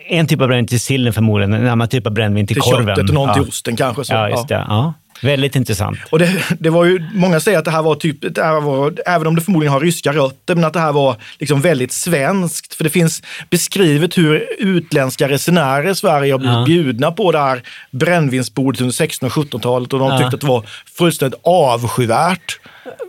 en 0.08 0.26
typ 0.26 0.40
av 0.40 0.48
brännvin 0.48 0.66
till 0.66 0.80
sillen 0.80 1.12
förmodligen, 1.12 1.52
en 1.52 1.68
annan 1.68 1.88
typ 1.88 2.06
av 2.06 2.12
brännvin 2.12 2.46
till, 2.46 2.56
Till 2.56 2.62
korven. 2.62 2.86
köttet 2.86 3.08
och 3.08 3.14
någon 3.14 3.28
ja. 3.28 3.34
till 3.34 3.42
osten 3.42 3.76
kanske. 3.76 4.04
Så. 4.04 4.12
Ja, 4.14 4.28
just 4.30 4.48
det. 4.48 4.64
Ja. 4.68 4.94
Väldigt 5.22 5.56
intressant. 5.56 5.98
Och 6.10 6.18
det, 6.18 6.44
det 6.58 6.70
var 6.70 6.84
ju, 6.84 7.04
många 7.14 7.40
säger 7.40 7.58
att 7.58 7.64
det 7.64 7.70
här 7.70 7.82
var 7.82 7.94
typ, 7.94 8.34
det 8.34 8.42
här 8.44 8.60
var, 8.60 8.94
även 9.06 9.26
om 9.26 9.34
det 9.36 9.40
förmodligen 9.42 9.72
har 9.72 9.80
ryska 9.80 10.12
rötter, 10.12 10.54
men 10.54 10.64
att 10.64 10.72
det 10.72 10.80
här 10.80 10.92
var 10.92 11.16
liksom 11.38 11.60
väldigt 11.60 11.92
svenskt. 11.92 12.74
För 12.74 12.84
det 12.84 12.90
finns 12.90 13.22
beskrivet 13.50 14.18
hur 14.18 14.46
utländska 14.58 15.28
resenärer 15.28 15.90
i 15.90 15.94
Sverige 15.94 16.32
har 16.32 16.38
blivit 16.38 16.56
Ja. 16.56 16.64
bjudna 16.64 17.10
på 17.12 17.32
det 17.32 17.38
här 17.38 17.62
brännvinsbordet 17.90 18.80
under 18.80 18.92
1600 18.94 19.26
och 19.40 19.46
1700-talet 19.46 19.92
och 19.92 19.98
de 19.98 20.08
Ja. 20.10 20.18
tyckte 20.18 20.34
att 20.34 20.40
det 20.40 20.46
var 20.46 20.64
fullständigt 20.98 21.40
avskyvärt. 21.42 22.58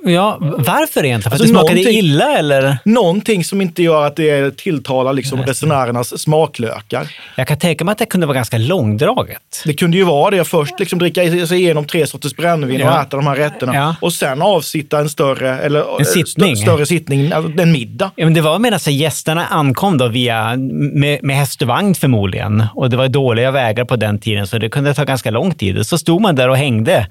Ja, 0.05 0.37
varför 0.39 1.05
egentligen? 1.05 1.21
För 1.21 1.29
Alltså, 1.29 1.33
att 1.35 1.39
det 1.39 1.47
smakade 1.47 1.73
någonting- 1.75 1.97
illa 1.99 2.37
eller? 2.37 2.77
Någonting 2.85 3.43
som 3.43 3.61
inte 3.61 3.83
gör 3.83 4.05
att 4.07 4.15
det 4.15 4.57
tilltalar 4.57 5.13
liksom 5.13 5.41
resenärernas 5.43 6.21
smaklökar. 6.21 7.07
Jag 7.35 7.47
kan 7.47 7.57
tänka 7.59 7.85
mig 7.85 7.91
att 7.91 7.97
det 7.97 8.05
kunde 8.05 8.27
vara 8.27 8.35
ganska 8.35 8.57
långdraget. 8.57 9.61
Det 9.65 9.73
kunde 9.73 9.97
ju 9.97 10.03
vara 10.03 10.31
det. 10.31 10.43
Först 10.45 10.79
liksom 10.79 10.99
dricka 10.99 11.21
sig 11.47 11.57
igenom 11.61 11.85
tre 11.85 12.07
sorters 12.07 12.35
brännvin 12.35 12.79
Ja. 12.79 12.91
och 12.93 13.01
äta 13.01 13.17
de 13.17 13.27
här 13.27 13.35
rätterna. 13.35 13.75
Ja. 13.75 13.95
Och 14.01 14.13
sen 14.13 14.41
avsitta 14.41 14.99
en 14.99 15.09
större, 15.09 15.59
eller, 15.59 15.99
En 15.99 16.05
sittning. 16.05 16.53
st- 16.53 16.65
större 16.65 16.85
sittning, 16.85 17.31
alltså 17.31 17.61
en 17.61 17.71
middag. 17.71 18.11
Ja, 18.15 18.25
men 18.25 18.33
det 18.33 18.41
var 18.41 18.59
medan 18.59 18.79
gästerna 18.85 19.45
ankom 19.45 19.97
då 19.97 20.07
via, 20.07 20.55
med, 20.57 21.23
med 21.23 21.35
häst 21.35 21.61
och 21.61 21.67
vagn 21.67 21.95
förmodligen. 21.95 22.63
Och 22.75 22.89
det 22.89 22.97
var 22.97 23.07
dåliga 23.07 23.51
vägar 23.51 23.85
på 23.85 23.95
den 23.95 24.19
tiden, 24.19 24.47
så 24.47 24.57
det 24.57 24.69
kunde 24.69 24.93
ta 24.93 25.03
ganska 25.03 25.31
lång 25.31 25.53
tid. 25.53 25.87
Så 25.87 25.97
stod 25.97 26.21
man 26.21 26.35
där 26.35 26.49
och 26.49 26.57
hängde 26.57 27.07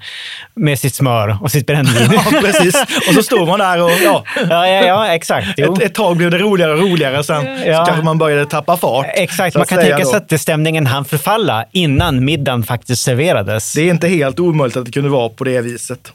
med 0.55 0.79
sitt 0.79 0.95
smör 0.95 1.37
och 1.41 1.51
sitt 1.51 1.65
brännvin. 1.67 2.09
Ja, 2.13 2.41
precis. 2.57 3.07
Och 3.07 3.13
så 3.13 3.23
står 3.23 3.45
man 3.45 3.59
där 3.59 3.83
och 3.83 3.91
ja, 4.03 4.23
ja, 4.49 4.67
ja, 4.67 4.85
ja, 4.85 5.07
exakt. 5.07 5.47
Jo. 5.57 5.73
ett, 5.73 5.81
ett 5.83 5.93
tag 5.93 6.17
blev 6.17 6.31
det 6.31 6.37
roligare 6.37 6.73
och 6.73 6.79
roligare. 6.79 7.23
Sen 7.23 7.45
Ja. 7.65 7.85
kanske 7.85 8.03
man 8.05 8.17
började 8.17 8.45
tappa 8.45 8.77
fart. 8.77 9.05
Exakt, 9.13 9.55
man 9.55 9.65
kan 9.65 9.77
tänka 9.79 10.05
sig 10.05 10.17
att 10.31 10.41
stämningen 10.41 10.87
hann 10.87 11.05
förfalla 11.05 11.65
innan 11.71 12.25
middagen 12.25 12.63
faktiskt 12.63 13.03
serverades. 13.03 13.73
Det 13.73 13.81
är 13.81 13.89
inte 13.89 14.07
helt 14.07 14.39
omöjligt 14.39 14.77
att 14.77 14.85
det 14.85 14.91
kunde 14.91 15.09
vara 15.09 15.29
på 15.29 15.43
det 15.43 15.61
viset. 15.61 16.11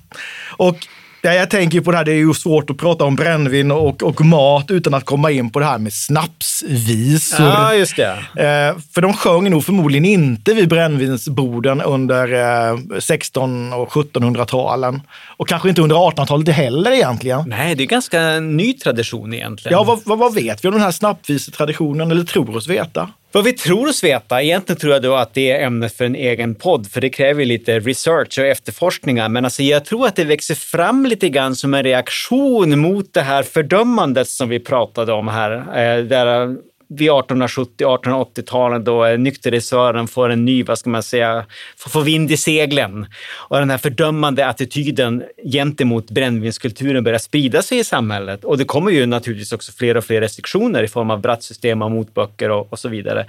Och 0.57 0.77
ja, 1.23 1.33
jag 1.33 1.51
tänker 1.51 1.81
på 1.81 1.91
det 1.91 1.97
här, 1.97 2.05
det 2.05 2.13
är 2.13 2.17
ju 2.17 2.35
svårt 2.35 2.71
att 2.71 2.77
prata 2.77 3.05
om 3.05 3.17
brännvin 3.17 3.71
och, 3.71 4.03
och 4.03 4.25
mat 4.25 4.71
utan 4.71 4.95
att 4.95 5.05
komma 5.05 5.31
in 5.31 5.51
på 5.51 5.59
det 5.59 5.65
här 5.65 5.79
med 5.79 5.93
snapsvisor. 5.93 7.47
Ja, 7.47 7.75
just 7.75 7.97
det. 7.97 8.11
Eh, 8.13 8.79
för 8.95 9.01
de 9.01 9.13
sjöng 9.13 9.51
nog 9.51 9.65
förmodligen 9.65 10.05
inte 10.05 10.55
vid 10.55 10.69
brännvinsborden 10.69 11.81
under 11.81 12.33
eh, 12.73 12.79
16 12.99 13.73
och 13.73 13.91
1700-talen. 13.91 15.01
Och 15.37 15.49
kanske 15.49 15.69
inte 15.69 15.83
under 15.83 15.97
1800-talet 15.97 16.49
heller 16.49 16.91
egentligen. 16.91 17.45
Nej, 17.47 17.75
det 17.75 17.83
är 17.83 17.87
ganska 17.87 18.41
ny 18.41 18.73
tradition 18.73 19.35
egentligen. 19.35 19.79
Ja, 19.79 19.85
vad, 19.85 19.99
vad, 20.05 20.19
vad 20.19 20.35
vet 20.35 20.65
vi 20.65 20.69
om 20.69 20.75
den 20.75 20.83
här 20.83 20.91
snappvisetraditionen 20.91 22.11
eller 22.11 22.25
tror 22.25 22.57
oss 22.57 22.69
veta? 22.69 23.09
Vad 23.35 23.45
vi 23.45 23.53
tror 23.53 23.89
oss 23.89 24.05
veta, 24.05 24.43
egentligen 24.43 24.81
tror 24.81 24.93
jag 24.93 25.03
då 25.03 25.15
att 25.15 25.35
det 25.35 25.51
är 25.51 25.67
ämnet 25.67 25.97
för 25.97 26.05
en 26.05 26.15
egen 26.15 26.55
podd, 26.55 26.87
för 26.87 27.01
det 27.01 27.11
kräver 27.11 27.41
ju 27.41 27.47
lite 27.47 27.81
research 27.81 28.39
och 28.39 28.47
efterforskningar. 28.47 29.29
Men 29.29 29.45
alltså 29.45 29.63
jag 29.63 29.85
tror 29.85 30.07
att 30.07 30.17
det 30.17 30.25
växer 30.25 30.55
fram 30.55 31.07
lite 31.07 31.29
grann 31.29 31.57
som 31.57 31.75
en 31.75 31.83
reaktion 31.83 32.79
mot 32.79 33.15
det 33.15 33.21
här 33.21 33.43
fördömandet 33.43 34.29
som 34.29 34.49
vi 34.49 34.61
pratade 34.61 35.13
om 35.13 35.29
här. 35.29 35.53
Eh, 35.53 36.05
där 36.05 36.57
vid 36.97 37.11
1870-1880-talen 37.11 38.85
då 38.85 39.05
eh, 39.05 39.19
nykterhetsrörelsen 39.19 40.09
får 40.09 40.29
en 40.29 40.45
ny, 40.45 40.65
vad 40.65 40.79
ska 40.79 40.91
man 40.91 41.03
säga, 41.03 41.45
får, 41.77 41.91
får 41.91 42.03
vind 42.03 42.31
i 42.31 42.37
seglen. 42.37 43.07
Och 43.35 43.59
den 43.59 43.71
här 43.71 43.79
fördömande 43.79 44.47
attityden 44.47 45.23
gentemot 45.53 46.11
brännvinskulturen 46.11 47.05
börjar 47.05 47.19
sprida 47.19 47.63
sig 47.63 47.79
i 47.79 47.85
samhället. 47.85 48.45
Och 48.45 48.59
det 48.59 48.65
kommer 48.65 48.91
ju 48.91 49.07
naturligtvis 49.07 49.53
också 49.53 49.73
fler 49.73 49.97
och 49.97 50.05
fler 50.05 50.21
restriktioner 50.21 50.83
i 50.83 50.89
form 50.89 51.11
av 51.11 51.21
brattsystem 51.21 51.83
och 51.83 51.91
motböcker 51.91 52.51
och, 52.51 52.73
och 52.73 52.79
så 52.79 52.89
vidare. 52.89 53.27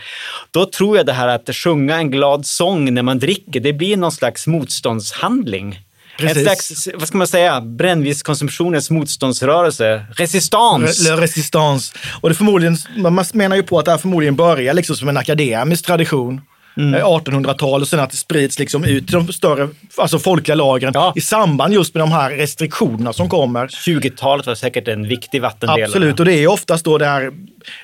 Då 0.52 0.66
tror 0.66 0.98
jag 0.98 1.06
det 1.06 1.14
här 1.14 1.28
att 1.28 1.56
sjunga 1.56 1.98
en 1.98 2.12
glad 2.12 2.46
sång 2.46 2.94
när 2.94 3.04
man 3.04 3.20
dricker, 3.20 3.60
det 3.60 3.74
blir 3.74 3.98
någon 3.98 4.12
slags 4.12 4.48
motståndshandling. 4.48 5.80
Precis. 6.18 6.38
En 6.38 6.44
slags, 6.44 6.90
vad 6.96 7.08
ska 7.08 7.18
man 7.18 7.28
säga, 7.28 7.62
brännvinskonsumtionens 7.62 8.90
motståndsrörelse. 8.90 10.06
Resistans. 10.16 11.10
Le 11.10 11.16
resistance. 11.16 11.94
Och 12.22 12.30
det 12.30 12.36
förmodligen, 12.36 12.78
man 12.98 13.26
menar 13.34 13.56
ju 13.56 13.64
på 13.64 13.80
att 13.80 13.86
det 13.86 13.92
här 13.92 13.98
förmodligen 13.98 14.36
börjar 14.36 14.74
liksom 14.74 14.96
som 14.96 15.10
en 15.10 15.18
akademisk 15.18 15.86
tradition. 15.86 16.42
Mm. 16.78 16.94
eh, 16.94 17.06
1800-tal 17.06 17.82
och 17.82 17.88
sen 17.88 18.00
att 18.00 18.12
det 18.12 18.18
sprids 18.18 18.60
liksom 18.60 18.84
ut 18.84 19.08
till 19.08 19.14
de 19.14 19.34
större 19.34 19.70
alltså 19.98 20.20
folkliga 20.20 20.56
lagren 20.56 20.92
Ja. 20.96 21.14
i 21.16 21.22
samband 21.22 21.74
just 21.74 21.94
med 21.94 22.02
de 22.02 22.12
här 22.12 22.32
restriktionerna 22.32 23.14
som 23.14 23.30
kommer. 23.30 23.68
20-talet 23.68 24.46
var 24.46 24.56
säkert 24.56 24.88
en 24.88 25.08
viktig 25.08 25.42
vattendel. 25.42 25.84
Absolut, 25.84 26.20
och 26.20 26.26
det 26.26 26.34
är 26.34 26.48
oftast 26.48 26.86
då 26.86 26.98
det 26.98 27.06
här 27.06 27.32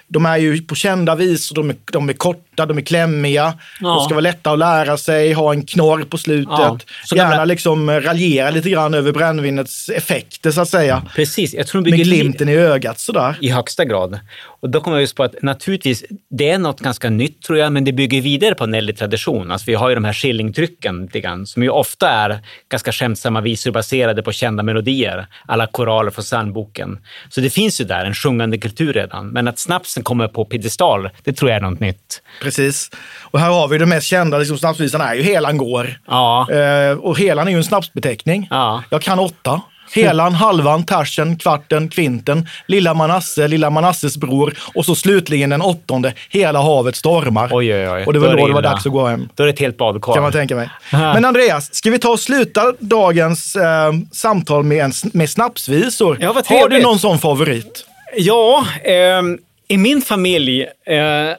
De 0.07 0.25
är 0.25 0.37
ju 0.37 0.61
på 0.61 0.75
kända 0.75 1.15
vis, 1.15 1.49
de 1.49 1.69
är, 1.69 1.75
de 1.91 2.09
är 2.09 2.13
korta, 2.13 2.65
de 2.65 2.77
är 2.77 2.81
klämmiga. 2.81 3.53
Ja. 3.81 3.87
De 3.95 4.03
ska 4.05 4.13
vara 4.13 4.21
lätta 4.21 4.51
att 4.51 4.59
lära 4.59 4.97
sig, 4.97 5.33
ha 5.33 5.53
en 5.53 5.65
knorr 5.65 6.03
på 6.03 6.17
slutet. 6.17 6.49
Ja. 6.57 6.79
Så 7.05 7.15
Gärna 7.15 7.29
gamla- 7.29 7.45
liksom 7.45 7.89
raljera 7.91 8.49
lite 8.49 8.69
grann 8.69 8.93
över 8.93 9.11
brännvinets 9.11 9.89
effekter 9.89 10.51
så 10.51 10.61
att 10.61 10.69
säga. 10.69 11.03
Precis, 11.15 11.53
jag 11.53 11.67
tror 11.67 11.81
de 11.81 11.89
Med 11.89 11.97
bygger 11.97 12.11
liv 12.11 12.19
glimten 12.21 12.49
i 12.49 12.55
ögat 12.55 12.99
sådär. 12.99 13.37
i 13.41 13.49
högsta 13.49 13.85
grad. 13.85 14.19
Och 14.61 14.69
då 14.69 14.81
kommer 14.81 14.97
jag 14.97 15.01
just 15.01 15.15
på 15.15 15.23
att 15.23 15.35
naturligtvis, 15.41 16.03
det 16.29 16.49
är 16.49 16.57
något 16.57 16.79
ganska 16.79 17.09
nytt 17.09 17.41
tror 17.41 17.57
jag, 17.59 17.71
men 17.73 17.83
det 17.83 17.91
bygger 17.93 18.21
vidare 18.21 18.55
på 18.55 18.63
en 18.63 18.73
äldre 18.73 18.95
tradition. 18.95 19.51
Alltså 19.51 19.65
vi 19.65 19.73
har 19.73 19.89
ju 19.89 19.95
de 19.95 20.03
här 20.05 20.13
skillingtrycken 20.13 21.01
lite 21.01 21.19
grann, 21.19 21.45
som 21.45 21.63
ju 21.63 21.69
ofta 21.69 22.09
är 22.09 22.39
ganska 22.71 22.91
skämtsamma 22.91 23.41
visor 23.41 23.71
baserade 23.71 24.23
på 24.23 24.31
kända 24.31 24.63
melodier, 24.63 25.27
alla 25.45 25.67
koraler 25.67 26.11
från 26.11 26.23
psalmboken. 26.23 26.97
Så 27.29 27.41
det 27.41 27.49
finns 27.49 27.81
ju 27.81 27.85
där 27.85 28.05
en 28.05 28.13
sjungande 28.13 28.57
kultur 28.57 28.93
redan, 28.93 29.27
men 29.27 29.47
att 29.47 29.59
snapsen 29.69 30.03
kommer 30.03 30.27
på 30.27 30.45
piedestal, 30.45 31.09
det 31.23 31.33
tror 31.33 31.51
jag 31.51 31.57
är 31.57 31.61
något 31.61 31.79
nytt. 31.79 32.21
Precis. 32.41 32.89
Och 33.31 33.39
här 33.39 33.49
har 33.49 33.67
vi 33.67 33.77
den 33.77 33.89
mest 33.89 34.07
kända 34.07 34.37
liksom, 34.37 34.57
snapsvisan 34.57 35.01
är 35.01 35.13
ju 35.15 35.21
Helan 35.21 35.57
går. 35.57 35.99
Ja, 36.07 36.47
Eh, 36.51 36.97
och 36.97 37.19
Helan 37.19 37.47
är 37.47 37.51
ju 37.51 37.57
en 37.57 37.63
snapsbeteckning. 37.63 38.47
Ja. 38.49 38.83
Jag 38.89 39.01
kan 39.01 39.19
åtta. 39.19 39.61
Helan, 39.95 40.33
halvan, 40.33 40.83
tersen, 40.83 41.37
kvarten, 41.37 41.89
kvinten, 41.89 42.47
lilla 42.67 42.93
Manasse, 42.93 43.47
lilla 43.47 43.69
Manasses 43.69 44.17
bror 44.17 44.53
och 44.75 44.85
så 44.85 44.95
slutligen 44.95 45.49
den 45.49 45.61
åttonde, 45.61 46.13
hela 46.29 46.61
havet 46.61 46.95
stormar. 46.95 47.49
Oj, 47.51 47.73
oj, 47.75 47.89
oj. 47.89 48.03
Och 48.05 48.13
det 48.13 48.19
var 48.19 48.27
Då 48.29 48.35
då 48.35 48.47
det 48.47 48.53
var 48.53 48.61
dags 48.61 48.85
att 48.85 48.91
gå 48.91 49.07
hem. 49.07 49.29
då 49.35 49.43
är 49.43 49.47
det 49.47 49.53
ett 49.53 49.59
helt 49.59 49.77
badkar. 49.77 50.13
Kan 50.13 50.23
man 50.23 50.31
tänka 50.31 50.55
mig. 50.55 50.69
Men 50.91 51.25
Andreas, 51.25 51.75
ska 51.75 51.91
vi 51.91 51.99
ta 51.99 52.09
och 52.09 52.19
sluta 52.19 52.73
dagens 52.79 53.55
eh, 53.55 53.91
samtal 54.11 54.63
med, 54.63 54.85
en, 54.85 54.91
med 55.13 55.29
snapsvisor? 55.29 56.17
Ja, 56.21 56.33
Har 56.45 56.69
du 56.69 56.81
någon 56.81 56.99
sån 56.99 57.19
favorit? 57.19 57.85
Ja, 58.17 58.65
ehm, 58.83 59.37
i 59.69 59.77
min 59.77 60.01
familj, 60.01 60.61
eh, 60.85 61.35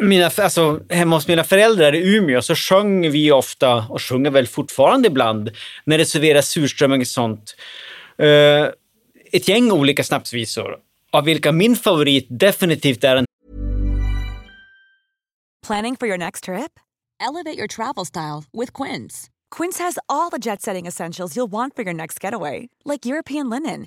mina, 0.00 0.30
alltså, 0.38 0.80
hemma 0.88 1.16
hos 1.16 1.28
mina 1.28 1.44
föräldrar 1.44 1.94
i 1.94 2.16
Umeå 2.16 2.42
så 2.42 2.54
sjöng 2.54 3.10
vi 3.10 3.32
ofta, 3.32 3.86
och 3.90 4.02
sjunger 4.02 4.30
väl 4.30 4.46
fortfarande 4.46 5.08
ibland, 5.08 5.50
när 5.84 5.98
det 5.98 6.06
serveras 6.06 6.48
surströmming 6.48 7.00
och 7.00 7.06
sånt, 7.06 7.56
eh, 8.18 8.68
ett 9.32 9.48
gäng 9.48 9.72
olika 9.72 10.04
snapsvisor. 10.04 10.76
Av 11.12 11.24
vilka 11.24 11.52
min 11.52 11.76
favorit 11.76 12.26
definitivt 12.30 13.04
är 13.04 13.16
en 13.16 13.24
Planning 15.66 15.96
for 15.96 16.08
your 16.08 16.18
next 16.18 16.44
trip? 16.44 16.72
Elevate 17.28 17.58
your 17.58 17.66
travel 17.68 18.06
style 18.06 18.44
with 18.52 18.72
Quince. 18.72 19.28
Quince 19.56 19.82
has 19.82 19.98
all 20.08 20.30
the 20.30 20.38
jet 20.38 20.62
setting 20.62 20.86
essentials 20.86 21.36
you'll 21.36 21.50
want 21.50 21.74
for 21.76 21.84
your 21.84 21.94
next 21.94 22.24
getaway, 22.24 22.68
like 22.84 23.08
European 23.08 23.50
linen, 23.50 23.86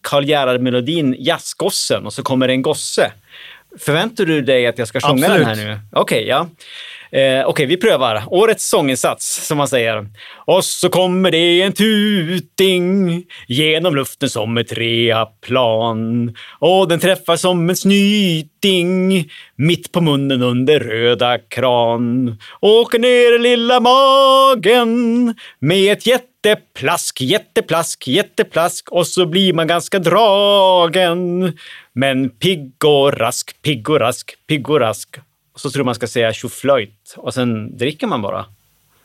Karl 0.00 0.24
Gerhard-melodin 0.24 1.16
Jazzgossen 1.18 2.06
och 2.06 2.12
så 2.12 2.22
kommer 2.22 2.46
det 2.46 2.52
en 2.52 2.62
gosse. 2.62 3.12
Förväntar 3.78 4.24
du 4.24 4.42
dig 4.42 4.66
att 4.66 4.78
jag 4.78 4.88
ska 4.88 5.00
sjunga 5.00 5.26
Absolut. 5.26 5.46
den 5.46 5.58
här 5.58 5.66
nu? 5.66 5.80
Okej, 5.92 6.26
ja. 6.28 6.48
Eh, 7.16 7.46
Okej, 7.46 7.66
vi 7.66 7.76
prövar. 7.76 8.22
Årets 8.26 8.68
sånginsats, 8.68 9.46
som 9.46 9.58
man 9.58 9.68
säger. 9.68 10.08
Och 10.46 10.64
så 10.64 10.88
kommer 10.88 11.30
det 11.30 11.62
en 11.62 11.72
tuting 11.72 13.24
genom 13.48 13.96
luften 13.96 14.30
som 14.30 14.58
ett 14.58 14.72
reaplan. 14.72 16.34
Och 16.58 16.88
den 16.88 17.00
träffar 17.00 17.36
som 17.36 17.70
en 17.70 17.76
snyting 17.76 19.30
mitt 19.56 19.92
på 19.92 20.00
munnen 20.00 20.42
under 20.42 20.80
röda 20.80 21.38
kran. 21.38 22.38
Åker 22.60 22.98
ner 22.98 23.34
i 23.34 23.38
lilla 23.38 23.80
magen 23.80 25.34
med 25.58 25.92
ett 25.92 26.06
jätteplask, 26.06 27.20
jätteplask, 27.20 28.08
jätteplask 28.08 28.88
och 28.92 29.06
så 29.06 29.26
blir 29.26 29.52
man 29.52 29.66
ganska 29.66 29.98
dragen. 29.98 31.52
Men 31.92 32.30
pigg 32.30 32.84
och 32.84 33.12
rask, 33.18 33.62
pigg 33.62 33.90
och 33.90 34.00
rask, 34.00 34.34
pigg 34.48 34.70
och 34.70 34.80
rask. 34.80 35.16
Och 35.56 35.60
så 35.60 35.70
tror 35.70 35.84
man 35.84 35.94
ska 35.94 36.06
säga 36.06 36.32
tjoflöjt 36.32 37.14
och 37.16 37.34
sen 37.34 37.76
dricker 37.76 38.06
man 38.06 38.22
bara. 38.22 38.44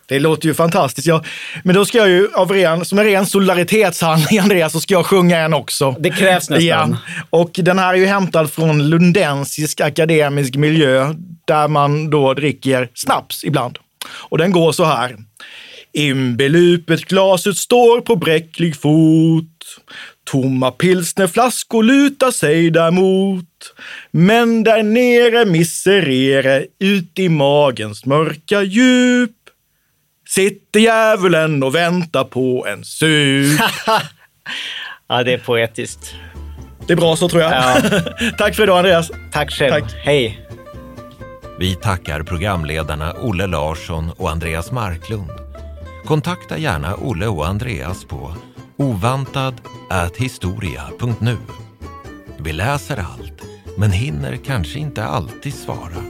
Det 0.06 0.20
låter 0.20 0.48
ju 0.48 0.54
fantastiskt. 0.54 1.08
Jag, 1.08 1.26
men 1.64 1.76
då 1.76 1.86
ska 1.86 1.98
jag 1.98 2.10
ju, 2.10 2.28
av 2.34 2.52
ren, 2.52 2.86
som 2.86 3.00
en 3.00 3.06
ren 3.06 3.26
solidaritetshandling, 3.26 4.40
Andreas, 4.44 4.74
så 4.74 4.80
ska 4.80 4.94
jag 4.94 5.06
sjunga 5.06 5.38
en 5.38 5.54
också. 5.54 5.96
Det 6.00 6.10
krävs 6.10 6.50
nästan. 6.50 6.62
Ja. 6.64 6.98
Och 7.30 7.50
den 7.54 7.80
här 7.80 7.94
är 7.94 7.98
ju 7.98 8.06
hämtad 8.06 8.52
från 8.52 8.90
lundensisk 8.90 9.82
akademisk 9.82 10.56
miljö, 10.56 11.14
där 11.46 11.68
man 11.68 12.10
då 12.10 12.34
dricker 12.34 12.90
snaps 12.94 13.44
ibland. 13.44 13.78
Och 14.10 14.38
den 14.38 14.52
går 14.52 14.72
så 14.72 14.84
här. 14.84 15.18
Inbelupet 15.94 17.06
glaset 17.06 17.58
står 17.58 18.02
på 18.02 18.16
bräcklig 18.16 18.76
fot. 18.76 19.46
Tomma 20.32 20.72
pilsnerflaskor 20.72 21.84
lutar 21.84 22.32
sig 22.32 22.70
däremot. 22.70 23.46
Men 24.12 24.64
där 24.64 24.84
nere 24.84 25.46
miserere 25.46 26.66
ut 26.80 27.20
i 27.20 27.30
magens 27.30 28.06
mörka 28.06 28.62
djup 28.62 29.32
sitter 30.28 30.80
djävulen 30.80 31.64
och 31.64 31.76
väntar 31.76 32.24
på 32.24 32.66
en 32.68 32.84
sup. 32.84 33.60
Ja, 35.08 35.24
det 35.24 35.34
är 35.34 35.38
poetiskt. 35.38 36.16
Det 36.88 36.94
är 36.94 36.98
bra 36.98 37.16
så 37.16 37.30
tror 37.30 37.42
jag. 37.42 37.52
Ja. 37.52 37.78
Tack 38.38 38.56
för 38.56 38.64
idag 38.64 38.78
Andreas. 38.78 39.12
Tack 39.32 39.52
själv. 39.52 39.72
Tack. 39.72 39.94
Hej. 40.04 40.48
Vi 41.60 41.76
tackar 41.76 42.24
programledarna 42.24 43.14
Olle 43.14 43.48
Larsson 43.48 44.12
och 44.18 44.30
Andreas 44.30 44.72
Marklund. 44.72 45.30
Kontakta 46.06 46.58
gärna 46.58 46.96
Olle 46.96 47.28
och 47.28 47.48
Andreas 47.48 48.06
på 48.06 48.36
ovantad@historia.nu. 48.78 51.38
Vi 52.40 52.54
läser 52.54 52.98
allt, 52.98 53.41
men 53.82 53.92
hinner 53.92 54.36
kanske 54.36 54.80
inte 54.80 55.04
alltid 55.04 55.54
svara. 55.54 56.04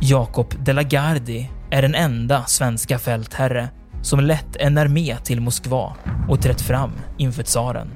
Jakob 0.00 0.54
de 0.64 0.72
la 0.72 0.82
Gardie 0.82 1.50
är 1.70 1.82
den 1.82 1.94
enda 1.94 2.44
svenska 2.44 2.98
fältherre 2.98 3.68
som 4.02 4.20
lett 4.20 4.56
en 4.56 4.78
armé 4.78 5.16
till 5.16 5.40
Moskva 5.40 5.96
och 6.28 6.42
trätt 6.42 6.60
fram 6.60 6.92
inför 7.18 7.42
tsaren. 7.42 7.90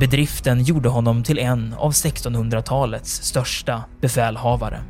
Bedriften 0.00 0.62
gjorde 0.62 0.88
honom 0.88 1.22
till 1.22 1.38
en 1.38 1.74
av 1.74 1.92
1600-talets 1.92 3.22
största 3.22 3.84
befälhavare. 4.00 4.82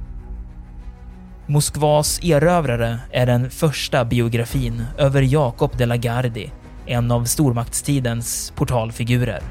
Moskvas 1.47 2.21
erövrare 2.23 2.99
är 3.11 3.27
den 3.27 3.51
första 3.51 4.05
biografin 4.05 4.85
över 4.99 5.23
Jakob 5.23 5.77
de 5.79 5.87
la 5.87 5.97
Gardie, 5.97 6.51
en 6.87 7.11
av 7.11 7.25
stormaktstidens 7.25 8.53
portalfigurer. 8.57 9.43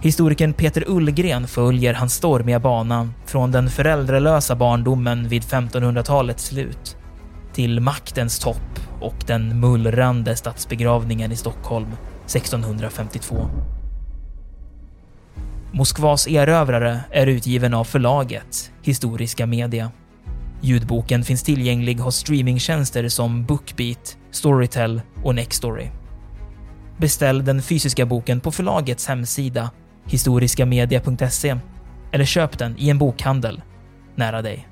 Historikern 0.00 0.52
Peter 0.52 0.84
Ullgren 0.86 1.46
följer 1.48 1.94
hans 1.94 2.14
stormiga 2.14 2.60
bana 2.60 3.08
från 3.26 3.52
den 3.52 3.70
föräldralösa 3.70 4.56
barndomen 4.56 5.28
vid 5.28 5.42
1500-talets 5.42 6.44
slut 6.44 6.96
till 7.52 7.80
maktens 7.80 8.38
topp 8.38 8.80
och 9.00 9.16
den 9.26 9.60
mullrande 9.60 10.36
statsbegravningen 10.36 11.32
i 11.32 11.36
Stockholm 11.36 11.92
1652. 12.24 13.48
Moskvas 15.72 16.28
erövrare 16.28 17.00
är 17.10 17.26
utgiven 17.26 17.74
av 17.74 17.84
förlaget 17.84 18.72
Historiska 18.82 19.46
Media. 19.46 19.90
Ljudboken 20.64 21.24
finns 21.24 21.42
tillgänglig 21.42 21.94
hos 21.94 22.16
streamingtjänster 22.16 23.08
som 23.08 23.44
Bookbeat, 23.44 24.16
Storytel 24.30 25.02
och 25.22 25.34
Nextory. 25.34 25.88
Beställ 26.96 27.44
den 27.44 27.62
fysiska 27.62 28.06
boken 28.06 28.40
på 28.40 28.52
förlagets 28.52 29.06
hemsida 29.06 29.70
historiskamedia.se 30.04 31.56
eller 32.12 32.24
köp 32.24 32.58
den 32.58 32.78
i 32.78 32.90
en 32.90 32.98
bokhandel 32.98 33.62
nära 34.14 34.42
dig. 34.42 34.68